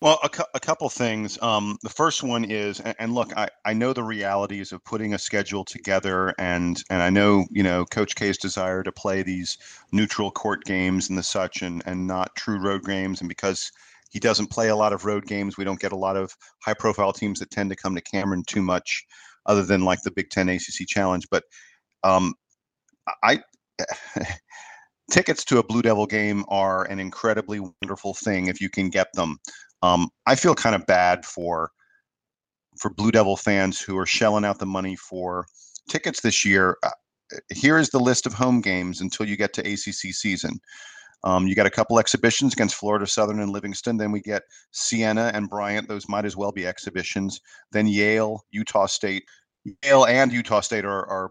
Well, 0.00 0.20
a, 0.22 0.28
cu- 0.28 0.44
a 0.54 0.60
couple 0.60 0.88
things. 0.90 1.40
Um, 1.42 1.76
the 1.82 1.88
first 1.88 2.22
one 2.22 2.44
is, 2.44 2.78
and, 2.78 2.94
and 3.00 3.14
look, 3.14 3.36
I, 3.36 3.48
I 3.64 3.72
know 3.72 3.92
the 3.92 4.04
realities 4.04 4.70
of 4.72 4.84
putting 4.84 5.12
a 5.14 5.18
schedule 5.18 5.64
together, 5.64 6.32
and 6.38 6.80
and 6.88 7.02
I 7.02 7.10
know 7.10 7.46
you 7.50 7.64
know 7.64 7.84
Coach 7.84 8.14
K's 8.14 8.38
desire 8.38 8.84
to 8.84 8.92
play 8.92 9.22
these 9.22 9.58
neutral 9.90 10.30
court 10.30 10.64
games 10.64 11.08
and 11.08 11.18
the 11.18 11.22
such, 11.24 11.62
and 11.62 11.82
and 11.84 12.06
not 12.06 12.36
true 12.36 12.60
road 12.60 12.84
games, 12.84 13.20
and 13.20 13.28
because 13.28 13.72
he 14.10 14.20
doesn't 14.20 14.50
play 14.50 14.68
a 14.68 14.76
lot 14.76 14.92
of 14.92 15.04
road 15.04 15.26
games, 15.26 15.56
we 15.58 15.64
don't 15.64 15.80
get 15.80 15.92
a 15.92 15.96
lot 15.96 16.16
of 16.16 16.36
high 16.64 16.74
profile 16.74 17.12
teams 17.12 17.40
that 17.40 17.50
tend 17.50 17.70
to 17.70 17.76
come 17.76 17.96
to 17.96 18.00
Cameron 18.00 18.44
too 18.46 18.62
much, 18.62 19.04
other 19.46 19.64
than 19.64 19.82
like 19.84 20.02
the 20.02 20.12
Big 20.12 20.30
Ten 20.30 20.48
ACC 20.48 20.86
Challenge. 20.86 21.26
But 21.30 21.42
um, 22.04 22.34
I. 23.24 23.40
tickets 25.10 25.44
to 25.46 25.58
a 25.58 25.62
Blue 25.62 25.82
Devil 25.82 26.06
game 26.06 26.44
are 26.48 26.84
an 26.84 26.98
incredibly 27.00 27.60
wonderful 27.60 28.14
thing 28.14 28.46
if 28.46 28.60
you 28.60 28.68
can 28.68 28.90
get 28.90 29.12
them. 29.14 29.38
Um, 29.82 30.08
I 30.26 30.34
feel 30.34 30.54
kind 30.54 30.74
of 30.74 30.86
bad 30.86 31.24
for 31.24 31.70
for 32.78 32.90
Blue 32.90 33.10
Devil 33.10 33.36
fans 33.36 33.80
who 33.80 33.98
are 33.98 34.06
shelling 34.06 34.44
out 34.44 34.58
the 34.58 34.66
money 34.66 34.96
for 34.96 35.46
tickets 35.88 36.20
this 36.20 36.44
year. 36.44 36.76
Uh, 36.82 36.90
here 37.52 37.78
is 37.78 37.90
the 37.90 37.98
list 37.98 38.26
of 38.26 38.32
home 38.32 38.60
games 38.60 39.00
until 39.00 39.26
you 39.26 39.36
get 39.36 39.52
to 39.54 39.60
ACC 39.62 40.14
season. 40.14 40.60
Um, 41.24 41.48
you 41.48 41.54
got 41.56 41.66
a 41.66 41.70
couple 41.70 41.98
exhibitions 41.98 42.52
against 42.52 42.76
Florida 42.76 43.06
Southern 43.06 43.40
and 43.40 43.50
Livingstone. 43.50 43.96
Then 43.96 44.12
we 44.12 44.20
get 44.20 44.44
Siena 44.70 45.32
and 45.34 45.48
Bryant. 45.48 45.88
Those 45.88 46.08
might 46.08 46.24
as 46.24 46.36
well 46.36 46.52
be 46.52 46.66
exhibitions. 46.66 47.40
Then 47.72 47.88
Yale, 47.88 48.44
Utah 48.50 48.86
State, 48.86 49.24
Yale 49.84 50.06
and 50.06 50.32
Utah 50.32 50.60
State 50.60 50.84
are 50.84 51.06
are 51.06 51.30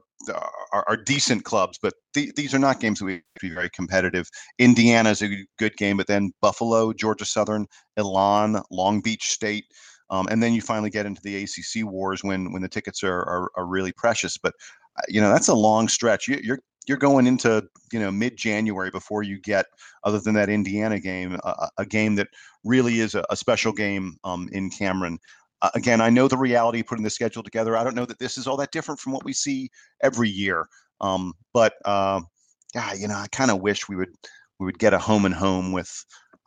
are, 0.73 0.86
are 0.88 0.97
decent 0.97 1.43
clubs, 1.43 1.78
but 1.82 1.93
th- 2.13 2.34
these 2.36 2.53
are 2.53 2.59
not 2.59 2.80
games 2.80 2.99
that 2.99 3.05
we 3.05 3.21
be 3.39 3.49
very 3.49 3.69
competitive. 3.69 4.28
Indiana 4.59 5.11
is 5.11 5.21
a 5.21 5.45
good 5.57 5.75
game, 5.78 5.97
but 5.97 6.07
then 6.07 6.32
Buffalo, 6.41 6.91
Georgia 6.91 7.25
Southern, 7.25 7.67
Elon, 7.97 8.61
Long 8.71 8.99
Beach 9.01 9.30
State. 9.30 9.65
Um, 10.09 10.28
and 10.30 10.41
then 10.41 10.53
you 10.53 10.61
finally 10.61 10.89
get 10.89 11.05
into 11.05 11.21
the 11.21 11.43
ACC 11.43 11.86
wars 11.86 12.23
when 12.23 12.51
when 12.51 12.61
the 12.61 12.69
tickets 12.69 13.03
are 13.03 13.19
are, 13.19 13.51
are 13.55 13.65
really 13.65 13.91
precious. 13.91 14.38
But 14.38 14.53
uh, 14.97 15.03
you 15.07 15.21
know 15.21 15.32
that's 15.32 15.49
a 15.49 15.53
long 15.53 15.88
stretch. 15.88 16.28
You, 16.28 16.39
you're 16.41 16.59
you're 16.88 16.97
going 16.97 17.28
into 17.28 17.63
you 17.91 17.99
know 17.99 18.11
mid 18.11 18.38
January 18.38 18.89
before 18.89 19.23
you 19.23 19.39
get, 19.39 19.65
other 20.03 20.19
than 20.19 20.34
that 20.36 20.49
Indiana 20.49 20.99
game, 20.99 21.38
a, 21.43 21.69
a 21.78 21.86
game 21.86 22.15
that 22.15 22.30
really 22.63 23.01
is 23.01 23.15
a, 23.15 23.25
a 23.30 23.36
special 23.36 23.73
game 23.73 24.17
um, 24.23 24.49
in 24.51 24.69
Cameron. 24.69 25.19
Uh, 25.61 25.69
again, 25.73 26.01
I 26.01 26.09
know 26.09 26.27
the 26.27 26.37
reality 26.37 26.81
of 26.81 26.87
putting 26.87 27.03
the 27.03 27.09
schedule 27.09 27.43
together. 27.43 27.75
I 27.75 27.83
don't 27.83 27.95
know 27.95 28.05
that 28.05 28.19
this 28.19 28.37
is 28.37 28.47
all 28.47 28.57
that 28.57 28.71
different 28.71 28.99
from 28.99 29.13
what 29.13 29.25
we 29.25 29.33
see 29.33 29.69
every 30.01 30.29
year. 30.29 30.67
Um, 31.01 31.33
but 31.53 31.73
uh, 31.85 32.21
yeah, 32.75 32.93
you 32.93 33.07
know, 33.07 33.15
I 33.15 33.27
kind 33.31 33.51
of 33.51 33.61
wish 33.61 33.89
we 33.89 33.95
would 33.95 34.13
we 34.59 34.65
would 34.65 34.79
get 34.79 34.93
a 34.93 34.99
home 34.99 35.25
and 35.25 35.33
home 35.33 35.71
with 35.71 35.91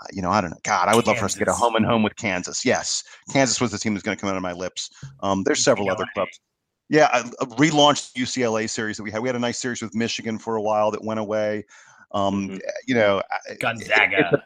uh, 0.01 0.07
you 0.13 0.23
know, 0.23 0.31
I 0.31 0.41
don't 0.41 0.51
know. 0.51 0.61
God, 0.63 0.89
I 0.89 0.97
would 0.97 1.07
love 1.07 1.19
for 1.19 1.27
us 1.27 1.35
to 1.35 1.39
get 1.39 1.49
a 1.49 1.53
home 1.53 1.77
and 1.77 1.85
home 1.85 2.03
with 2.03 2.17
Kansas. 2.17 2.65
Yes, 2.65 3.05
Kansas 3.33 3.61
was 3.61 3.71
the 3.71 3.79
team 3.79 3.95
that's 3.95 4.05
going 4.05 4.17
to 4.17 4.21
come 4.21 4.31
out 4.31 4.37
of 4.37 4.43
my 4.43 4.53
lips. 4.53 4.91
Um, 5.23 5.43
there's 5.43 5.63
several 5.63 5.91
other 5.91 6.07
clubs. 6.15 6.41
Yeah, 6.89 7.09
I, 7.13 7.21
I 7.21 7.45
relaunched 7.45 8.15
UCLA 8.15 8.69
series 8.69 8.97
that 8.97 9.03
we 9.03 9.11
had. 9.11 9.21
We 9.23 9.29
had 9.29 9.37
a 9.37 9.41
nice 9.41 9.59
series 9.59 9.83
with 9.83 9.95
Michigan 9.95 10.39
for 10.39 10.57
a 10.57 10.63
while 10.63 10.91
that 10.91 11.05
went 11.05 11.21
away. 11.21 11.65
Um, 12.13 12.49
mm-hmm. 12.49 12.57
You 12.87 12.95
know, 12.95 13.23
Gonzaga. 13.61 14.19
It, 14.19 14.25
it's, 14.25 14.33
a, 14.33 14.43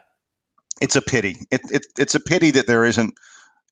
it's, 0.81 0.95
a, 0.95 1.01
pity. 1.01 1.37
It, 1.51 1.61
it, 1.71 1.85
it's 1.97 2.15
a 2.15 2.19
pity 2.19 2.51
that 2.51 2.67
there 2.67 2.85
isn't, 2.85 3.13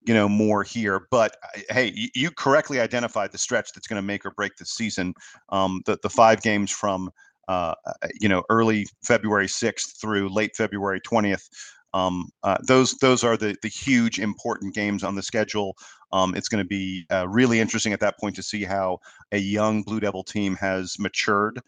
you 0.06 0.14
know, 0.14 0.28
more 0.28 0.64
here. 0.64 1.08
But 1.12 1.38
uh, 1.44 1.60
hey, 1.70 1.94
you, 2.14 2.32
correctly 2.32 2.80
identified 2.80 3.32
the 3.32 3.38
stretch 3.38 3.72
that's 3.74 3.88
going 3.88 4.02
to 4.02 4.06
make 4.06 4.26
or 4.26 4.32
break 4.32 4.56
the 4.58 4.66
season. 4.66 5.14
Um, 5.50 5.82
the 5.86 5.98
the 6.02 6.10
five 6.10 6.42
games 6.42 6.72
from 6.72 7.10
uh, 7.48 7.76
uh, 7.86 8.08
you 8.20 8.30
know 8.30 8.44
early 8.50 8.88
February 9.04 9.48
6th 9.48 10.00
through 10.00 10.30
late 10.30 10.56
February 10.56 11.02
20th. 11.02 11.50
Um, 11.94 12.30
uh, 12.42 12.58
those 12.66 12.94
those 12.96 13.24
are 13.24 13.38
the 13.38 13.56
the 13.62 13.68
huge 13.68 14.20
important 14.20 14.74
games 14.74 15.04
on 15.04 15.16
the 15.16 15.24
schedule. 15.24 15.76
Um, 16.12 16.36
it's 16.36 16.50
going 16.50 16.64
to 16.64 16.68
be 16.68 17.06
uh, 17.12 17.28
really 17.28 17.60
interesting 17.60 17.94
at 17.94 18.00
that 18.02 18.20
point 18.20 18.36
to 18.36 18.44
see 18.44 18.64
how 18.64 19.00
a 19.32 19.38
young 19.38 19.84
Blue 19.84 20.00
Devil 20.00 20.24
team 20.24 20.56
has 20.56 20.98
matured. 21.00 21.60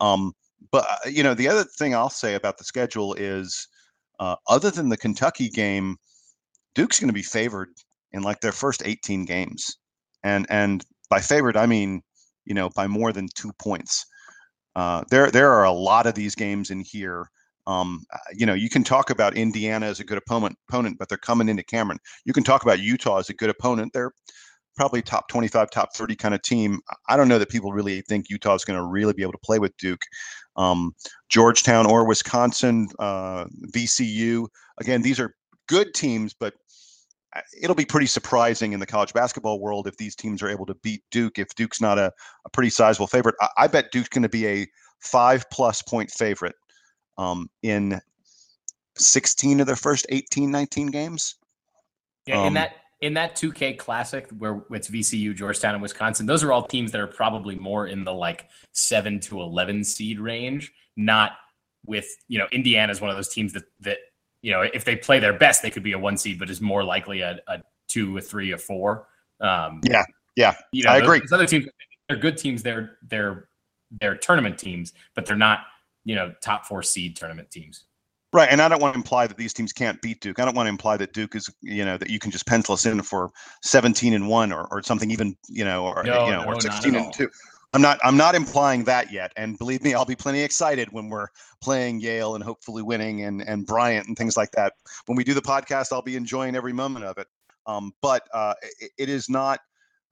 Um, 0.00 0.32
but 0.70 0.86
uh, 0.88 1.08
you 1.08 1.22
know, 1.22 1.34
the 1.34 1.48
other 1.48 1.64
thing 1.64 1.94
I'll 1.94 2.10
say 2.10 2.34
about 2.34 2.58
the 2.58 2.64
schedule 2.64 3.14
is, 3.14 3.68
uh, 4.20 4.36
other 4.48 4.70
than 4.70 4.88
the 4.88 4.96
Kentucky 4.96 5.48
game, 5.48 5.96
Duke's 6.74 7.00
going 7.00 7.08
to 7.08 7.14
be 7.14 7.22
favored 7.22 7.68
in 8.12 8.22
like 8.22 8.40
their 8.40 8.52
first 8.52 8.82
18 8.84 9.24
games, 9.24 9.76
and 10.22 10.46
and 10.50 10.84
by 11.10 11.20
favored 11.20 11.56
I 11.56 11.66
mean 11.66 12.02
you 12.44 12.54
know 12.54 12.70
by 12.70 12.86
more 12.86 13.12
than 13.12 13.28
two 13.34 13.52
points. 13.58 14.04
Uh, 14.76 15.04
there 15.10 15.30
there 15.30 15.52
are 15.52 15.64
a 15.64 15.72
lot 15.72 16.06
of 16.06 16.14
these 16.14 16.34
games 16.34 16.70
in 16.70 16.80
here 16.80 17.28
um, 17.66 18.04
uh, 18.12 18.18
you 18.34 18.46
know, 18.46 18.54
you 18.54 18.68
can 18.68 18.84
talk 18.84 19.10
about 19.10 19.36
Indiana 19.36 19.86
as 19.86 20.00
a 20.00 20.04
good 20.04 20.18
opponent, 20.18 20.56
opponent, 20.68 20.98
but 20.98 21.08
they're 21.08 21.18
coming 21.18 21.48
into 21.48 21.62
Cameron. 21.62 21.98
You 22.24 22.32
can 22.32 22.44
talk 22.44 22.62
about 22.62 22.80
Utah 22.80 23.18
as 23.18 23.30
a 23.30 23.34
good 23.34 23.50
opponent. 23.50 23.92
They're 23.92 24.12
probably 24.76 25.02
top 25.02 25.28
25, 25.28 25.70
top 25.70 25.94
30 25.94 26.16
kind 26.16 26.34
of 26.34 26.42
team. 26.42 26.80
I 27.08 27.16
don't 27.16 27.28
know 27.28 27.38
that 27.38 27.48
people 27.48 27.72
really 27.72 28.02
think 28.02 28.28
Utah 28.28 28.54
is 28.54 28.64
going 28.64 28.78
to 28.78 28.84
really 28.84 29.12
be 29.12 29.22
able 29.22 29.32
to 29.32 29.38
play 29.38 29.58
with 29.58 29.76
Duke. 29.78 30.02
Um, 30.56 30.92
Georgetown 31.30 31.86
or 31.86 32.06
Wisconsin, 32.06 32.88
uh, 32.98 33.44
VCU. 33.74 34.46
Again, 34.80 35.02
these 35.02 35.18
are 35.20 35.34
good 35.68 35.94
teams, 35.94 36.34
but 36.38 36.54
it'll 37.60 37.76
be 37.76 37.84
pretty 37.84 38.06
surprising 38.06 38.72
in 38.72 38.80
the 38.80 38.86
college 38.86 39.12
basketball 39.12 39.60
world 39.60 39.86
if 39.86 39.96
these 39.96 40.14
teams 40.14 40.42
are 40.42 40.48
able 40.48 40.66
to 40.66 40.74
beat 40.76 41.02
Duke. 41.10 41.38
If 41.38 41.54
Duke's 41.54 41.80
not 41.80 41.98
a, 41.98 42.12
a 42.44 42.50
pretty 42.50 42.70
sizable 42.70 43.06
favorite, 43.06 43.34
I, 43.40 43.48
I 43.58 43.66
bet 43.66 43.92
Duke's 43.92 44.08
going 44.08 44.22
to 44.22 44.28
be 44.28 44.46
a 44.46 44.66
five 45.00 45.48
plus 45.50 45.82
point 45.82 46.10
favorite 46.10 46.54
um, 47.18 47.48
in 47.62 48.00
16 48.96 49.60
of 49.60 49.66
their 49.66 49.76
first 49.76 50.06
18, 50.08 50.50
19 50.50 50.88
games. 50.88 51.36
Yeah, 52.26 52.40
um, 52.40 52.46
in 52.48 52.54
that 52.54 52.72
in 53.00 53.14
that 53.14 53.36
2K 53.36 53.76
Classic 53.76 54.26
where 54.38 54.62
it's 54.70 54.88
VCU, 54.88 55.34
Georgetown, 55.34 55.74
and 55.74 55.82
Wisconsin, 55.82 56.24
those 56.24 56.42
are 56.42 56.52
all 56.52 56.62
teams 56.62 56.90
that 56.92 57.00
are 57.00 57.06
probably 57.06 57.54
more 57.56 57.86
in 57.86 58.04
the 58.04 58.12
like 58.12 58.48
seven 58.72 59.20
to 59.20 59.40
11 59.40 59.84
seed 59.84 60.18
range. 60.18 60.72
Not 60.96 61.32
with 61.84 62.06
you 62.28 62.38
know 62.38 62.46
Indiana 62.50 62.90
is 62.90 63.00
one 63.00 63.10
of 63.10 63.16
those 63.16 63.28
teams 63.28 63.52
that 63.52 63.64
that 63.80 63.98
you 64.44 64.50
know 64.50 64.60
if 64.60 64.84
they 64.84 64.94
play 64.94 65.18
their 65.18 65.32
best, 65.32 65.62
they 65.62 65.70
could 65.70 65.82
be 65.82 65.92
a 65.92 65.98
one 65.98 66.18
seed, 66.18 66.38
but 66.38 66.50
is 66.50 66.60
more 66.60 66.84
likely 66.84 67.22
a, 67.22 67.40
a 67.48 67.62
two, 67.88 68.18
a 68.18 68.20
three, 68.20 68.52
a 68.52 68.58
four. 68.58 69.06
Um, 69.40 69.80
yeah, 69.82 70.04
yeah, 70.36 70.54
you 70.70 70.84
know, 70.84 70.90
I 70.90 70.98
agree. 70.98 71.20
Those 71.20 71.32
other 71.32 71.46
teams, 71.46 71.64
they're 72.08 72.18
good 72.18 72.36
teams. 72.36 72.62
They're 72.62 72.98
they're 73.08 73.48
they're 74.02 74.16
tournament 74.16 74.58
teams, 74.58 74.92
but 75.14 75.24
they're 75.24 75.34
not 75.34 75.60
you 76.04 76.14
know 76.14 76.34
top 76.42 76.66
four 76.66 76.82
seed 76.82 77.16
tournament 77.16 77.50
teams. 77.50 77.84
Right, 78.34 78.50
and 78.50 78.60
I 78.60 78.68
don't 78.68 78.82
want 78.82 78.92
to 78.94 78.98
imply 78.98 79.26
that 79.26 79.38
these 79.38 79.54
teams 79.54 79.72
can't 79.72 80.02
beat 80.02 80.20
Duke. 80.20 80.38
I 80.38 80.44
don't 80.44 80.54
want 80.54 80.66
to 80.66 80.70
imply 80.70 80.98
that 80.98 81.14
Duke 81.14 81.36
is, 81.36 81.48
you 81.62 81.84
know, 81.84 81.96
that 81.96 82.10
you 82.10 82.18
can 82.18 82.32
just 82.32 82.46
pencil 82.46 82.74
us 82.74 82.84
in 82.84 83.00
for 83.00 83.30
17 83.62 84.12
and 84.12 84.28
one 84.28 84.52
or, 84.52 84.66
or 84.72 84.82
something 84.82 85.12
even, 85.12 85.36
you 85.48 85.64
know, 85.64 85.86
or 85.86 86.02
no, 86.02 86.26
you 86.26 86.32
know, 86.32 86.42
no, 86.42 86.48
or 86.48 86.60
16 86.60 86.96
and 86.96 87.14
two. 87.14 87.30
I'm 87.74 87.82
not 87.82 87.98
I'm 88.04 88.16
not 88.16 88.36
implying 88.36 88.84
that 88.84 89.12
yet. 89.12 89.32
And 89.36 89.58
believe 89.58 89.82
me, 89.82 89.94
I'll 89.94 90.04
be 90.04 90.14
plenty 90.14 90.42
excited 90.42 90.92
when 90.92 91.08
we're 91.08 91.26
playing 91.60 92.00
Yale 92.00 92.36
and 92.36 92.44
hopefully 92.44 92.82
winning 92.82 93.22
and 93.22 93.42
and 93.42 93.66
Bryant 93.66 94.06
and 94.06 94.16
things 94.16 94.36
like 94.36 94.52
that. 94.52 94.74
When 95.06 95.16
we 95.16 95.24
do 95.24 95.34
the 95.34 95.42
podcast, 95.42 95.92
I'll 95.92 96.00
be 96.00 96.14
enjoying 96.14 96.54
every 96.54 96.72
moment 96.72 97.04
of 97.04 97.18
it. 97.18 97.26
Um, 97.66 97.92
but 98.00 98.28
uh, 98.32 98.54
it, 98.80 98.92
it 98.96 99.08
is 99.08 99.28
not 99.28 99.58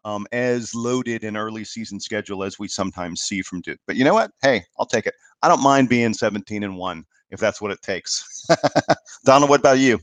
um, 0.04 0.26
as 0.32 0.74
loaded 0.74 1.22
an 1.22 1.36
early 1.36 1.62
season 1.62 2.00
schedule 2.00 2.42
as 2.42 2.58
we 2.58 2.66
sometimes 2.66 3.20
see 3.20 3.42
from 3.42 3.60
Duke. 3.60 3.78
But 3.86 3.94
you 3.94 4.04
know 4.04 4.14
what? 4.14 4.32
Hey, 4.42 4.64
I'll 4.78 4.86
take 4.86 5.06
it. 5.06 5.14
I 5.42 5.48
don't 5.48 5.62
mind 5.62 5.88
being 5.88 6.14
17 6.14 6.64
and 6.64 6.76
one 6.76 7.04
if 7.30 7.38
that's 7.38 7.60
what 7.60 7.70
it 7.70 7.80
takes. 7.82 8.44
Donald, 9.24 9.48
what 9.48 9.60
about 9.60 9.78
you? 9.78 10.00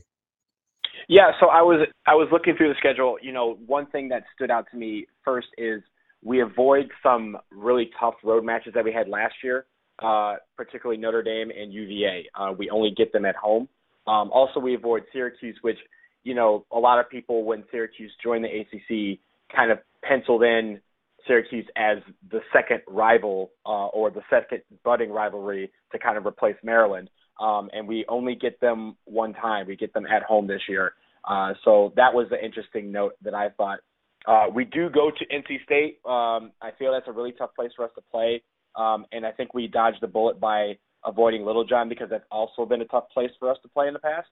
Yeah, 1.08 1.32
so 1.40 1.48
I 1.48 1.60
was 1.60 1.86
I 2.06 2.14
was 2.14 2.28
looking 2.30 2.56
through 2.56 2.68
the 2.68 2.76
schedule. 2.78 3.18
You 3.20 3.32
know, 3.32 3.58
one 3.66 3.86
thing 3.86 4.08
that 4.10 4.24
stood 4.34 4.50
out 4.50 4.66
to 4.70 4.76
me 4.76 5.06
first 5.24 5.48
is 5.58 5.82
we 6.22 6.42
avoid 6.42 6.90
some 7.02 7.36
really 7.50 7.90
tough 7.98 8.14
road 8.22 8.44
matches 8.44 8.74
that 8.74 8.84
we 8.84 8.92
had 8.92 9.08
last 9.08 9.34
year, 9.42 9.66
uh, 10.02 10.36
particularly 10.56 11.00
Notre 11.00 11.22
Dame 11.22 11.50
and 11.50 11.72
UVA. 11.72 12.26
Uh, 12.34 12.52
we 12.56 12.70
only 12.70 12.92
get 12.96 13.12
them 13.12 13.24
at 13.24 13.36
home. 13.36 13.68
Um, 14.06 14.30
also, 14.32 14.60
we 14.60 14.74
avoid 14.74 15.02
Syracuse, 15.12 15.56
which 15.62 15.78
you 16.24 16.34
know 16.34 16.66
a 16.72 16.78
lot 16.78 16.98
of 16.98 17.08
people 17.08 17.44
when 17.44 17.64
Syracuse 17.70 18.12
joined 18.22 18.44
the 18.44 18.48
ACC 18.48 19.18
kind 19.54 19.70
of 19.70 19.78
penciled 20.02 20.42
in 20.42 20.80
Syracuse 21.26 21.66
as 21.76 21.98
the 22.30 22.40
second 22.52 22.80
rival 22.86 23.50
uh, 23.66 23.86
or 23.86 24.10
the 24.10 24.22
second 24.30 24.62
budding 24.84 25.10
rivalry 25.10 25.70
to 25.92 25.98
kind 25.98 26.16
of 26.16 26.26
replace 26.26 26.56
Maryland. 26.62 27.10
Um, 27.40 27.70
and 27.72 27.88
we 27.88 28.04
only 28.08 28.34
get 28.34 28.60
them 28.60 28.96
one 29.04 29.32
time. 29.32 29.66
We 29.66 29.76
get 29.76 29.94
them 29.94 30.06
at 30.06 30.22
home 30.22 30.46
this 30.46 30.60
year. 30.68 30.92
Uh, 31.28 31.52
so 31.64 31.92
that 31.96 32.12
was 32.12 32.26
the 32.30 32.42
interesting 32.42 32.92
note 32.92 33.14
that 33.22 33.34
I 33.34 33.50
thought. 33.50 33.80
Uh, 34.26 34.46
we 34.54 34.64
do 34.64 34.90
go 34.90 35.10
to 35.10 35.26
NC 35.26 35.64
State. 35.64 35.98
Um, 36.04 36.52
I 36.60 36.70
feel 36.78 36.92
that's 36.92 37.08
a 37.08 37.12
really 37.12 37.32
tough 37.32 37.54
place 37.54 37.70
for 37.74 37.84
us 37.84 37.90
to 37.94 38.02
play. 38.10 38.42
Um, 38.76 39.06
and 39.12 39.26
I 39.26 39.32
think 39.32 39.54
we 39.54 39.66
dodged 39.66 39.98
the 40.00 40.06
bullet 40.06 40.38
by 40.38 40.78
avoiding 41.04 41.44
Littlejohn 41.44 41.88
because 41.88 42.08
that's 42.10 42.24
also 42.30 42.66
been 42.66 42.82
a 42.82 42.86
tough 42.86 43.08
place 43.12 43.30
for 43.38 43.50
us 43.50 43.56
to 43.62 43.68
play 43.68 43.88
in 43.88 43.94
the 43.94 44.00
past. 44.00 44.28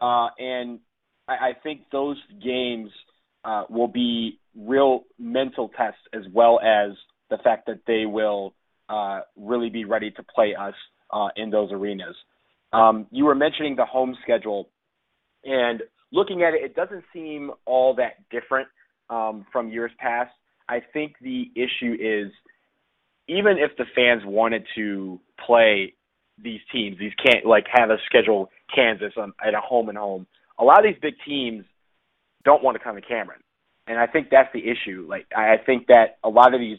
Uh, 0.00 0.28
and 0.38 0.80
I, 1.28 1.32
I 1.32 1.52
think 1.62 1.82
those 1.90 2.16
games– 2.42 2.90
uh, 3.44 3.64
will 3.70 3.88
be 3.88 4.38
real 4.56 5.04
mental 5.18 5.70
tests 5.76 6.00
as 6.12 6.22
well 6.32 6.60
as 6.60 6.92
the 7.30 7.38
fact 7.42 7.66
that 7.66 7.80
they 7.86 8.04
will 8.06 8.54
uh, 8.88 9.20
really 9.36 9.70
be 9.70 9.84
ready 9.84 10.10
to 10.10 10.22
play 10.22 10.54
us 10.58 10.74
uh, 11.12 11.28
in 11.36 11.50
those 11.50 11.70
arenas. 11.72 12.16
Um, 12.72 13.06
you 13.10 13.24
were 13.24 13.34
mentioning 13.34 13.76
the 13.76 13.84
home 13.84 14.16
schedule, 14.22 14.68
and 15.44 15.82
looking 16.12 16.42
at 16.42 16.54
it, 16.54 16.62
it 16.62 16.76
doesn't 16.76 17.04
seem 17.12 17.50
all 17.66 17.94
that 17.96 18.28
different 18.30 18.68
um, 19.10 19.44
from 19.52 19.68
years 19.68 19.90
past. 19.98 20.32
I 20.68 20.80
think 20.92 21.14
the 21.20 21.50
issue 21.54 21.96
is 22.00 22.32
even 23.28 23.58
if 23.58 23.76
the 23.76 23.84
fans 23.94 24.22
wanted 24.24 24.64
to 24.76 25.20
play 25.44 25.94
these 26.42 26.60
teams, 26.72 26.98
these 26.98 27.12
can't 27.24 27.44
like 27.44 27.66
have 27.72 27.90
a 27.90 27.96
schedule 28.06 28.50
Kansas 28.74 29.12
on, 29.16 29.32
at 29.44 29.54
a 29.54 29.60
home 29.60 29.88
and 29.88 29.98
home. 29.98 30.26
A 30.58 30.64
lot 30.64 30.78
of 30.78 30.84
these 30.84 31.00
big 31.00 31.14
teams 31.26 31.64
don't 32.44 32.62
want 32.62 32.76
to 32.76 32.82
come 32.82 32.96
to 32.96 33.02
Cameron. 33.02 33.40
And 33.86 33.98
I 33.98 34.06
think 34.06 34.28
that's 34.30 34.48
the 34.52 34.60
issue. 34.60 35.06
Like 35.08 35.26
I 35.36 35.56
think 35.64 35.86
that 35.88 36.18
a 36.24 36.28
lot 36.28 36.54
of 36.54 36.60
these 36.60 36.78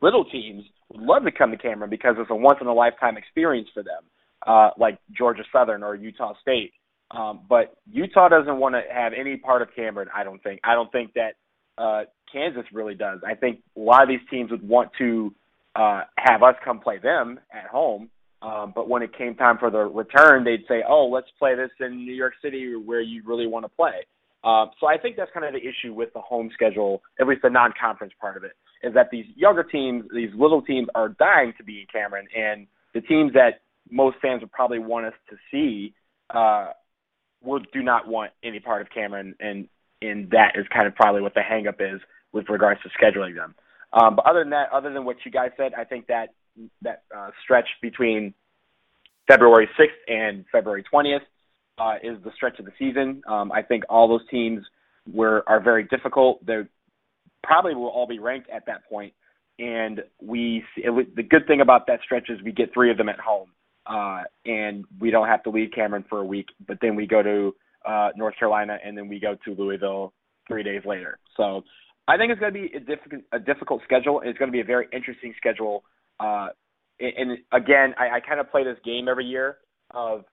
little 0.00 0.24
teams 0.24 0.64
would 0.90 1.02
love 1.02 1.24
to 1.24 1.32
come 1.32 1.50
to 1.50 1.56
Cameron 1.56 1.90
because 1.90 2.16
it's 2.18 2.30
a 2.30 2.34
once 2.34 2.58
in 2.60 2.66
a 2.66 2.74
lifetime 2.74 3.16
experience 3.16 3.68
for 3.72 3.82
them, 3.82 4.02
uh, 4.46 4.70
like 4.78 4.98
Georgia 5.16 5.44
Southern 5.52 5.82
or 5.82 5.94
Utah 5.94 6.34
State. 6.40 6.72
Um, 7.10 7.40
but 7.48 7.74
Utah 7.90 8.28
doesn't 8.28 8.58
want 8.58 8.74
to 8.74 8.82
have 8.92 9.12
any 9.18 9.36
part 9.36 9.62
of 9.62 9.68
Cameron. 9.74 10.08
I 10.14 10.24
don't 10.24 10.42
think. 10.42 10.60
I 10.64 10.74
don't 10.74 10.90
think 10.92 11.12
that 11.14 11.34
uh, 11.78 12.02
Kansas 12.32 12.64
really 12.72 12.94
does. 12.94 13.20
I 13.26 13.34
think 13.34 13.60
a 13.76 13.80
lot 13.80 14.02
of 14.02 14.08
these 14.08 14.26
teams 14.30 14.50
would 14.50 14.66
want 14.66 14.90
to 14.98 15.34
uh, 15.74 16.02
have 16.16 16.42
us 16.42 16.54
come 16.64 16.80
play 16.80 16.98
them 16.98 17.40
at 17.52 17.66
home. 17.66 18.10
Um, 18.42 18.72
but 18.74 18.88
when 18.88 19.02
it 19.02 19.16
came 19.16 19.36
time 19.36 19.56
for 19.58 19.70
the 19.70 19.84
return, 19.84 20.42
they'd 20.42 20.64
say, 20.66 20.82
"Oh, 20.86 21.06
let's 21.06 21.28
play 21.38 21.54
this 21.54 21.70
in 21.78 22.04
New 22.04 22.14
York 22.14 22.34
City, 22.42 22.74
where 22.74 23.00
you 23.00 23.22
really 23.24 23.46
want 23.46 23.64
to 23.64 23.68
play." 23.68 24.04
Uh, 24.42 24.66
so 24.80 24.88
I 24.88 24.98
think 24.98 25.16
that's 25.16 25.30
kind 25.32 25.46
of 25.46 25.52
the 25.52 25.60
issue 25.60 25.94
with 25.94 26.12
the 26.14 26.20
home 26.20 26.50
schedule, 26.52 27.02
at 27.20 27.28
least 27.28 27.42
the 27.42 27.50
non-conference 27.50 28.12
part 28.20 28.36
of 28.36 28.42
it, 28.42 28.52
is 28.82 28.92
that 28.94 29.08
these 29.12 29.26
younger 29.36 29.62
teams, 29.62 30.04
these 30.12 30.30
little 30.36 30.60
teams, 30.60 30.88
are 30.96 31.10
dying 31.10 31.52
to 31.58 31.62
be 31.62 31.80
in 31.80 31.86
Cameron, 31.86 32.26
and 32.36 32.66
the 32.94 33.00
teams 33.00 33.32
that 33.34 33.60
most 33.88 34.16
fans 34.20 34.40
would 34.40 34.50
probably 34.50 34.80
want 34.80 35.06
us 35.06 35.14
to 35.30 35.36
see 35.52 35.94
uh, 36.30 36.70
would 37.44 37.68
do 37.72 37.82
not 37.82 38.08
want 38.08 38.32
any 38.42 38.58
part 38.58 38.82
of 38.82 38.88
Cameron, 38.90 39.36
and 39.38 39.68
and 40.02 40.30
that 40.30 40.52
is 40.56 40.66
kind 40.72 40.86
of 40.86 40.94
probably 40.94 41.22
what 41.22 41.34
the 41.34 41.40
hangup 41.40 41.80
is 41.80 42.00
with 42.32 42.48
regards 42.48 42.80
to 42.82 42.88
scheduling 42.90 43.34
them. 43.34 43.54
Um, 43.92 44.16
but 44.16 44.26
other 44.26 44.40
than 44.40 44.50
that, 44.50 44.72
other 44.72 44.92
than 44.92 45.04
what 45.04 45.16
you 45.24 45.30
guys 45.30 45.50
said, 45.56 45.72
I 45.76 45.84
think 45.84 46.06
that 46.06 46.30
that 46.82 47.04
uh, 47.16 47.30
stretch 47.42 47.68
between 47.80 48.34
February 49.28 49.68
6th 49.78 50.12
and 50.12 50.44
February 50.50 50.84
20th 50.92 51.20
uh, 51.78 51.94
is 52.02 52.22
the 52.24 52.30
stretch 52.34 52.58
of 52.58 52.64
the 52.64 52.72
season. 52.78 53.22
Um, 53.26 53.52
I 53.52 53.62
think 53.62 53.84
all 53.88 54.08
those 54.08 54.26
teams 54.30 54.62
were 55.10 55.42
are 55.46 55.60
very 55.60 55.84
difficult. 55.84 56.44
They 56.44 56.62
probably 57.42 57.74
will 57.74 57.88
all 57.88 58.06
be 58.06 58.18
ranked 58.18 58.50
at 58.50 58.66
that 58.66 58.88
point. 58.88 59.12
point, 59.12 59.14
and 59.58 60.02
we 60.20 60.64
it, 60.76 61.16
the 61.16 61.22
good 61.22 61.46
thing 61.46 61.60
about 61.60 61.86
that 61.86 62.00
stretch 62.04 62.28
is 62.28 62.42
we 62.42 62.52
get 62.52 62.72
three 62.74 62.90
of 62.90 62.96
them 62.96 63.08
at 63.08 63.18
home, 63.18 63.50
uh, 63.86 64.22
and 64.44 64.84
we 65.00 65.10
don't 65.10 65.28
have 65.28 65.42
to 65.44 65.50
leave 65.50 65.70
Cameron 65.74 66.04
for 66.08 66.18
a 66.18 66.24
week. 66.24 66.48
But 66.66 66.78
then 66.80 66.94
we 66.94 67.06
go 67.06 67.22
to 67.22 67.54
uh, 67.86 68.10
North 68.16 68.34
Carolina, 68.38 68.78
and 68.84 68.96
then 68.96 69.08
we 69.08 69.20
go 69.20 69.36
to 69.44 69.54
Louisville 69.54 70.12
three 70.48 70.62
days 70.62 70.82
later. 70.84 71.18
So 71.36 71.62
I 72.08 72.16
think 72.16 72.32
it's 72.32 72.40
going 72.40 72.52
to 72.52 72.60
be 72.60 72.74
a 72.74 72.80
difficult 72.80 73.22
a 73.32 73.38
difficult 73.38 73.82
schedule. 73.84 74.22
It's 74.24 74.38
going 74.38 74.50
to 74.50 74.52
be 74.52 74.60
a 74.60 74.64
very 74.64 74.86
interesting 74.92 75.34
schedule. 75.36 75.84
Uh, 76.18 76.48
and 77.00 77.38
again, 77.52 77.94
I, 77.98 78.16
I 78.16 78.20
kind 78.20 78.40
of 78.40 78.50
play 78.50 78.64
this 78.64 78.78
game 78.84 79.08
every 79.08 79.24
year 79.24 79.56
of 79.92 80.24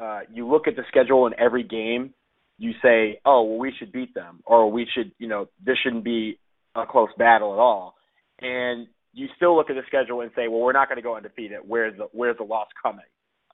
uh, 0.00 0.20
you 0.32 0.48
look 0.48 0.66
at 0.66 0.76
the 0.76 0.82
schedule 0.88 1.26
in 1.26 1.32
every 1.38 1.62
game, 1.62 2.12
you 2.58 2.72
say, 2.82 3.20
oh, 3.24 3.42
well, 3.42 3.58
we 3.58 3.72
should 3.78 3.92
beat 3.92 4.14
them, 4.14 4.40
or 4.44 4.70
we 4.70 4.86
should, 4.94 5.12
you 5.18 5.28
know, 5.28 5.48
this 5.64 5.76
shouldn't 5.82 6.04
be 6.04 6.38
a 6.74 6.84
close 6.86 7.08
battle 7.18 7.52
at 7.52 7.58
all. 7.58 7.94
And 8.40 8.86
you 9.12 9.28
still 9.36 9.56
look 9.56 9.70
at 9.70 9.76
the 9.76 9.82
schedule 9.86 10.20
and 10.20 10.30
say, 10.34 10.48
well, 10.48 10.60
we're 10.60 10.72
not 10.72 10.88
going 10.88 10.96
to 10.96 11.02
go 11.02 11.16
undefeated. 11.16 11.58
Where's 11.66 11.96
the 11.96 12.08
where's 12.12 12.36
the 12.36 12.44
loss 12.44 12.68
coming? 12.82 13.04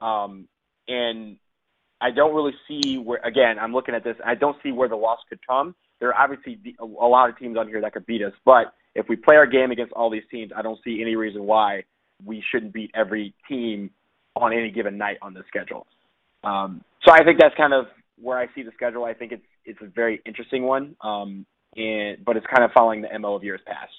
Um, 0.00 0.48
and 0.88 1.36
I 2.00 2.10
don't 2.10 2.34
really 2.34 2.54
see 2.66 2.98
where. 2.98 3.20
Again, 3.24 3.58
I'm 3.60 3.72
looking 3.72 3.94
at 3.94 4.04
this. 4.04 4.16
I 4.24 4.34
don't 4.34 4.56
see 4.62 4.72
where 4.72 4.88
the 4.88 4.96
loss 4.96 5.18
could 5.28 5.44
come. 5.46 5.74
There 5.98 6.08
are 6.08 6.22
obviously 6.22 6.58
a 6.80 6.84
lot 6.84 7.28
of 7.28 7.38
teams 7.38 7.58
on 7.58 7.68
here 7.68 7.80
that 7.82 7.92
could 7.92 8.06
beat 8.06 8.22
us, 8.22 8.32
but 8.44 8.72
if 8.94 9.06
we 9.08 9.16
play 9.16 9.36
our 9.36 9.46
game 9.46 9.70
against 9.70 9.92
all 9.92 10.10
these 10.10 10.22
teams, 10.30 10.50
I 10.56 10.62
don't 10.62 10.78
see 10.84 11.00
any 11.02 11.14
reason 11.14 11.44
why 11.44 11.84
we 12.24 12.42
shouldn't 12.50 12.72
beat 12.72 12.90
every 12.94 13.34
team 13.48 13.90
on 14.36 14.52
any 14.52 14.70
given 14.70 14.96
night 14.98 15.18
on 15.22 15.34
the 15.34 15.42
schedule. 15.48 15.86
Um, 16.44 16.82
so 17.04 17.12
I 17.12 17.22
think 17.22 17.38
that's 17.38 17.54
kind 17.56 17.72
of 17.72 17.86
where 18.20 18.38
I 18.38 18.46
see 18.54 18.62
the 18.62 18.72
schedule. 18.74 19.04
I 19.04 19.14
think 19.14 19.32
it's 19.32 19.44
it's 19.64 19.78
a 19.82 19.86
very 19.86 20.20
interesting 20.24 20.62
one, 20.62 20.96
um, 21.02 21.46
and 21.76 22.24
but 22.24 22.36
it's 22.36 22.46
kind 22.46 22.64
of 22.64 22.70
following 22.72 23.02
the 23.02 23.18
mo 23.18 23.34
of 23.34 23.44
years 23.44 23.60
past. 23.66 23.92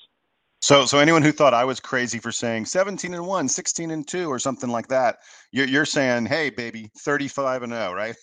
So, 0.62 0.86
so 0.86 1.00
anyone 1.00 1.24
who 1.24 1.32
thought 1.32 1.56
I 1.56 1.66
was 1.66 1.80
crazy 1.80 2.20
for 2.20 2.32
saying 2.32 2.66
17 2.66 3.16
and 3.16 3.26
1, 3.26 3.48
16 3.48 3.90
and 3.90 4.08
2 4.08 4.30
or 4.30 4.38
something 4.38 4.70
like 4.70 4.88
that, 4.90 5.18
you're, 5.52 5.68
you're 5.68 5.86
saying, 5.86 6.28
hey, 6.28 6.52
baby, 6.52 6.92
35 7.00 7.64
and 7.64 7.74
0, 7.74 7.94
right? 7.94 8.16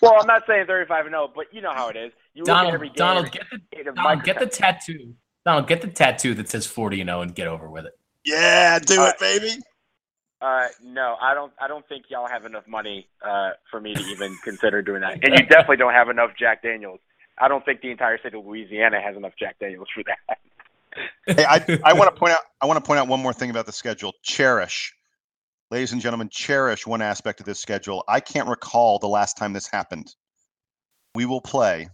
well, 0.00 0.16
I'm 0.18 0.26
not 0.26 0.44
saying 0.46 0.66
35 0.66 1.06
and 1.06 1.12
0, 1.12 1.32
but 1.34 1.52
you 1.52 1.60
know 1.60 1.74
how 1.74 1.88
it 1.88 1.96
is. 1.96 2.12
You 2.32 2.44
Donald, 2.44 2.82
Donald, 2.94 3.30
get 3.30 3.42
the, 3.50 3.92
Donald, 3.92 4.24
get 4.24 4.38
the 4.38 4.46
tattoo. 4.46 5.14
Donald, 5.44 5.68
get 5.68 5.82
the 5.82 5.88
tattoo 5.88 6.32
that 6.34 6.48
says 6.48 6.66
40 6.66 7.02
and 7.02 7.08
0 7.08 7.20
and 7.20 7.34
get 7.34 7.46
over 7.46 7.68
with 7.68 7.84
it. 7.84 7.92
Yeah, 8.24 8.78
do 8.78 9.02
uh, 9.02 9.08
it, 9.08 9.18
baby. 9.18 9.62
Uh, 10.40 10.68
no, 10.82 11.16
I 11.20 11.34
don't. 11.34 11.52
I 11.60 11.68
don't 11.68 11.86
think 11.86 12.06
y'all 12.08 12.26
have 12.26 12.46
enough 12.46 12.66
money 12.66 13.06
uh, 13.22 13.50
for 13.70 13.80
me 13.80 13.92
to 13.92 14.00
even 14.00 14.34
consider 14.44 14.80
doing 14.80 15.02
that. 15.02 15.22
And 15.22 15.38
you 15.38 15.44
definitely 15.46 15.76
don't 15.76 15.92
have 15.92 16.08
enough 16.08 16.30
Jack 16.38 16.62
Daniels. 16.62 17.00
I 17.38 17.48
don't 17.48 17.64
think 17.64 17.82
the 17.82 17.90
entire 17.90 18.18
state 18.18 18.34
of 18.34 18.46
Louisiana 18.46 19.00
has 19.02 19.16
enough 19.16 19.32
Jack 19.38 19.58
Daniels 19.58 19.88
for 19.94 20.02
that. 20.04 20.38
Hey, 21.26 21.44
I, 21.44 21.80
I 21.84 21.92
want 21.92 22.14
to 22.14 22.18
point 22.18 22.32
out. 22.32 22.40
I 22.60 22.66
want 22.66 22.82
to 22.82 22.86
point 22.86 23.00
out 23.00 23.08
one 23.08 23.20
more 23.20 23.32
thing 23.32 23.50
about 23.50 23.66
the 23.66 23.72
schedule. 23.72 24.12
Cherish, 24.22 24.94
ladies 25.70 25.92
and 25.92 26.00
gentlemen, 26.00 26.28
cherish 26.30 26.86
one 26.86 27.02
aspect 27.02 27.40
of 27.40 27.46
this 27.46 27.60
schedule. 27.60 28.04
I 28.08 28.20
can't 28.20 28.48
recall 28.48 28.98
the 28.98 29.08
last 29.08 29.36
time 29.36 29.52
this 29.52 29.66
happened. 29.66 30.14
We 31.14 31.26
will 31.26 31.40
play 31.40 31.88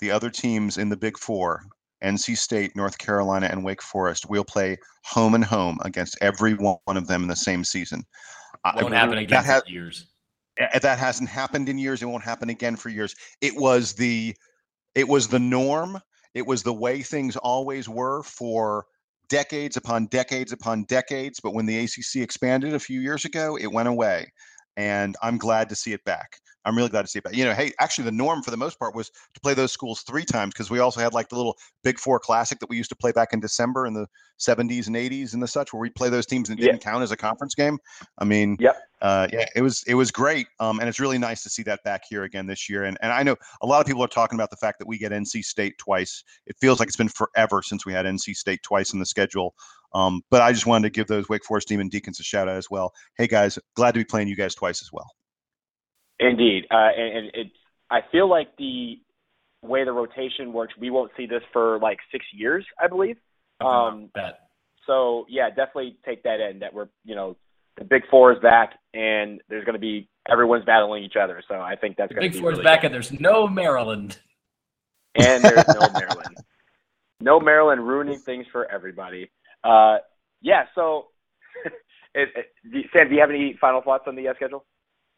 the 0.00 0.10
other 0.10 0.30
teams 0.30 0.78
in 0.78 0.88
the 0.88 0.96
Big 0.96 1.18
Four 1.18 1.62
NC 2.02 2.36
State, 2.36 2.76
North 2.76 2.98
Carolina, 2.98 3.48
and 3.50 3.64
Wake 3.64 3.82
Forest 3.82 4.28
We'll 4.28 4.44
play 4.44 4.76
home 5.04 5.34
and 5.34 5.44
home 5.44 5.78
against 5.84 6.18
every 6.20 6.54
one 6.54 6.78
of 6.86 7.06
them 7.06 7.22
in 7.22 7.28
the 7.28 7.36
same 7.36 7.64
season. 7.64 8.04
Won't 8.64 8.94
happen 8.94 9.18
again 9.18 9.42
that 9.42 9.44
has, 9.44 9.62
years. 9.66 10.06
Eh, 10.58 10.66
eh, 10.72 10.78
that 10.78 10.98
hasn't 10.98 11.28
happened 11.28 11.68
in 11.68 11.78
years. 11.78 12.02
It 12.02 12.06
won't 12.06 12.24
happen 12.24 12.48
again 12.50 12.76
for 12.76 12.88
years. 12.88 13.14
It 13.40 13.54
was 13.56 13.94
the 13.94 14.34
it 14.94 15.08
was 15.08 15.28
the 15.28 15.38
norm. 15.38 15.98
It 16.34 16.46
was 16.46 16.62
the 16.62 16.74
way 16.74 17.02
things 17.02 17.36
always 17.36 17.88
were 17.88 18.22
for 18.22 18.86
decades 19.28 19.76
upon 19.76 20.06
decades 20.06 20.52
upon 20.52 20.84
decades. 20.84 21.40
But 21.40 21.54
when 21.54 21.66
the 21.66 21.78
ACC 21.78 22.16
expanded 22.16 22.74
a 22.74 22.80
few 22.80 23.00
years 23.00 23.24
ago, 23.24 23.56
it 23.56 23.72
went 23.72 23.88
away, 23.88 24.32
and 24.76 25.16
I'm 25.22 25.38
glad 25.38 25.68
to 25.70 25.76
see 25.76 25.92
it 25.92 26.04
back. 26.04 26.38
I'm 26.64 26.76
really 26.76 26.88
glad 26.88 27.02
to 27.02 27.08
see 27.08 27.18
it. 27.18 27.24
But 27.24 27.34
you 27.34 27.44
know, 27.44 27.52
hey, 27.52 27.72
actually, 27.80 28.04
the 28.04 28.12
norm 28.12 28.42
for 28.42 28.50
the 28.50 28.56
most 28.56 28.78
part 28.78 28.94
was 28.94 29.10
to 29.10 29.40
play 29.40 29.54
those 29.54 29.72
schools 29.72 30.02
three 30.02 30.24
times 30.24 30.54
because 30.54 30.70
we 30.70 30.78
also 30.78 31.00
had 31.00 31.12
like 31.12 31.28
the 31.28 31.36
little 31.36 31.56
Big 31.82 31.98
Four 31.98 32.18
Classic 32.18 32.58
that 32.60 32.68
we 32.68 32.76
used 32.76 32.90
to 32.90 32.96
play 32.96 33.12
back 33.12 33.32
in 33.32 33.40
December 33.40 33.86
in 33.86 33.94
the 33.94 34.06
70s 34.38 34.86
and 34.86 34.96
80s 34.96 35.34
and 35.34 35.42
the 35.42 35.48
such, 35.48 35.72
where 35.72 35.80
we 35.80 35.90
play 35.90 36.08
those 36.08 36.26
teams 36.26 36.48
and 36.48 36.58
it 36.58 36.62
didn't 36.62 36.80
count 36.80 37.02
as 37.02 37.12
a 37.12 37.16
conference 37.16 37.54
game. 37.54 37.78
I 38.18 38.24
mean, 38.24 38.56
yep. 38.60 38.76
Uh, 39.02 39.28
yeah, 39.30 39.44
it 39.54 39.60
was 39.60 39.84
it 39.86 39.94
was 39.94 40.10
great, 40.10 40.46
um, 40.60 40.80
and 40.80 40.88
it's 40.88 40.98
really 40.98 41.18
nice 41.18 41.42
to 41.42 41.50
see 41.50 41.62
that 41.62 41.82
back 41.84 42.04
here 42.08 42.22
again 42.22 42.46
this 42.46 42.70
year. 42.70 42.84
And 42.84 42.96
and 43.02 43.12
I 43.12 43.22
know 43.22 43.36
a 43.60 43.66
lot 43.66 43.80
of 43.80 43.86
people 43.86 44.02
are 44.02 44.08
talking 44.08 44.38
about 44.38 44.48
the 44.48 44.56
fact 44.56 44.78
that 44.78 44.88
we 44.88 44.96
get 44.96 45.12
NC 45.12 45.44
State 45.44 45.76
twice. 45.76 46.24
It 46.46 46.56
feels 46.58 46.80
like 46.80 46.88
it's 46.88 46.96
been 46.96 47.10
forever 47.10 47.60
since 47.62 47.84
we 47.84 47.92
had 47.92 48.06
NC 48.06 48.34
State 48.34 48.62
twice 48.62 48.94
in 48.94 49.00
the 49.00 49.06
schedule. 49.06 49.54
Um, 49.92 50.22
but 50.30 50.40
I 50.40 50.52
just 50.52 50.66
wanted 50.66 50.88
to 50.88 50.90
give 50.90 51.06
those 51.06 51.28
Wake 51.28 51.44
Forest 51.44 51.68
Demon 51.68 51.88
Deacons 51.88 52.18
a 52.18 52.22
shout 52.22 52.48
out 52.48 52.56
as 52.56 52.70
well. 52.70 52.92
Hey 53.18 53.26
guys, 53.26 53.58
glad 53.74 53.92
to 53.92 54.00
be 54.00 54.04
playing 54.04 54.28
you 54.28 54.36
guys 54.36 54.54
twice 54.54 54.80
as 54.80 54.90
well. 54.90 55.06
Indeed, 56.18 56.64
uh, 56.70 56.90
and, 56.96 57.16
and 57.18 57.30
it's. 57.34 57.56
I 57.90 58.00
feel 58.10 58.28
like 58.28 58.56
the 58.56 58.98
way 59.62 59.84
the 59.84 59.92
rotation 59.92 60.52
works, 60.52 60.74
we 60.78 60.90
won't 60.90 61.10
see 61.16 61.26
this 61.26 61.42
for 61.52 61.78
like 61.80 61.98
six 62.12 62.24
years, 62.32 62.64
I 62.82 62.88
believe. 62.88 63.16
Um, 63.60 64.10
so 64.86 65.26
yeah, 65.28 65.48
definitely 65.48 65.96
take 66.04 66.22
that 66.24 66.40
in. 66.40 66.60
That 66.60 66.72
we're 66.72 66.88
you 67.04 67.14
know 67.14 67.36
the 67.76 67.84
Big 67.84 68.02
Four 68.10 68.32
is 68.32 68.38
back, 68.40 68.78
and 68.92 69.40
there's 69.48 69.64
going 69.64 69.74
to 69.74 69.80
be 69.80 70.08
everyone's 70.30 70.64
battling 70.64 71.02
each 71.02 71.16
other. 71.20 71.42
So 71.48 71.56
I 71.56 71.76
think 71.76 71.96
that's 71.96 72.12
going 72.12 72.22
to 72.22 72.28
be 72.28 72.32
Big 72.34 72.40
Four 72.40 72.52
is 72.52 72.58
back, 72.60 72.82
good. 72.82 72.86
and 72.86 72.94
there's 72.94 73.12
no 73.20 73.46
Maryland. 73.46 74.18
And 75.16 75.42
there's 75.44 75.66
no 75.68 75.88
Maryland. 75.92 76.36
No 77.20 77.40
Maryland 77.40 77.86
ruining 77.86 78.18
things 78.18 78.46
for 78.52 78.70
everybody. 78.70 79.30
Uh, 79.62 79.98
yeah. 80.42 80.64
So, 80.74 81.06
it, 82.14 82.28
it, 82.34 82.86
Sam, 82.92 83.08
do 83.08 83.14
you 83.14 83.20
have 83.20 83.30
any 83.30 83.56
final 83.60 83.80
thoughts 83.80 84.04
on 84.06 84.16
the 84.16 84.28
uh, 84.28 84.34
schedule? 84.34 84.64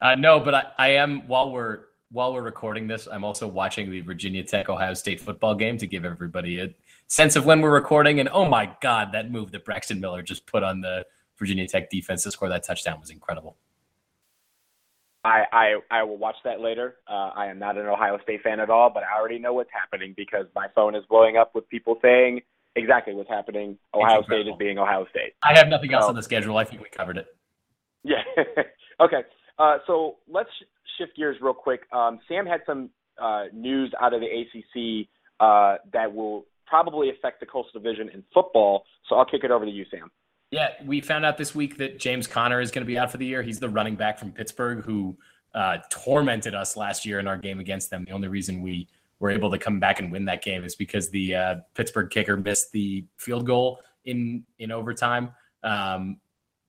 Uh, 0.01 0.15
no, 0.15 0.41
but 0.41 0.55
I, 0.55 0.65
I 0.79 0.89
am 0.91 1.27
while 1.27 1.51
we're 1.51 1.81
while 2.13 2.33
we're 2.33 2.43
recording 2.43 2.87
this, 2.87 3.09
I'm 3.11 3.25
also 3.25 3.49
watching 3.49 3.91
the 3.91 4.01
Virginia 4.01 4.43
Tech 4.45 4.69
Ohio 4.69 4.95
State 4.95 5.21
football 5.21 5.55
game 5.55 5.77
to 5.79 5.87
give 5.87 6.05
everybody 6.05 6.61
a 6.61 6.69
sense 7.09 7.37
of 7.37 7.45
when 7.45 7.61
we're 7.61 7.75
recording. 7.75 8.21
And 8.21 8.29
oh 8.29 8.49
my 8.49 8.71
God, 8.81 9.13
that 9.13 9.31
move 9.31 9.51
that 9.53 9.65
Braxton 9.65 10.01
Miller 10.01 10.23
just 10.23 10.47
put 10.47 10.63
on 10.63 10.81
the 10.81 11.05
Virginia 11.39 11.67
Tech 11.67 11.91
defense 11.91 12.23
to 12.23 12.31
score 12.31 12.49
that 12.49 12.65
touchdown 12.65 13.01
was 13.01 13.11
incredible. 13.11 13.57
I, 15.25 15.45
I, 15.53 15.81
I 15.91 16.03
will 16.05 16.19
watch 16.19 16.37
that 16.45 16.61
later. 16.61 16.97
Uh, 17.09 17.31
I 17.35 17.47
am 17.47 17.59
not 17.59 17.77
an 17.77 17.87
Ohio 17.87 18.19
State 18.23 18.43
fan 18.43 18.61
at 18.61 18.71
all, 18.71 18.91
but 18.91 19.03
I 19.03 19.19
already 19.19 19.41
know 19.41 19.53
what's 19.55 19.73
happening 19.73 20.15
because 20.17 20.47
my 20.55 20.69
phone 20.75 20.95
is 20.95 21.03
blowing 21.09 21.37
up 21.37 21.53
with 21.53 21.69
people 21.69 21.99
saying 22.01 22.43
exactly 22.77 23.13
what's 23.13 23.29
happening. 23.29 23.77
Ohio 23.93 24.23
State 24.23 24.47
is 24.47 24.55
being 24.57 24.79
Ohio 24.79 25.05
State. 25.11 25.33
I 25.43 25.59
have 25.59 25.67
nothing 25.67 25.93
else 25.93 26.05
so, 26.05 26.11
on 26.11 26.15
the 26.15 26.23
schedule. 26.23 26.57
I 26.57 26.65
think 26.65 26.81
we 26.81 26.89
covered 26.89 27.19
it. 27.19 27.27
Yeah. 28.05 28.23
okay. 29.01 29.23
Uh, 29.59 29.79
so 29.87 30.17
let's 30.29 30.51
shift 30.99 31.17
gears 31.17 31.37
real 31.41 31.55
quick. 31.55 31.83
Um, 31.93 32.21
Sam 32.29 32.47
had 32.47 32.61
some 32.67 32.91
uh, 33.21 33.45
news 33.53 33.93
out 34.01 34.13
of 34.13 34.21
the 34.21 34.27
ACC 34.27 35.09
uh, 35.41 35.77
that 35.93 36.13
will 36.13 36.47
probably 36.67 37.11
affect 37.11 37.41
the 37.41 37.47
Coastal 37.47 37.81
Division 37.81 38.09
in 38.13 38.23
football. 38.35 38.85
So 39.09 39.17
I'll 39.17 39.25
kick 39.25 39.45
it 39.45 39.51
over 39.51 39.65
to 39.65 39.71
you, 39.71 39.85
Sam. 39.91 40.11
Yeah, 40.51 40.71
we 40.85 41.01
found 41.01 41.25
out 41.25 41.39
this 41.39 41.55
week 41.55 41.77
that 41.79 41.99
James 41.99 42.27
Conner 42.27 42.61
is 42.61 42.71
going 42.71 42.85
to 42.85 42.87
be 42.87 42.99
out 42.99 43.11
for 43.11 43.19
the 43.19 43.27
year. 43.27 43.43
He's 43.43 43.59
the 43.59 43.69
running 43.69 43.97
back 43.97 44.19
from 44.19 44.31
Pittsburgh 44.33 44.85
who 44.85 45.17
uh, 45.55 45.79
tormented 45.91 46.55
us 46.55 46.77
last 46.77 47.05
year 47.05 47.19
in 47.19 47.27
our 47.27 47.37
game 47.37 47.59
against 47.59 47.91
them. 47.91 48.05
The 48.05 48.13
only 48.13 48.29
reason 48.29 48.63
we 48.63 48.89
were 49.19 49.31
able 49.31 49.51
to 49.51 49.59
come 49.59 49.81
back 49.81 49.99
and 49.99 50.13
win 50.13 50.25
that 50.27 50.43
game 50.43 50.65
is 50.65 50.77
because 50.77 51.09
the 51.09 51.35
uh, 51.35 51.55
Pittsburgh 51.75 52.11
kicker 52.11 52.37
missed 52.37 52.71
the 52.73 53.05
field 53.17 53.47
goal 53.47 53.81
in 54.05 54.45
in 54.59 54.71
overtime. 54.71 55.31
Um, 55.65 56.19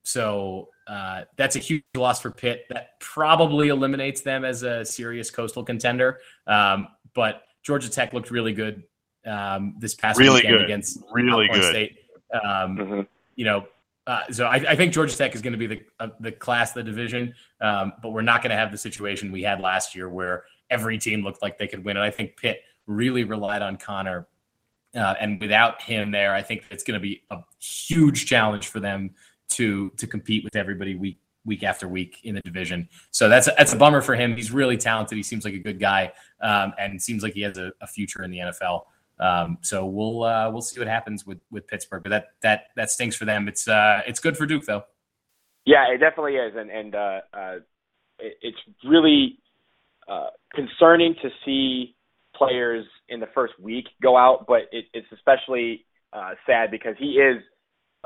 so 0.08 0.70
uh, 0.86 1.24
that's 1.36 1.54
a 1.54 1.58
huge 1.58 1.84
loss 1.94 2.22
for 2.22 2.30
Pitt. 2.30 2.64
That 2.70 2.98
probably 2.98 3.68
eliminates 3.68 4.22
them 4.22 4.42
as 4.42 4.62
a 4.62 4.82
serious 4.82 5.30
coastal 5.30 5.62
contender. 5.62 6.20
Um, 6.46 6.88
but 7.14 7.42
Georgia 7.62 7.90
Tech 7.90 8.14
looked 8.14 8.30
really 8.30 8.54
good 8.54 8.84
um, 9.26 9.74
this 9.78 9.94
past 9.94 10.18
really 10.18 10.36
weekend 10.36 10.54
good. 10.54 10.64
against 10.64 11.02
really 11.12 11.44
Alcorn 11.44 11.60
good. 11.60 11.70
State. 11.70 11.98
Um, 12.32 12.40
mm-hmm. 12.78 13.00
You 13.36 13.44
know, 13.44 13.66
uh, 14.06 14.22
so 14.30 14.46
I, 14.46 14.54
I, 14.54 14.76
think 14.76 14.94
Georgia 14.94 15.14
Tech 15.14 15.34
is 15.34 15.42
going 15.42 15.52
to 15.52 15.58
be 15.58 15.66
the 15.66 15.82
uh, 16.00 16.08
the 16.20 16.32
class 16.32 16.70
of 16.70 16.76
the 16.76 16.84
division, 16.84 17.34
um, 17.60 17.92
but 18.02 18.12
we're 18.12 18.22
not 18.22 18.42
going 18.42 18.50
to 18.50 18.56
have 18.56 18.72
the 18.72 18.78
situation 18.78 19.30
we 19.30 19.42
had 19.42 19.60
last 19.60 19.94
year 19.94 20.08
where 20.08 20.44
every 20.70 20.96
team 20.96 21.22
looked 21.22 21.42
like 21.42 21.58
they 21.58 21.68
could 21.68 21.84
win. 21.84 21.98
And 21.98 22.04
I 22.04 22.10
think 22.10 22.38
Pitt 22.38 22.62
really 22.86 23.24
relied 23.24 23.60
on 23.60 23.76
Conner. 23.76 24.26
Uh, 24.94 25.14
and 25.20 25.38
without 25.38 25.82
him 25.82 26.10
there, 26.10 26.34
I 26.34 26.40
think 26.40 26.64
it's 26.70 26.82
going 26.82 26.98
to 26.98 27.02
be 27.02 27.22
a 27.30 27.40
huge 27.60 28.24
challenge 28.24 28.68
for 28.68 28.80
them 28.80 29.10
to 29.50 29.90
to 29.96 30.06
compete 30.06 30.44
with 30.44 30.56
everybody 30.56 30.94
week 30.94 31.18
week 31.44 31.62
after 31.62 31.88
week 31.88 32.18
in 32.24 32.34
the 32.34 32.40
division. 32.42 32.88
So 33.10 33.28
that's 33.28 33.48
a, 33.48 33.54
that's 33.56 33.72
a 33.72 33.76
bummer 33.76 34.02
for 34.02 34.14
him. 34.14 34.36
He's 34.36 34.52
really 34.52 34.76
talented. 34.76 35.16
He 35.16 35.22
seems 35.22 35.44
like 35.44 35.54
a 35.54 35.58
good 35.58 35.80
guy, 35.80 36.12
um, 36.40 36.74
and 36.78 37.00
seems 37.00 37.22
like 37.22 37.34
he 37.34 37.42
has 37.42 37.58
a, 37.58 37.72
a 37.80 37.86
future 37.86 38.22
in 38.22 38.30
the 38.30 38.38
NFL. 38.38 38.82
Um, 39.20 39.58
so 39.62 39.86
we'll 39.86 40.22
uh, 40.22 40.50
we'll 40.50 40.62
see 40.62 40.78
what 40.78 40.88
happens 40.88 41.26
with 41.26 41.38
with 41.50 41.66
Pittsburgh. 41.66 42.02
But 42.02 42.10
that 42.10 42.26
that 42.42 42.66
that 42.76 42.90
stinks 42.90 43.16
for 43.16 43.24
them. 43.24 43.48
It's 43.48 43.66
uh, 43.66 44.02
it's 44.06 44.20
good 44.20 44.36
for 44.36 44.46
Duke 44.46 44.64
though. 44.64 44.84
Yeah, 45.64 45.92
it 45.92 45.98
definitely 45.98 46.36
is, 46.36 46.54
and 46.56 46.70
and 46.70 46.94
uh, 46.94 47.20
uh, 47.32 47.54
it, 48.18 48.34
it's 48.42 48.58
really 48.84 49.40
uh, 50.08 50.28
concerning 50.54 51.14
to 51.22 51.30
see 51.44 51.96
players 52.34 52.86
in 53.08 53.20
the 53.20 53.28
first 53.34 53.58
week 53.58 53.86
go 54.00 54.16
out, 54.16 54.46
but 54.46 54.62
it, 54.70 54.86
it's 54.94 55.08
especially 55.12 55.84
uh, 56.12 56.34
sad 56.46 56.70
because 56.70 56.94
he 56.98 57.18
is 57.18 57.42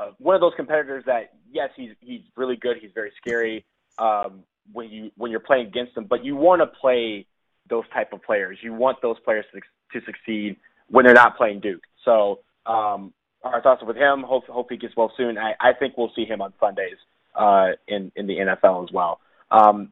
uh, 0.03 0.11
one 0.19 0.35
of 0.35 0.41
those 0.41 0.53
competitors 0.55 1.03
that 1.05 1.33
yes, 1.51 1.69
he's 1.75 1.91
he's 1.99 2.21
really 2.35 2.55
good. 2.55 2.77
He's 2.81 2.91
very 2.93 3.11
scary 3.17 3.65
um, 3.97 4.43
when 4.71 4.89
you 4.89 5.11
when 5.17 5.31
you're 5.31 5.39
playing 5.39 5.67
against 5.67 5.95
him, 5.95 6.05
but 6.05 6.23
you 6.23 6.35
want 6.35 6.61
to 6.61 6.67
play 6.67 7.25
those 7.69 7.85
type 7.93 8.13
of 8.13 8.21
players. 8.23 8.57
You 8.61 8.73
want 8.73 9.01
those 9.01 9.17
players 9.23 9.45
to 9.53 9.99
to 9.99 10.05
succeed 10.05 10.57
when 10.89 11.05
they're 11.05 11.13
not 11.13 11.37
playing 11.37 11.59
Duke. 11.59 11.83
So 12.03 12.39
um, 12.65 13.13
our 13.43 13.61
thoughts 13.61 13.81
are 13.81 13.85
with 13.85 13.97
him. 13.97 14.23
Hope 14.23 14.45
hope 14.47 14.67
he 14.69 14.77
gets 14.77 14.95
well 14.95 15.11
soon. 15.17 15.37
I, 15.37 15.53
I 15.59 15.73
think 15.73 15.97
we'll 15.97 16.11
see 16.15 16.25
him 16.25 16.41
on 16.41 16.53
Sundays 16.59 16.97
uh, 17.35 17.71
in 17.87 18.11
in 18.15 18.27
the 18.27 18.37
NFL 18.37 18.83
as 18.83 18.91
well. 18.91 19.19
Um, 19.51 19.89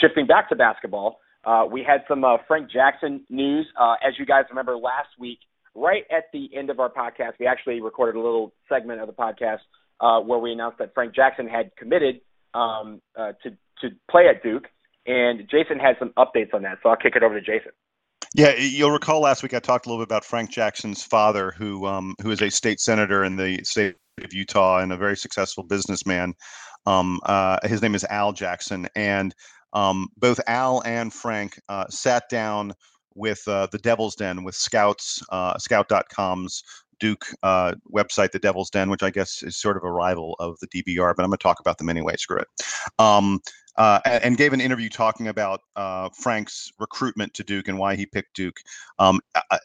shifting 0.00 0.26
back 0.26 0.48
to 0.50 0.56
basketball, 0.56 1.20
uh, 1.44 1.64
we 1.70 1.82
had 1.82 2.04
some 2.08 2.24
uh, 2.24 2.38
Frank 2.46 2.70
Jackson 2.70 3.24
news. 3.28 3.66
Uh, 3.78 3.94
as 4.06 4.14
you 4.18 4.26
guys 4.26 4.44
remember, 4.50 4.76
last 4.76 5.08
week, 5.18 5.38
right 5.76 6.04
at 6.10 6.24
the 6.32 6.48
end 6.56 6.70
of 6.70 6.80
our 6.80 6.90
podcast, 6.90 7.32
we 7.38 7.46
actually 7.46 7.80
recorded 7.80 8.18
a 8.18 8.22
little 8.22 8.52
segment 8.68 9.00
of 9.00 9.06
the 9.06 9.12
podcast 9.12 9.58
uh, 10.00 10.20
where 10.20 10.38
we 10.38 10.52
announced 10.52 10.78
that 10.78 10.92
Frank 10.94 11.14
Jackson 11.14 11.46
had 11.46 11.70
committed 11.76 12.20
um, 12.54 13.00
uh, 13.16 13.32
to 13.42 13.50
to 13.82 13.94
play 14.10 14.26
at 14.28 14.42
Duke, 14.42 14.64
and 15.06 15.40
Jason 15.50 15.78
had 15.78 15.96
some 15.98 16.12
updates 16.16 16.54
on 16.54 16.62
that. 16.62 16.78
So 16.82 16.88
I'll 16.88 16.96
kick 16.96 17.14
it 17.14 17.22
over 17.22 17.38
to 17.38 17.44
Jason. 17.44 17.72
Yeah, 18.34 18.54
you'll 18.56 18.90
recall 18.90 19.20
last 19.20 19.42
week 19.42 19.54
I 19.54 19.60
talked 19.60 19.86
a 19.86 19.88
little 19.88 20.02
bit 20.02 20.08
about 20.08 20.24
Frank 20.24 20.50
Jackson's 20.50 21.02
father, 21.02 21.52
who 21.56 21.86
um, 21.86 22.14
who 22.22 22.30
is 22.30 22.42
a 22.42 22.50
state 22.50 22.80
senator 22.80 23.24
in 23.24 23.36
the 23.36 23.60
state 23.64 23.96
of 24.22 24.32
Utah 24.32 24.78
and 24.78 24.92
a 24.92 24.96
very 24.96 25.16
successful 25.16 25.62
businessman. 25.62 26.34
Um, 26.86 27.20
uh, 27.24 27.58
his 27.64 27.82
name 27.82 27.94
is 27.94 28.04
Al 28.04 28.32
Jackson, 28.32 28.88
and 28.94 29.34
um, 29.72 30.08
both 30.16 30.40
Al 30.46 30.82
and 30.84 31.12
Frank 31.12 31.60
uh, 31.68 31.86
sat 31.88 32.24
down 32.30 32.72
with 33.16 33.42
uh, 33.48 33.66
the 33.72 33.78
Devil's 33.78 34.14
Den, 34.14 34.44
with 34.44 34.54
Scouts, 34.54 35.22
uh, 35.30 35.58
Scout.com's 35.58 36.62
Duke 37.00 37.26
uh, 37.42 37.74
website, 37.92 38.30
the 38.30 38.38
Devil's 38.38 38.70
Den, 38.70 38.90
which 38.90 39.02
I 39.02 39.10
guess 39.10 39.42
is 39.42 39.56
sort 39.56 39.76
of 39.76 39.84
a 39.84 39.90
rival 39.90 40.36
of 40.38 40.56
the 40.60 40.68
DBR, 40.68 41.14
but 41.16 41.24
I'm 41.24 41.30
going 41.30 41.38
to 41.38 41.42
talk 41.42 41.60
about 41.60 41.78
them 41.78 41.88
anyway. 41.88 42.16
Screw 42.16 42.38
it. 42.38 42.48
Um, 42.98 43.40
uh, 43.76 44.00
and 44.04 44.36
gave 44.36 44.52
an 44.52 44.60
interview 44.60 44.88
talking 44.88 45.28
about 45.28 45.60
uh, 45.76 46.08
Frank's 46.10 46.72
recruitment 46.78 47.34
to 47.34 47.44
Duke 47.44 47.68
and 47.68 47.78
why 47.78 47.94
he 47.94 48.06
picked 48.06 48.34
Duke. 48.34 48.58
Um, 48.98 49.20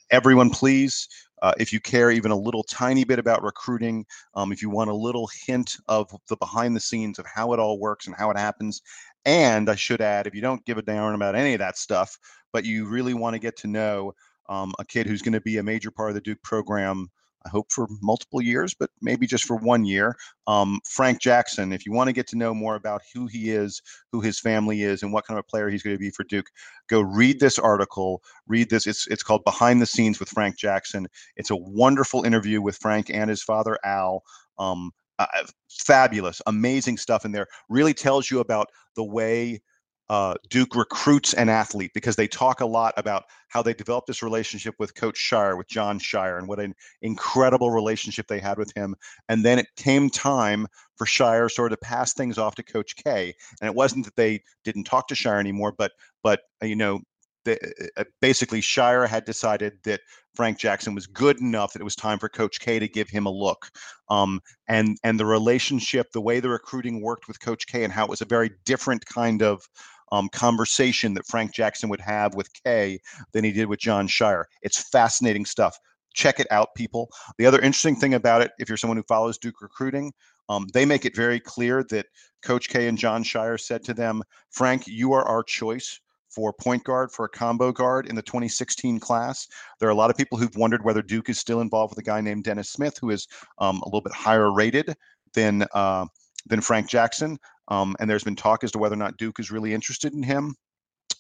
everyone, 0.10 0.50
please, 0.50 1.08
uh, 1.42 1.54
if 1.58 1.74
you 1.74 1.80
care 1.80 2.12
even 2.12 2.32
a 2.32 2.36
little 2.36 2.64
tiny 2.64 3.04
bit 3.04 3.20
about 3.20 3.44
recruiting, 3.44 4.06
um, 4.36 4.52
if 4.52 4.62
you 4.62 4.70
want 4.70 4.90
a 4.90 4.96
little 4.96 5.30
hint 5.46 5.78
of 5.88 6.10
the 6.28 6.38
behind 6.38 6.76
the 6.76 6.80
scenes 6.82 7.20
of 7.20 7.26
how 7.26 7.54
it 7.54 7.60
all 7.60 7.80
works 7.80 8.08
and 8.08 8.16
how 8.16 8.30
it 8.30 8.38
happens, 8.38 8.82
and 9.26 9.70
I 9.70 9.76
should 9.76 10.02
add, 10.02 10.28
if 10.28 10.36
you 10.36 10.42
don't 10.42 10.66
give 10.66 10.78
a 10.78 10.82
darn 10.82 11.16
about 11.16 11.36
any 11.36 11.54
of 11.54 11.60
that 11.60 11.78
stuff, 11.78 12.18
but 12.54 12.66
you 12.66 12.88
really 12.88 13.14
want 13.14 13.34
to 13.34 13.40
get 13.40 13.58
to 13.58 13.68
know 13.68 14.14
um, 14.50 14.74
a 14.80 14.86
kid 14.86 15.08
who's 15.08 15.22
going 15.22 15.34
to 15.34 15.42
be 15.42 15.58
a 15.58 15.64
major 15.64 15.92
part 15.92 16.10
of 16.10 16.16
the 16.16 16.22
Duke 16.22 16.42
program 16.44 17.10
I 17.46 17.50
hope 17.50 17.72
for 17.72 17.88
multiple 18.02 18.42
years, 18.42 18.74
but 18.74 18.90
maybe 19.02 19.26
just 19.26 19.46
for 19.46 19.56
one 19.56 19.86
year. 19.86 20.16
Um, 20.48 20.80
Frank 20.86 21.22
Jackson, 21.22 21.74
if 21.74 21.86
you 21.86 21.92
want 21.92 22.08
to 22.08 22.14
get 22.14 22.28
to 22.28 22.38
know 22.38 22.54
more 22.54 22.76
about 22.76 23.02
who 23.14 23.28
he 23.28 23.50
is, 23.52 23.82
who 24.12 24.22
his 24.22 24.40
family 24.40 24.84
is, 24.84 25.02
and 25.02 25.12
what 25.12 25.26
kind 25.26 25.38
of 25.38 25.46
a 25.46 25.50
player 25.50 25.70
he's 25.70 25.84
going 25.84 25.96
to 25.96 26.00
be 26.00 26.12
for 26.12 26.24
Duke, 26.24 26.48
go 26.88 27.02
read 27.02 27.40
this 27.40 27.58
article. 27.58 28.22
Read 28.48 28.70
this. 28.70 28.86
It's 28.86 29.08
it's 29.08 29.24
called 29.24 29.44
Behind 29.44 29.82
the 29.82 29.86
Scenes 29.86 30.20
with 30.20 30.30
Frank 30.30 30.58
Jackson. 30.58 31.08
It's 31.36 31.50
a 31.50 31.56
wonderful 31.56 32.24
interview 32.24 32.62
with 32.62 32.78
Frank 32.78 33.10
and 33.10 33.30
his 33.30 33.42
father 33.44 33.78
Al. 33.84 34.24
Um, 34.60 34.92
uh, 35.20 35.26
fabulous, 35.70 36.42
amazing 36.48 36.98
stuff 36.98 37.26
in 37.26 37.32
there. 37.32 37.48
Really 37.70 37.94
tells 37.94 38.32
you 38.32 38.40
about 38.40 38.70
the 38.96 39.04
way 39.04 39.62
uh, 40.12 40.36
Duke 40.50 40.76
recruits 40.76 41.34
an 41.34 41.48
athlete 41.48 41.92
because 41.94 42.18
they 42.18 42.28
talk 42.28 42.60
a 42.60 42.66
lot 42.66 42.94
about 42.98 43.24
how 43.48 43.62
they 43.62 43.74
developed 43.74 44.08
this 44.08 44.22
relationship 44.22 44.76
with 44.78 44.94
Coach 44.94 45.18
Scheyer, 45.18 45.58
with 45.58 45.70
Jon 45.70 46.00
Scheyer, 46.00 46.38
and 46.38 46.50
what 46.50 46.60
an 46.60 46.76
incredible 47.02 47.72
relationship 47.72 48.28
they 48.28 48.40
had 48.40 48.58
with 48.58 48.74
him. 48.76 48.94
And 49.30 49.46
then 49.46 49.58
it 49.58 49.68
came 49.78 50.10
time 50.10 50.68
for 50.98 51.08
Scheyer 51.08 51.50
sort 51.50 51.72
of 51.72 51.80
to 51.80 51.86
pass 51.86 52.14
things 52.14 52.38
off 52.38 52.56
to 52.56 52.64
Coach 52.64 52.98
K. 52.98 53.34
And 53.62 53.70
it 53.70 53.74
wasn't 53.74 54.04
that 54.04 54.18
they 54.18 54.44
didn't 54.66 54.84
talk 54.84 55.08
to 55.08 55.16
Scheyer 55.16 55.40
anymore, 55.40 55.74
but 55.78 55.94
but 56.24 56.42
uh, 56.62 56.66
you 56.66 56.76
know 56.76 57.00
the, 57.46 57.58
uh, 57.96 58.04
basically 58.20 58.60
Scheyer 58.60 59.08
had 59.08 59.24
decided 59.24 59.74
that 59.84 60.02
Frank 60.36 60.60
Jackson 60.60 60.94
was 60.94 61.08
good 61.08 61.40
enough 61.40 61.72
that 61.72 61.82
it 61.82 61.86
was 61.86 61.96
time 61.96 62.20
for 62.20 62.28
Coach 62.28 62.60
K 62.60 62.80
to 62.80 62.88
give 62.88 63.10
him 63.10 63.26
a 63.26 63.32
look. 63.32 63.70
Um, 64.10 64.42
and 64.68 64.98
and 65.06 65.18
the 65.18 65.26
relationship, 65.26 66.12
the 66.12 66.22
way 66.22 66.42
the 66.42 66.50
recruiting 66.50 67.02
worked 67.02 67.30
with 67.30 67.40
Coach 67.40 67.66
K, 67.68 67.86
and 67.86 67.94
how 67.94 68.04
it 68.04 68.10
was 68.10 68.22
a 68.22 68.26
very 68.26 68.52
different 68.66 69.06
kind 69.06 69.42
of 69.42 69.68
um, 70.12 70.30
conversation 70.30 71.14
that 71.14 71.26
Frank 71.28 71.54
Jackson 71.54 71.90
would 71.90 72.02
have 72.02 72.36
with 72.36 72.50
K 72.66 73.00
than 73.32 73.44
he 73.44 73.52
did 73.52 73.68
with 73.68 73.80
Jon 73.80 74.08
Scheyer. 74.08 74.46
It's 74.62 74.90
fascinating 74.90 75.46
stuff. 75.46 75.78
Check 76.14 76.40
it 76.40 76.48
out, 76.52 76.70
people. 76.76 77.10
The 77.38 77.46
other 77.46 77.60
interesting 77.60 77.96
thing 77.96 78.14
about 78.14 78.42
it, 78.42 78.52
if 78.60 78.68
you're 78.68 78.78
someone 78.78 78.98
who 78.98 79.04
follows 79.04 79.38
Duke 79.38 79.62
recruiting, 79.62 80.12
um, 80.50 80.68
they 80.74 80.86
make 80.86 81.06
it 81.06 81.16
very 81.16 81.40
clear 81.40 81.84
that 81.86 82.08
Coach 82.42 82.68
K 82.68 82.88
and 82.88 82.98
Jon 82.98 83.24
Scheyer 83.24 83.60
said 83.60 83.84
to 83.86 83.94
them, 83.94 84.22
Frank, 84.50 84.88
you 84.88 85.14
are 85.14 85.24
our 85.24 85.44
choice 85.44 86.00
for 86.32 86.54
point 86.54 86.84
guard, 86.84 87.12
for 87.12 87.26
a 87.26 87.30
combo 87.30 87.72
guard 87.72 88.08
in 88.08 88.16
the 88.16 88.22
2016 88.22 89.00
class. 89.00 89.48
There 89.80 89.90
are 89.90 89.92
a 89.92 89.96
lot 89.96 90.10
of 90.10 90.18
people 90.18 90.38
who've 90.38 90.56
wondered 90.56 90.84
whether 90.84 91.02
Duke 91.02 91.30
is 91.30 91.38
still 91.38 91.62
involved 91.62 91.92
with 91.92 92.00
a 92.00 92.08
guy 92.08 92.22
named 92.22 92.46
Dennis 92.46 92.70
Smith, 92.70 92.98
who 93.00 93.10
is 93.10 93.28
um, 93.60 93.82
a 93.82 93.86
little 93.86 94.02
bit 94.02 94.14
higher 94.14 94.52
rated 94.52 94.96
than 95.34 95.66
uh, 95.74 96.06
than 96.48 96.62
Frank 96.62 96.90
Jackson. 96.90 97.38
Um, 97.72 97.96
and 98.00 98.10
there's 98.10 98.26
been 98.26 98.36
talk 98.36 98.66
as 98.66 98.72
to 98.74 98.80
whether 98.80 98.96
or 98.96 98.98
not 98.98 99.18
Duke 99.18 99.40
is 99.40 99.50
really 99.50 99.74
interested 99.74 100.14
in 100.14 100.22
him. 100.22 100.56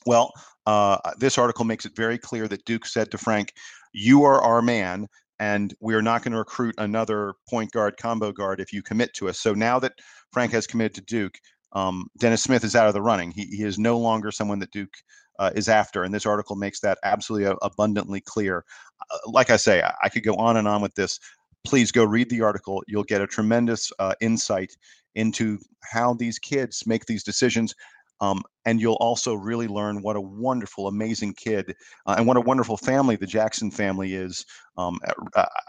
Well, 0.05 0.33
uh, 0.65 0.97
this 1.17 1.37
article 1.37 1.63
makes 1.63 1.85
it 1.85 1.95
very 1.95 2.17
clear 2.17 2.47
that 2.49 2.65
Duke 2.65 2.85
said 2.85 3.09
to 3.11 3.17
Frank, 3.17 3.53
You 3.93 4.23
are 4.23 4.41
our 4.41 4.61
man, 4.61 5.07
and 5.39 5.73
we 5.79 5.95
are 5.95 6.01
not 6.01 6.23
going 6.23 6.33
to 6.33 6.37
recruit 6.37 6.75
another 6.77 7.35
point 7.49 7.71
guard 7.71 7.95
combo 7.97 8.33
guard 8.33 8.59
if 8.59 8.73
you 8.73 8.83
commit 8.83 9.13
to 9.13 9.29
us. 9.29 9.39
So 9.39 9.53
now 9.53 9.79
that 9.79 9.93
Frank 10.33 10.51
has 10.51 10.67
committed 10.67 10.95
to 10.95 11.01
Duke, 11.01 11.35
um, 11.71 12.07
Dennis 12.19 12.43
Smith 12.43 12.65
is 12.65 12.75
out 12.75 12.87
of 12.87 12.93
the 12.93 13.01
running. 13.01 13.31
He, 13.31 13.45
he 13.45 13.63
is 13.63 13.79
no 13.79 13.97
longer 13.97 14.29
someone 14.29 14.59
that 14.59 14.71
Duke 14.71 14.93
uh, 15.39 15.51
is 15.55 15.69
after, 15.69 16.03
and 16.03 16.13
this 16.13 16.25
article 16.25 16.57
makes 16.57 16.81
that 16.81 16.97
absolutely 17.03 17.47
uh, 17.47 17.55
abundantly 17.61 18.19
clear. 18.19 18.65
Uh, 19.09 19.17
like 19.27 19.49
I 19.49 19.55
say, 19.55 19.81
I, 19.81 19.93
I, 20.03 20.09
could 20.09 20.23
go 20.23 20.35
on 20.35 20.57
and 20.57 20.67
on 20.67 20.81
with 20.81 20.93
this. 20.95 21.17
Please 21.63 21.91
go 21.91 22.03
read 22.03 22.29
the 22.29 22.41
article. 22.41 22.83
You'll 22.87 23.03
get 23.03 23.21
a 23.21 23.27
tremendous 23.27 23.91
uh, 23.99 24.15
insight 24.19 24.71
into 25.15 25.59
how 25.83 26.13
these 26.13 26.39
kids 26.39 26.83
make 26.85 27.05
these 27.05 27.23
decisions. 27.23 27.73
Um, 28.21 28.43
and 28.65 28.79
you'll 28.79 28.99
also 28.99 29.33
really 29.33 29.67
learn 29.67 30.03
what 30.03 30.15
a 30.15 30.21
wonderful, 30.21 30.87
amazing 30.87 31.33
kid 31.33 31.75
uh, 32.05 32.15
and 32.17 32.27
what 32.27 32.37
a 32.37 32.41
wonderful 32.41 32.77
family 32.77 33.15
the 33.15 33.25
Jackson 33.25 33.71
family 33.71 34.13
is. 34.13 34.45
Um, 34.77 34.99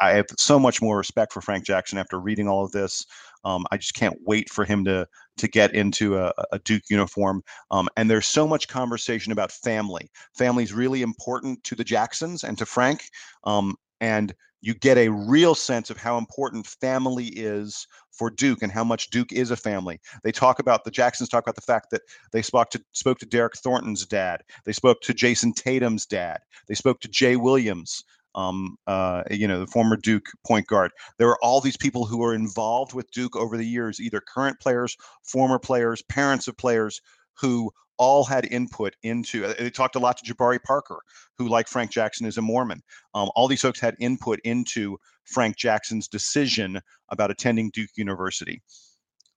I 0.01 0.11
have 0.11 0.27
so 0.39 0.59
much 0.59 0.83
more 0.83 0.99
respect 0.99 1.33
for 1.33 1.41
Frank 1.41 1.65
Jackson 1.65 1.97
after 1.97 2.21
reading 2.21 2.49
all 2.49 2.63
of 2.63 2.73
this. 2.73 3.07
Um, 3.45 3.67
I 3.73 3.79
just 3.79 3.95
can't 3.95 4.19
wait 4.27 4.51
for 4.51 4.65
him 4.67 4.85
to 4.85 5.07
to 5.39 5.49
get 5.49 5.75
into 5.75 6.19
a, 6.19 6.33
a 6.53 6.59
Duke 6.59 6.83
uniform. 6.91 7.43
Um, 7.71 7.89
and 7.97 8.11
there's 8.11 8.27
so 8.27 8.47
much 8.47 8.69
conversation 8.69 9.33
about 9.33 9.51
family. 9.51 10.11
Family 10.37 10.63
is 10.63 10.75
really 10.75 11.01
important 11.01 11.65
to 11.65 11.75
the 11.75 11.85
Jacksons 11.85 12.45
and 12.45 12.59
to 12.59 12.67
Frank. 12.67 13.05
And 14.03 14.35
you 14.63 14.75
get 14.75 14.99
a 14.99 15.09
real 15.09 15.55
sense 15.55 15.89
of 15.89 15.97
how 15.97 16.19
important 16.19 16.67
family 16.67 17.27
is 17.29 17.87
for 18.11 18.31
Duke 18.31 18.63
and 18.63 18.71
how 18.71 18.83
much 18.83 19.11
Duke 19.11 19.33
is 19.33 19.53
a 19.53 19.57
family. 19.57 20.01
They 20.25 20.33
talk 20.33 20.59
about 20.59 20.85
the 20.85 20.91
Jacksons 20.91 21.29
talk 21.29 21.45
about 21.45 21.55
the 21.55 21.63
fact 21.63 21.91
that 21.93 22.03
they 22.33 22.43
spoke 22.43 22.71
to 22.71 22.85
spoke 22.93 23.21
to 23.21 23.27
Derryck 23.27 23.57
Thornton's 23.57 24.05
dad. 24.05 24.43
They 24.65 24.73
spoke 24.73 25.01
to 25.03 25.15
Jayson 25.15 25.55
Tatum's 25.55 26.05
dad. 26.05 26.41
They 26.67 26.75
spoke 26.75 27.01
to 27.01 27.09
Jay 27.09 27.37
Williams, 27.37 28.03
um, 28.35 28.77
uh, 28.89 29.23
you 29.31 29.47
know, 29.47 29.61
the 29.61 29.69
former 29.69 29.97
Duke 29.97 30.27
point 30.45 30.67
guard. 30.67 30.91
There 31.19 31.29
are 31.29 31.39
all 31.43 31.61
these 31.61 31.77
people 31.77 32.05
who 32.05 32.25
are 32.25 32.35
involved 32.35 32.95
with 32.95 33.11
Duke 33.13 33.37
over 33.37 33.57
the 33.57 33.67
years, 33.67 34.01
either 34.01 34.21
current 34.21 34.59
players, 34.59 34.97
former 35.23 35.61
players, 35.61 36.03
parents 36.03 36.49
of 36.49 36.57
players 36.57 37.01
who 37.41 37.71
all 37.99 38.25
had 38.25 38.47
input 38.51 38.95
into 39.03 39.45
uh, 39.45 39.55
they 39.59 39.71
talked 39.71 39.97
a 39.97 39.99
lot 39.99 40.17
to 40.17 40.35
jabari 40.35 40.63
parker 40.63 41.01
who 41.39 41.49
like 41.49 41.69
frank 41.69 41.91
jackson 41.91 42.27
is 42.27 42.39
a 42.39 42.43
mormon 42.43 42.83
um, 43.15 43.31
all 43.37 43.49
these 43.49 43.61
folks 43.61 43.81
had 43.81 43.95
input 44.01 44.41
into 44.45 44.97
frank 45.25 45.57
jackson's 45.57 46.09
decision 46.09 46.81
about 47.11 47.31
attending 47.31 47.71
duke 47.71 47.91
university 47.97 48.63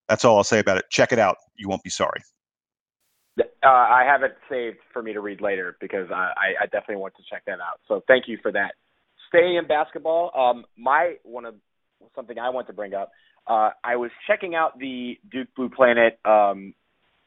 that's 0.07 0.23
all 0.25 0.37
i'll 0.37 0.43
say 0.43 0.59
about 0.59 0.77
it 0.77 0.85
check 0.89 1.11
it 1.11 1.19
out 1.19 1.37
you 1.57 1.67
won't 1.67 1.83
be 1.83 1.89
sorry 1.89 2.21
Uh, 3.37 3.67
I 3.67 4.03
have 4.05 4.23
it 4.23 4.37
saved 4.49 4.77
for 4.93 5.01
me 5.01 5.11
to 5.13 5.19
read 5.19 5.41
later 5.41 5.75
because 5.81 6.09
I, 6.11 6.53
I 6.61 6.65
definitely 6.65 6.97
want 6.97 7.15
to 7.15 7.23
check 7.29 7.43
that 7.47 7.59
out. 7.59 7.79
So 7.87 8.01
thank 8.07 8.27
you 8.27 8.37
for 8.41 8.51
that. 8.51 8.75
Staying 9.27 9.55
in 9.55 9.67
basketball, 9.67 10.31
um, 10.37 10.65
my 10.77 11.15
one 11.23 11.45
of 11.45 11.55
something 12.15 12.37
I 12.37 12.49
want 12.49 12.67
to 12.67 12.73
bring 12.73 12.93
up. 12.93 13.11
Uh, 13.47 13.71
I 13.83 13.95
was 13.95 14.11
checking 14.27 14.55
out 14.55 14.77
the 14.79 15.19
Duke 15.31 15.49
Blue 15.55 15.69
Planet 15.69 16.19
um, 16.25 16.73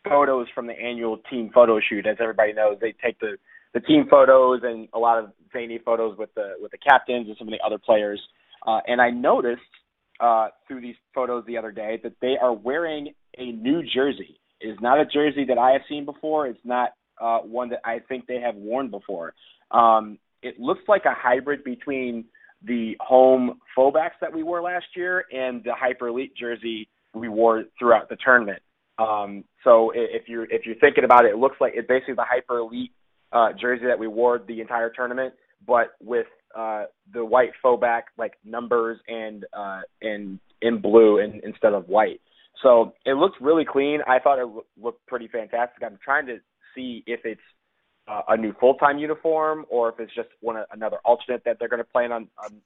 photos 0.05 0.46
from 0.55 0.66
the 0.66 0.72
annual 0.72 1.18
team 1.30 1.51
photo 1.55 1.80
shoot. 1.80 2.07
As 2.07 2.16
everybody 2.20 2.53
knows, 2.53 2.78
they 2.80 2.94
take 3.05 3.18
the 3.20 3.36
the 3.74 3.80
team 3.80 4.07
photos 4.11 4.61
and 4.64 4.88
a 4.94 4.99
lot 4.99 5.22
of 5.22 5.30
zany 5.53 5.78
photos 5.84 6.16
with 6.18 6.32
the 6.34 6.55
with 6.61 6.72
the 6.72 6.78
captains 6.78 7.28
and 7.28 7.36
some 7.38 7.49
of 7.49 7.53
the 7.53 7.64
other 7.64 7.78
players. 7.78 8.20
Uh, 8.66 8.80
and 8.86 9.01
I 9.01 9.11
noticed 9.11 9.61
uh, 10.20 10.49
through 10.66 10.80
these 10.80 10.96
photos 11.14 11.44
the 11.46 11.57
other 11.57 11.70
day 11.70 12.01
that 12.03 12.14
they 12.20 12.34
are 12.40 12.53
wearing 12.53 13.14
a 13.36 13.53
new 13.53 13.82
jersey. 13.82 14.40
It 14.61 14.68
is 14.68 14.78
not 14.80 14.99
a 14.99 15.05
jersey 15.05 15.44
that 15.46 15.59
I 15.59 15.72
have 15.72 15.82
seen 15.88 16.05
before. 16.05 16.46
It's 16.46 16.59
not 16.64 16.90
uh, 17.20 17.38
one 17.38 17.68
that 17.70 17.80
I 17.84 18.01
think 18.09 18.26
they 18.26 18.40
have 18.40 18.57
worn 18.57 18.90
before. 18.90 19.34
Um, 19.70 20.18
it 20.42 20.59
looks 20.59 20.82
like 20.88 21.05
a 21.05 21.14
hybrid 21.14 21.62
between 21.64 22.24
the 22.64 22.96
home 23.01 23.61
faux 23.74 23.94
backs 23.94 24.16
that 24.20 24.32
we 24.32 24.42
wore 24.42 24.62
last 24.62 24.86
year 24.96 25.24
and 25.32 25.62
the 25.62 25.74
hyper 25.74 26.09
elite 26.09 26.34
jersey 26.36 26.88
we 27.14 27.28
wore 27.28 27.64
throughout 27.78 28.09
the 28.09 28.16
tournament. 28.24 28.61
Um, 28.99 29.44
so 29.64 29.92
if 29.94 30.28
you're 30.28 30.44
if 30.44 30.66
you're 30.66 30.76
thinking 30.76 31.05
about 31.05 31.24
it, 31.24 31.30
it 31.32 31.38
looks 31.38 31.57
like 31.61 31.72
it's 31.76 31.86
basically 31.86 32.14
the 32.14 32.24
hyper 32.28 32.59
elite 32.59 32.92
uh, 33.32 33.49
jersey 33.61 33.86
that 33.86 33.99
we 33.99 34.09
wore 34.09 34.40
the 34.46 34.61
entire 34.61 34.90
tournament, 34.90 35.34
but 35.66 35.94
with 36.01 36.26
uh, 36.57 36.84
the 37.12 37.24
white 37.24 37.51
faux 37.62 37.80
back 37.80 38.07
like 38.16 38.34
numbers 38.44 38.99
and 39.07 39.44
uh, 39.53 39.82
in 40.01 40.40
in 40.62 40.80
blue 40.80 41.20
and, 41.20 41.42
instead 41.44 41.74
of 41.74 41.88
white. 41.88 42.20
So 42.62 42.94
it 43.05 43.12
looks 43.12 43.36
really 43.40 43.64
clean. 43.64 44.01
I 44.07 44.18
thought 44.18 44.38
it 44.40 44.49
looked 44.80 45.07
pretty 45.07 45.28
fantastic. 45.28 45.82
I'm 45.84 45.99
trying 46.05 46.26
to 46.26 46.38
see 46.74 47.05
if 47.07 47.20
it's 47.24 47.40
uh, 48.09 48.22
a 48.28 48.36
new 48.36 48.53
full 48.59 48.74
time 48.74 48.99
uniform 48.99 49.64
or 49.68 49.90
if 49.90 50.01
it's 50.01 50.14
just 50.14 50.28
one 50.40 50.57
another 50.72 50.99
alternate 51.05 51.44
that 51.44 51.59
they're 51.59 51.68
going 51.68 51.78
to 51.78 51.84
plan 51.84 52.11
on, 52.11 52.28
on 52.42 52.61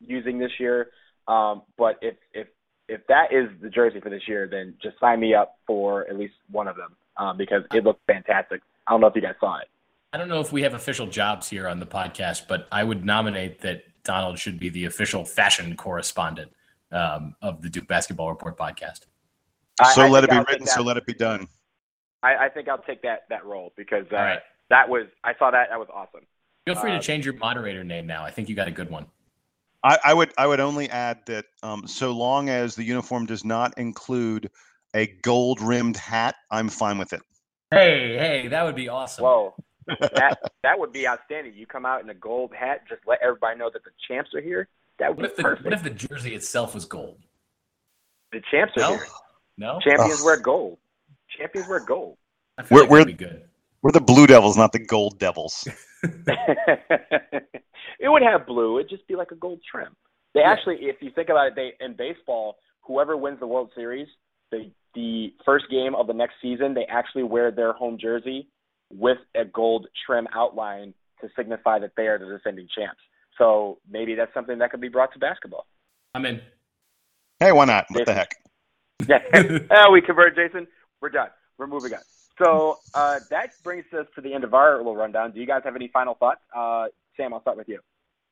using 0.00 0.38
this 0.38 0.52
year. 0.58 0.88
Um, 1.28 1.62
but 1.76 1.98
if 2.00 2.14
if 2.32 2.46
if 2.88 3.06
that 3.08 3.32
is 3.32 3.48
the 3.60 3.68
jersey 3.68 4.00
for 4.00 4.10
this 4.10 4.22
year, 4.28 4.48
then 4.50 4.74
just 4.82 4.98
sign 5.00 5.20
me 5.20 5.34
up 5.34 5.58
for 5.66 6.08
at 6.08 6.16
least 6.16 6.34
one 6.50 6.68
of 6.68 6.76
them 6.76 6.96
um, 7.16 7.36
because 7.36 7.62
it 7.74 7.84
looked 7.84 8.00
fantastic. 8.06 8.60
I 8.86 8.92
don't 8.92 9.00
know 9.00 9.08
if 9.08 9.16
you 9.16 9.22
guys 9.22 9.34
saw 9.40 9.58
it. 9.58 9.68
I 10.12 10.18
don't 10.18 10.28
know 10.28 10.40
if 10.40 10.52
we 10.52 10.62
have 10.62 10.74
official 10.74 11.06
jobs 11.06 11.48
here 11.48 11.68
on 11.68 11.80
the 11.80 11.86
podcast, 11.86 12.48
but 12.48 12.68
I 12.70 12.84
would 12.84 13.04
nominate 13.04 13.60
that 13.62 13.82
Donald 14.04 14.38
should 14.38 14.58
be 14.58 14.68
the 14.68 14.84
official 14.84 15.24
fashion 15.24 15.76
correspondent 15.76 16.52
um, 16.92 17.34
of 17.42 17.60
the 17.60 17.68
Duke 17.68 17.88
Basketball 17.88 18.30
Report 18.30 18.56
podcast. 18.56 19.00
So 19.92 20.02
I, 20.02 20.06
I 20.06 20.08
let 20.08 20.24
it 20.24 20.30
be 20.30 20.38
written. 20.38 20.66
So 20.66 20.82
let 20.82 20.96
it 20.96 21.04
be 21.04 21.12
done. 21.12 21.48
I, 22.22 22.46
I, 22.46 22.48
think 22.48 22.68
I'll 22.68 22.78
take 22.78 23.02
that 23.02 23.24
that 23.28 23.44
role 23.44 23.72
because 23.76 24.06
uh, 24.10 24.16
right. 24.16 24.38
that 24.70 24.88
was 24.88 25.06
I 25.22 25.34
saw 25.38 25.50
that 25.50 25.68
that 25.70 25.78
was 25.78 25.88
awesome. 25.92 26.22
Feel 26.64 26.76
free 26.76 26.90
to 26.90 26.96
um, 26.96 27.02
change 27.02 27.24
your 27.24 27.34
moderator 27.34 27.84
name 27.84 28.06
now. 28.06 28.24
I 28.24 28.30
think 28.30 28.48
you 28.48 28.54
got 28.56 28.68
a 28.68 28.72
good 28.72 28.90
one. 28.90 29.06
I, 29.82 29.98
I 30.04 30.14
would 30.14 30.32
I 30.36 30.46
would 30.46 30.60
only 30.60 30.88
add 30.90 31.20
that 31.26 31.46
um, 31.62 31.86
so 31.86 32.12
long 32.12 32.48
as 32.48 32.74
the 32.74 32.84
uniform 32.84 33.26
does 33.26 33.44
not 33.44 33.78
include 33.78 34.50
a 34.94 35.06
gold 35.22 35.60
rimmed 35.60 35.96
hat, 35.96 36.36
I'm 36.50 36.68
fine 36.68 36.98
with 36.98 37.12
it. 37.12 37.22
Hey, 37.70 38.16
hey, 38.16 38.48
that 38.48 38.64
would 38.64 38.76
be 38.76 38.88
awesome. 38.88 39.24
Whoa 39.24 39.54
that 39.86 40.38
that 40.62 40.78
would 40.78 40.92
be 40.92 41.06
outstanding. 41.06 41.54
You 41.54 41.66
come 41.66 41.86
out 41.86 42.02
in 42.02 42.10
a 42.10 42.14
gold 42.14 42.52
hat, 42.54 42.82
just 42.88 43.02
let 43.06 43.20
everybody 43.22 43.58
know 43.58 43.70
that 43.72 43.84
the 43.84 43.90
champs 44.08 44.34
are 44.34 44.40
here. 44.40 44.68
That 44.98 45.10
would 45.10 45.18
what 45.18 45.22
be 45.22 45.30
if 45.30 45.36
the, 45.36 45.42
perfect. 45.42 45.64
What 45.64 45.74
if 45.74 45.82
the 45.82 45.90
jersey 45.90 46.34
itself 46.34 46.74
was 46.74 46.84
gold? 46.84 47.18
The 48.32 48.42
champs 48.50 48.72
are 48.76 48.80
no? 48.80 48.96
here. 48.96 49.06
No, 49.58 49.78
champions 49.82 50.22
wear 50.22 50.40
gold. 50.40 50.78
Champions 51.38 51.68
wear 51.68 51.80
gold. 51.80 52.16
we're 52.70 52.80
like 52.82 52.90
we're, 52.90 53.04
good. 53.04 53.44
We're 53.82 53.92
the 53.92 54.00
Blue 54.00 54.26
Devils, 54.26 54.56
not 54.56 54.72
the 54.72 54.78
Gold 54.78 55.18
Devils. 55.18 55.68
it 56.02 58.08
would 58.08 58.22
have 58.22 58.46
blue. 58.46 58.78
It'd 58.78 58.90
just 58.90 59.06
be 59.06 59.16
like 59.16 59.30
a 59.30 59.36
gold 59.36 59.60
trim. 59.70 59.94
They 60.34 60.40
yeah. 60.40 60.52
actually, 60.52 60.76
if 60.80 60.96
you 61.00 61.10
think 61.14 61.28
about 61.28 61.48
it, 61.48 61.54
they 61.56 61.72
in 61.84 61.96
baseball, 61.96 62.56
whoever 62.82 63.16
wins 63.16 63.40
the 63.40 63.46
World 63.46 63.70
Series, 63.74 64.08
the 64.50 64.70
the 64.94 65.34
first 65.44 65.66
game 65.70 65.94
of 65.94 66.06
the 66.06 66.14
next 66.14 66.34
season, 66.40 66.74
they 66.74 66.86
actually 66.86 67.22
wear 67.22 67.50
their 67.50 67.72
home 67.72 67.98
jersey 68.00 68.48
with 68.92 69.18
a 69.34 69.44
gold 69.44 69.86
trim 70.04 70.26
outline 70.34 70.94
to 71.20 71.28
signify 71.36 71.78
that 71.78 71.92
they 71.96 72.06
are 72.06 72.18
the 72.18 72.26
defending 72.26 72.68
champs. 72.74 73.00
So 73.38 73.78
maybe 73.90 74.14
that's 74.14 74.32
something 74.32 74.58
that 74.58 74.70
could 74.70 74.80
be 74.80 74.88
brought 74.88 75.12
to 75.12 75.18
basketball. 75.18 75.66
I'm 76.14 76.24
in. 76.24 76.40
Hey, 77.40 77.52
why 77.52 77.66
not? 77.66 77.84
What 77.90 78.06
Jason. 78.06 78.06
the 78.06 78.14
heck? 78.14 78.34
Yeah, 79.08 79.58
oh, 79.70 79.92
we 79.92 80.00
convert, 80.00 80.34
Jason. 80.34 80.66
We're 81.02 81.10
done. 81.10 81.28
We're 81.58 81.66
moving 81.66 81.92
on. 81.92 82.00
So 82.38 82.78
uh, 82.94 83.20
that 83.30 83.52
brings 83.62 83.86
us 83.92 84.06
to 84.14 84.20
the 84.20 84.34
end 84.34 84.44
of 84.44 84.54
our 84.54 84.76
little 84.78 84.96
rundown. 84.96 85.32
Do 85.32 85.40
you 85.40 85.46
guys 85.46 85.62
have 85.64 85.76
any 85.76 85.88
final 85.88 86.14
thoughts? 86.14 86.40
Uh, 86.54 86.86
Sam, 87.16 87.32
I'll 87.32 87.40
start 87.40 87.56
with 87.56 87.68
you. 87.68 87.80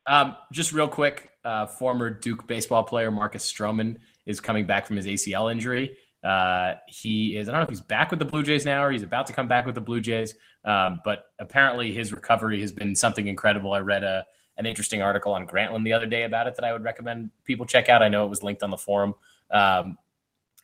Um, 0.06 0.36
just 0.52 0.72
real 0.72 0.88
quick, 0.88 1.30
uh, 1.44 1.66
former 1.66 2.10
Duke 2.10 2.46
baseball 2.46 2.82
player 2.82 3.10
Marcus 3.10 3.50
Stroman 3.50 3.96
is 4.26 4.40
coming 4.40 4.66
back 4.66 4.86
from 4.86 4.96
his 4.96 5.06
ACL 5.06 5.50
injury. 5.50 5.96
Uh, 6.22 6.74
he 6.88 7.36
is, 7.36 7.48
I 7.48 7.52
don't 7.52 7.60
know 7.60 7.64
if 7.64 7.70
he's 7.70 7.80
back 7.80 8.10
with 8.10 8.18
the 8.18 8.24
Blue 8.24 8.42
Jays 8.42 8.64
now 8.64 8.84
or 8.84 8.90
he's 8.90 9.02
about 9.02 9.26
to 9.26 9.32
come 9.32 9.48
back 9.48 9.66
with 9.66 9.74
the 9.74 9.80
Blue 9.80 10.00
Jays, 10.00 10.34
um, 10.64 11.00
but 11.04 11.26
apparently 11.38 11.92
his 11.92 12.12
recovery 12.12 12.60
has 12.60 12.72
been 12.72 12.94
something 12.96 13.26
incredible. 13.26 13.72
I 13.72 13.80
read 13.80 14.04
a, 14.04 14.24
an 14.56 14.66
interesting 14.66 15.02
article 15.02 15.32
on 15.32 15.46
Grantland 15.46 15.84
the 15.84 15.92
other 15.92 16.06
day 16.06 16.24
about 16.24 16.46
it 16.46 16.54
that 16.56 16.64
I 16.64 16.72
would 16.72 16.82
recommend 16.82 17.30
people 17.44 17.66
check 17.66 17.88
out. 17.88 18.02
I 18.02 18.08
know 18.08 18.24
it 18.24 18.30
was 18.30 18.42
linked 18.42 18.62
on 18.62 18.70
the 18.70 18.78
forum. 18.78 19.14
Um, 19.50 19.98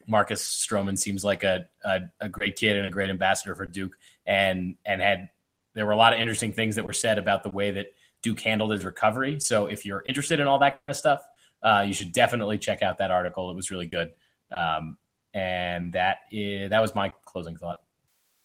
Marcus 0.06 0.42
Stroman 0.42 0.98
seems 0.98 1.24
like 1.24 1.44
a, 1.44 1.66
a, 1.84 2.00
a 2.20 2.28
great 2.28 2.56
kid 2.56 2.76
and 2.76 2.86
a 2.86 2.90
great 2.90 3.10
ambassador 3.10 3.54
for 3.54 3.66
Duke, 3.66 3.96
and 4.26 4.76
and 4.84 5.00
had 5.00 5.28
there 5.74 5.86
were 5.86 5.92
a 5.92 5.96
lot 5.96 6.12
of 6.12 6.20
interesting 6.20 6.52
things 6.52 6.74
that 6.76 6.86
were 6.86 6.92
said 6.92 7.18
about 7.18 7.42
the 7.42 7.50
way 7.50 7.70
that 7.70 7.86
Duke 8.22 8.40
handled 8.40 8.72
his 8.72 8.84
recovery. 8.84 9.38
So 9.40 9.66
if 9.66 9.86
you're 9.86 10.04
interested 10.08 10.40
in 10.40 10.46
all 10.46 10.58
that 10.58 10.72
kind 10.72 10.80
of 10.88 10.96
stuff, 10.96 11.22
uh, 11.62 11.84
you 11.86 11.94
should 11.94 12.12
definitely 12.12 12.58
check 12.58 12.82
out 12.82 12.98
that 12.98 13.10
article. 13.10 13.50
It 13.50 13.54
was 13.54 13.70
really 13.70 13.86
good. 13.86 14.10
Um, 14.56 14.96
and 15.32 15.92
that 15.92 16.18
is 16.32 16.70
that 16.70 16.80
was 16.80 16.94
my 16.94 17.12
closing 17.24 17.56
thought. 17.56 17.80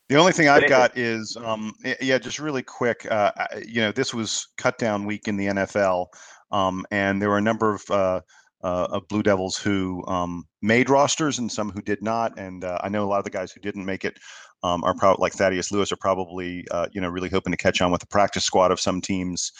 The 0.07 0.17
only 0.17 0.33
thing 0.33 0.47
I've 0.47 0.69
got 0.69 0.95
is, 0.95 1.35
um, 1.35 1.73
yeah, 1.99 2.19
just 2.19 2.37
really 2.37 2.61
quick. 2.61 3.07
Uh, 3.09 3.31
you 3.65 3.81
know, 3.81 3.91
this 3.91 4.13
was 4.13 4.49
cut 4.55 4.77
down 4.77 5.05
week 5.05 5.27
in 5.27 5.35
the 5.35 5.47
NFL, 5.47 6.07
um, 6.51 6.85
and 6.91 7.19
there 7.19 7.29
were 7.29 7.39
a 7.39 7.41
number 7.41 7.73
of 7.73 7.83
uh, 7.89 8.21
uh, 8.63 8.87
of 8.91 9.07
Blue 9.07 9.23
Devils 9.23 9.57
who 9.57 10.05
um, 10.05 10.45
made 10.65 10.89
rosters 10.89 11.37
and 11.37 11.51
some 11.51 11.69
who 11.69 11.81
did 11.81 12.01
not. 12.01 12.37
And 12.37 12.63
uh, 12.63 12.79
I 12.81 12.89
know 12.89 13.05
a 13.05 13.07
lot 13.07 13.19
of 13.19 13.23
the 13.23 13.29
guys 13.29 13.51
who 13.51 13.61
didn't 13.61 13.85
make 13.85 14.03
it 14.03 14.17
um, 14.63 14.83
are 14.83 14.95
probably 14.95 15.21
like 15.21 15.33
Thaddeus 15.33 15.71
Lewis 15.71 15.91
are 15.91 15.97
probably 15.97 16.65
uh, 16.71 16.87
you 16.91 16.99
know 16.99 17.09
really 17.09 17.29
hoping 17.29 17.51
to 17.51 17.57
catch 17.57 17.81
on 17.81 17.91
with 17.91 18.01
the 18.01 18.07
practice 18.07 18.43
squad 18.43 18.71
of 18.71 18.79
some 18.79 18.99
teams. 18.99 19.51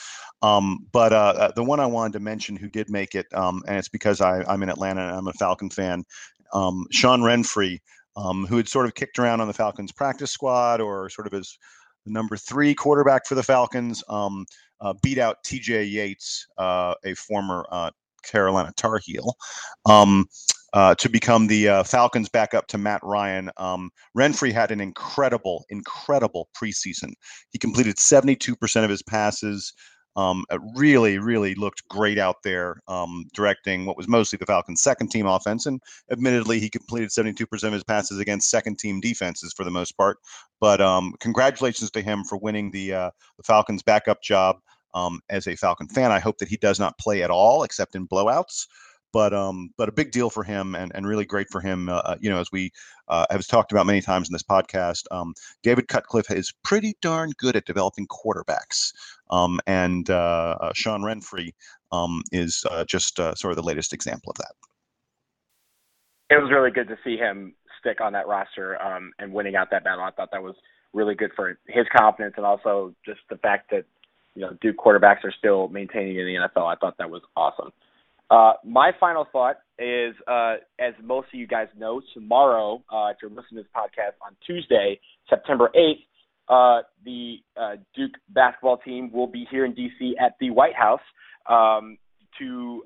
Um, 0.42 0.80
but 0.92 1.14
uh, 1.14 1.34
uh, 1.38 1.52
the 1.56 1.64
one 1.64 1.80
I 1.80 1.86
wanted 1.86 2.14
to 2.14 2.20
mention 2.20 2.56
who 2.56 2.70
did 2.70 2.90
make 2.90 3.16
it, 3.16 3.28
um, 3.34 3.64
and 3.68 3.78
it's 3.78 3.88
because 3.88 4.20
I, 4.20 4.44
am 4.52 4.64
in 4.64 4.70
Atlanta 4.70 5.02
and 5.02 5.16
I'm 5.16 5.28
a 5.28 5.34
Falcon 5.34 5.70
fan, 5.70 6.04
um, 6.54 6.86
Sean 6.92 7.22
Renfree, 7.22 7.80
um, 8.18 8.46
who 8.46 8.58
had 8.58 8.68
sort 8.68 8.86
of 8.86 8.96
kicked 8.96 9.18
around 9.18 9.42
on 9.42 9.48
the 9.48 9.54
Falcons 9.54 9.92
practice 9.92 10.32
squad 10.32 10.82
or 10.82 11.10
sort 11.10 11.28
of 11.28 11.34
as 11.34 11.58
the 12.06 12.12
number 12.12 12.36
three 12.36 12.74
quarterback 12.74 13.26
for 13.26 13.36
the 13.36 13.44
Falcons, 13.44 14.04
um, 14.10 14.46
uh, 14.82 14.94
beat 15.02 15.18
out 15.18 15.38
TJ 15.46 15.90
Yates, 15.90 16.48
uh, 16.58 16.94
a 17.06 17.14
former 17.14 17.66
uh, 17.72 17.92
Carolina 18.24 18.74
Tar 18.76 19.00
Heel. 19.04 19.36
Um, 19.86 20.28
uh, 20.76 20.94
to 20.96 21.08
become 21.08 21.48
the 21.48 21.70
uh, 21.70 21.84
Falcons 21.84 22.28
backup 22.28 22.68
to 22.68 22.78
Matt 22.78 23.00
Ryan. 23.02 23.50
Um, 23.56 23.90
Renfree 24.16 24.52
had 24.52 24.72
an 24.72 24.82
incredible, 24.82 25.64
incredible 25.70 26.50
preseason. 26.54 27.14
He 27.52 27.58
completed 27.58 27.96
72% 27.96 28.84
of 28.84 28.90
his 28.90 29.02
passes, 29.02 29.72
um, 30.18 30.44
really, 30.76 31.18
really 31.18 31.56
looked 31.56 31.88
great 31.88 32.18
out 32.18 32.44
there, 32.44 32.82
um, 32.90 33.24
directing 33.34 33.86
what 33.86 33.96
was 33.96 34.10
mostly 34.10 34.36
the 34.38 34.46
Falcons' 34.46 34.82
second 34.82 35.12
team 35.12 35.26
offense. 35.26 35.66
And 35.66 35.80
admittedly, 36.12 36.60
he 36.60 36.70
completed 36.70 37.10
72% 37.10 37.64
of 37.64 37.74
his 37.74 37.84
passes 37.86 38.20
against 38.20 38.50
second 38.50 38.78
team 38.78 39.00
defenses 39.00 39.54
for 39.56 39.64
the 39.64 39.72
most 39.72 39.94
part. 39.96 40.18
But 40.60 40.82
um, 40.82 41.14
congratulations 41.22 41.90
to 41.92 42.02
him 42.02 42.26
for 42.26 42.38
winning 42.38 42.72
the, 42.72 42.94
uh, 42.94 43.12
the 43.38 43.44
Falcons' 43.44 43.82
backup 43.82 44.22
job. 44.22 44.58
Um, 44.94 45.20
as 45.30 45.46
a 45.46 45.58
Falcon 45.58 45.90
fan, 45.90 46.14
I 46.14 46.20
hope 46.20 46.38
that 46.38 46.48
he 46.48 46.56
does 46.56 46.80
not 46.80 46.98
play 46.98 47.22
at 47.22 47.30
all 47.30 47.64
except 47.64 47.96
in 47.96 48.08
blowouts 48.08 48.66
but 49.16 49.34
um, 49.34 49.70
but 49.78 49.88
a 49.88 49.94
big 49.94 50.12
deal 50.12 50.30
for 50.30 50.44
him 50.44 50.76
and, 50.76 50.92
and 50.94 51.08
really 51.08 51.24
great 51.24 51.48
for 51.50 51.62
him. 51.62 51.88
Uh, 51.88 52.02
uh, 52.04 52.18
you 52.20 52.30
know, 52.30 52.38
as 52.38 52.52
we 52.52 52.70
uh, 53.08 53.26
have 53.32 53.48
talked 53.48 53.72
about 53.72 53.86
many 53.86 54.02
times 54.02 54.28
in 54.28 54.34
this 54.34 54.44
podcast, 54.44 55.04
um, 55.10 55.34
David 55.64 55.88
Cutcliffe 55.88 56.30
is 56.30 56.52
pretty 56.66 56.98
darn 57.02 57.32
good 57.38 57.56
at 57.56 57.66
developing 57.66 58.08
quarterbacks, 58.08 58.92
um, 59.30 59.62
and 59.68 60.10
uh, 60.10 60.58
uh 60.60 60.74
Sean 60.76 61.02
Renfree 61.02 61.54
um, 61.94 62.24
is 62.34 62.66
uh, 62.70 62.84
just 62.84 63.16
sort 63.16 63.46
of 63.46 63.56
the 63.56 63.64
latest 63.64 63.94
example 63.94 64.32
of 64.32 64.36
that. 64.36 64.52
It 66.30 66.42
was 66.42 66.52
really 66.52 66.72
good 66.72 66.90
to 66.90 66.98
see 67.02 67.16
him 67.16 67.54
stick 67.80 68.02
on 68.02 68.12
that 68.12 68.28
roster 68.28 68.82
um, 68.82 69.14
and 69.20 69.32
winning 69.32 69.56
out 69.56 69.72
that 69.72 69.86
battle. 69.86 70.04
I 70.04 70.12
thought 70.12 70.32
that 70.34 70.44
was 70.44 70.56
really 70.92 71.16
good 71.16 71.32
for 71.38 71.58
his 71.68 71.86
confidence 71.96 72.34
and 72.36 72.46
also 72.46 72.94
just 73.06 73.22
the 73.30 73.38
fact 73.38 73.72
that 73.72 73.86
you 74.34 74.42
know 74.42 74.58
Duke 74.60 74.76
quarterbacks 74.76 75.24
are 75.24 75.34
still 75.40 75.70
maintaining 75.70 76.20
in 76.20 76.26
the 76.26 76.34
NFL. 76.34 76.70
I 76.70 76.76
thought 76.76 76.98
that 76.98 77.10
was 77.10 77.22
awesome. 77.38 77.72
Uh, 78.30 78.54
my 78.64 78.92
final 79.00 79.28
thought 79.32 79.58
is, 79.78 80.16
uh, 80.28 80.56
as 80.80 80.94
most 81.04 81.28
of 81.34 81.40
you 81.40 81.48
guys 81.48 81.68
know, 81.78 82.02
tomorrow, 82.14 82.84
uh, 82.92 83.08
if 83.08 83.18
you're 83.22 83.30
listening 83.30 83.58
to 83.58 83.64
this 83.64 83.68
podcast 83.76 84.14
on 84.26 84.36
Tuesday, 84.46 85.00
September 85.30 85.70
8th, 85.76 86.00
uh, 86.48 86.84
the 87.04 87.38
uh, 87.58 87.76
Duke 87.96 88.14
basketball 88.30 88.78
team 88.78 89.12
will 89.12 89.28
be 89.28 89.48
here 89.50 89.66
in 89.66 89.74
DC 89.74 90.12
at 90.20 90.36
the 90.40 90.50
White 90.52 90.76
House 90.76 91.02
um, 91.50 91.98
to 92.40 92.84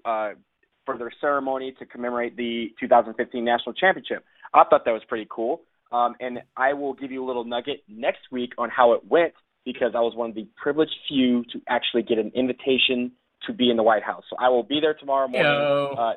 for 0.85 0.97
their 0.97 1.11
ceremony 1.21 1.73
to 1.77 1.85
commemorate 1.85 2.35
the 2.35 2.69
2015 2.79 3.45
national 3.45 3.73
championship. 3.73 4.23
I 4.53 4.63
thought 4.69 4.85
that 4.85 4.91
was 4.91 5.03
pretty 5.07 5.27
cool, 5.29 5.61
um, 5.91 6.15
and 6.19 6.39
I 6.57 6.73
will 6.73 6.93
give 6.93 7.11
you 7.11 7.23
a 7.23 7.27
little 7.27 7.43
nugget 7.43 7.83
next 7.87 8.21
week 8.31 8.53
on 8.57 8.69
how 8.69 8.93
it 8.93 9.01
went 9.07 9.33
because 9.65 9.91
I 9.93 9.99
was 9.99 10.15
one 10.15 10.29
of 10.29 10.35
the 10.35 10.47
privileged 10.61 10.95
few 11.07 11.43
to 11.51 11.61
actually 11.67 12.03
get 12.03 12.17
an 12.17 12.31
invitation 12.33 13.11
to 13.47 13.53
be 13.53 13.69
in 13.69 13.77
the 13.77 13.83
White 13.83 14.03
House. 14.03 14.23
So 14.29 14.35
I 14.39 14.49
will 14.49 14.63
be 14.63 14.79
there 14.79 14.93
tomorrow 14.93 15.27
morning. 15.27 15.97
Uh, 15.97 16.13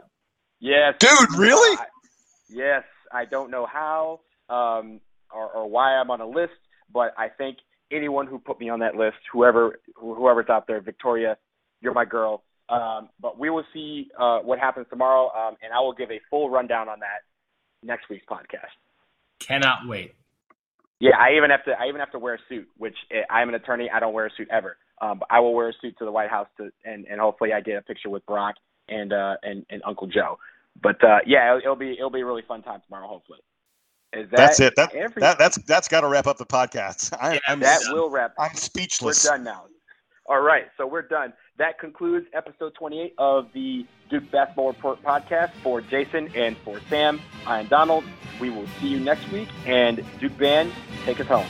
yes, 0.60 0.94
dude, 0.98 1.36
really? 1.36 1.78
Uh, 1.78 1.84
yes, 2.48 2.82
I 3.12 3.24
don't 3.24 3.50
know 3.50 3.66
how 3.66 4.20
um, 4.48 5.00
or, 5.32 5.48
or 5.50 5.68
why 5.68 5.94
I'm 5.94 6.10
on 6.10 6.20
a 6.20 6.26
list, 6.26 6.52
but 6.92 7.14
I 7.16 7.28
think 7.28 7.58
anyone 7.90 8.26
who 8.26 8.38
put 8.38 8.58
me 8.60 8.68
on 8.68 8.80
that 8.80 8.96
list, 8.96 9.16
whoever 9.32 9.78
whoever's 9.96 10.48
out 10.48 10.66
there, 10.66 10.80
Victoria, 10.80 11.36
you're 11.80 11.94
my 11.94 12.04
girl. 12.04 12.42
Um, 12.68 13.10
but 13.20 13.38
we 13.38 13.50
will 13.50 13.64
see 13.74 14.08
uh, 14.18 14.38
what 14.38 14.58
happens 14.58 14.86
tomorrow, 14.88 15.30
um, 15.36 15.56
and 15.62 15.72
I 15.72 15.80
will 15.80 15.92
give 15.92 16.10
a 16.10 16.20
full 16.30 16.48
rundown 16.48 16.88
on 16.88 17.00
that 17.00 17.22
next 17.82 18.08
week's 18.08 18.24
podcast. 18.24 18.70
Cannot 19.40 19.86
wait. 19.86 20.14
Yeah, 21.00 21.16
I 21.18 21.36
even 21.36 21.50
have 21.50 21.64
to. 21.64 21.72
I 21.72 21.88
even 21.88 21.98
have 21.98 22.12
to 22.12 22.18
wear 22.18 22.34
a 22.34 22.38
suit, 22.48 22.68
which 22.78 22.96
eh, 23.10 23.22
I'm 23.28 23.48
an 23.48 23.56
attorney. 23.56 23.90
I 23.92 24.00
don't 24.00 24.12
wear 24.14 24.26
a 24.26 24.30
suit 24.36 24.48
ever. 24.50 24.76
Um, 25.02 25.20
I 25.28 25.40
will 25.40 25.54
wear 25.54 25.68
a 25.68 25.72
suit 25.82 25.96
to 25.98 26.04
the 26.04 26.12
White 26.12 26.30
House 26.30 26.46
to, 26.56 26.70
and 26.84 27.06
and 27.06 27.20
hopefully 27.20 27.52
I 27.52 27.60
get 27.60 27.76
a 27.76 27.82
picture 27.82 28.08
with 28.08 28.24
Barack 28.26 28.54
and 28.88 29.12
uh 29.12 29.36
and, 29.42 29.66
and 29.68 29.82
Uncle 29.84 30.06
Joe. 30.06 30.38
But 30.80 31.02
uh, 31.04 31.18
yeah, 31.26 31.48
it'll, 31.48 31.58
it'll 31.58 31.76
be 31.76 31.92
it'll 31.92 32.10
be 32.10 32.20
a 32.20 32.26
really 32.26 32.42
fun 32.46 32.62
time 32.62 32.80
tomorrow. 32.86 33.08
Hopefully. 33.08 33.40
That 34.12 34.30
that's 34.30 34.60
it. 34.60 34.74
That, 34.76 34.92
that 35.16 35.38
that's 35.38 35.56
that's 35.64 35.88
got 35.88 36.02
to 36.02 36.08
wrap 36.08 36.26
up 36.26 36.36
the 36.36 36.46
podcast. 36.46 37.14
I, 37.18 37.40
am 37.48 37.60
that 37.60 37.80
will 37.90 38.10
wrap. 38.10 38.34
I'm 38.38 38.54
speechless. 38.54 39.24
We're 39.24 39.36
done 39.36 39.44
now. 39.44 39.64
All 40.26 40.40
right, 40.40 40.66
so 40.76 40.86
we're 40.86 41.02
done. 41.02 41.32
That 41.58 41.80
concludes 41.80 42.26
episode 42.32 42.74
28 42.74 43.14
of 43.18 43.48
the 43.52 43.84
Duke 44.08 44.30
Basketball 44.30 44.68
Report 44.68 45.02
podcast. 45.02 45.50
For 45.62 45.80
Jason 45.80 46.30
and 46.36 46.56
for 46.58 46.80
Sam, 46.88 47.20
I 47.46 47.60
am 47.60 47.66
Donald. 47.66 48.04
We 48.40 48.48
will 48.48 48.68
see 48.80 48.86
you 48.86 49.00
next 49.00 49.30
week. 49.32 49.48
And 49.66 50.04
Duke 50.20 50.36
Band, 50.38 50.72
take 51.04 51.18
us 51.20 51.26
home. 51.26 51.46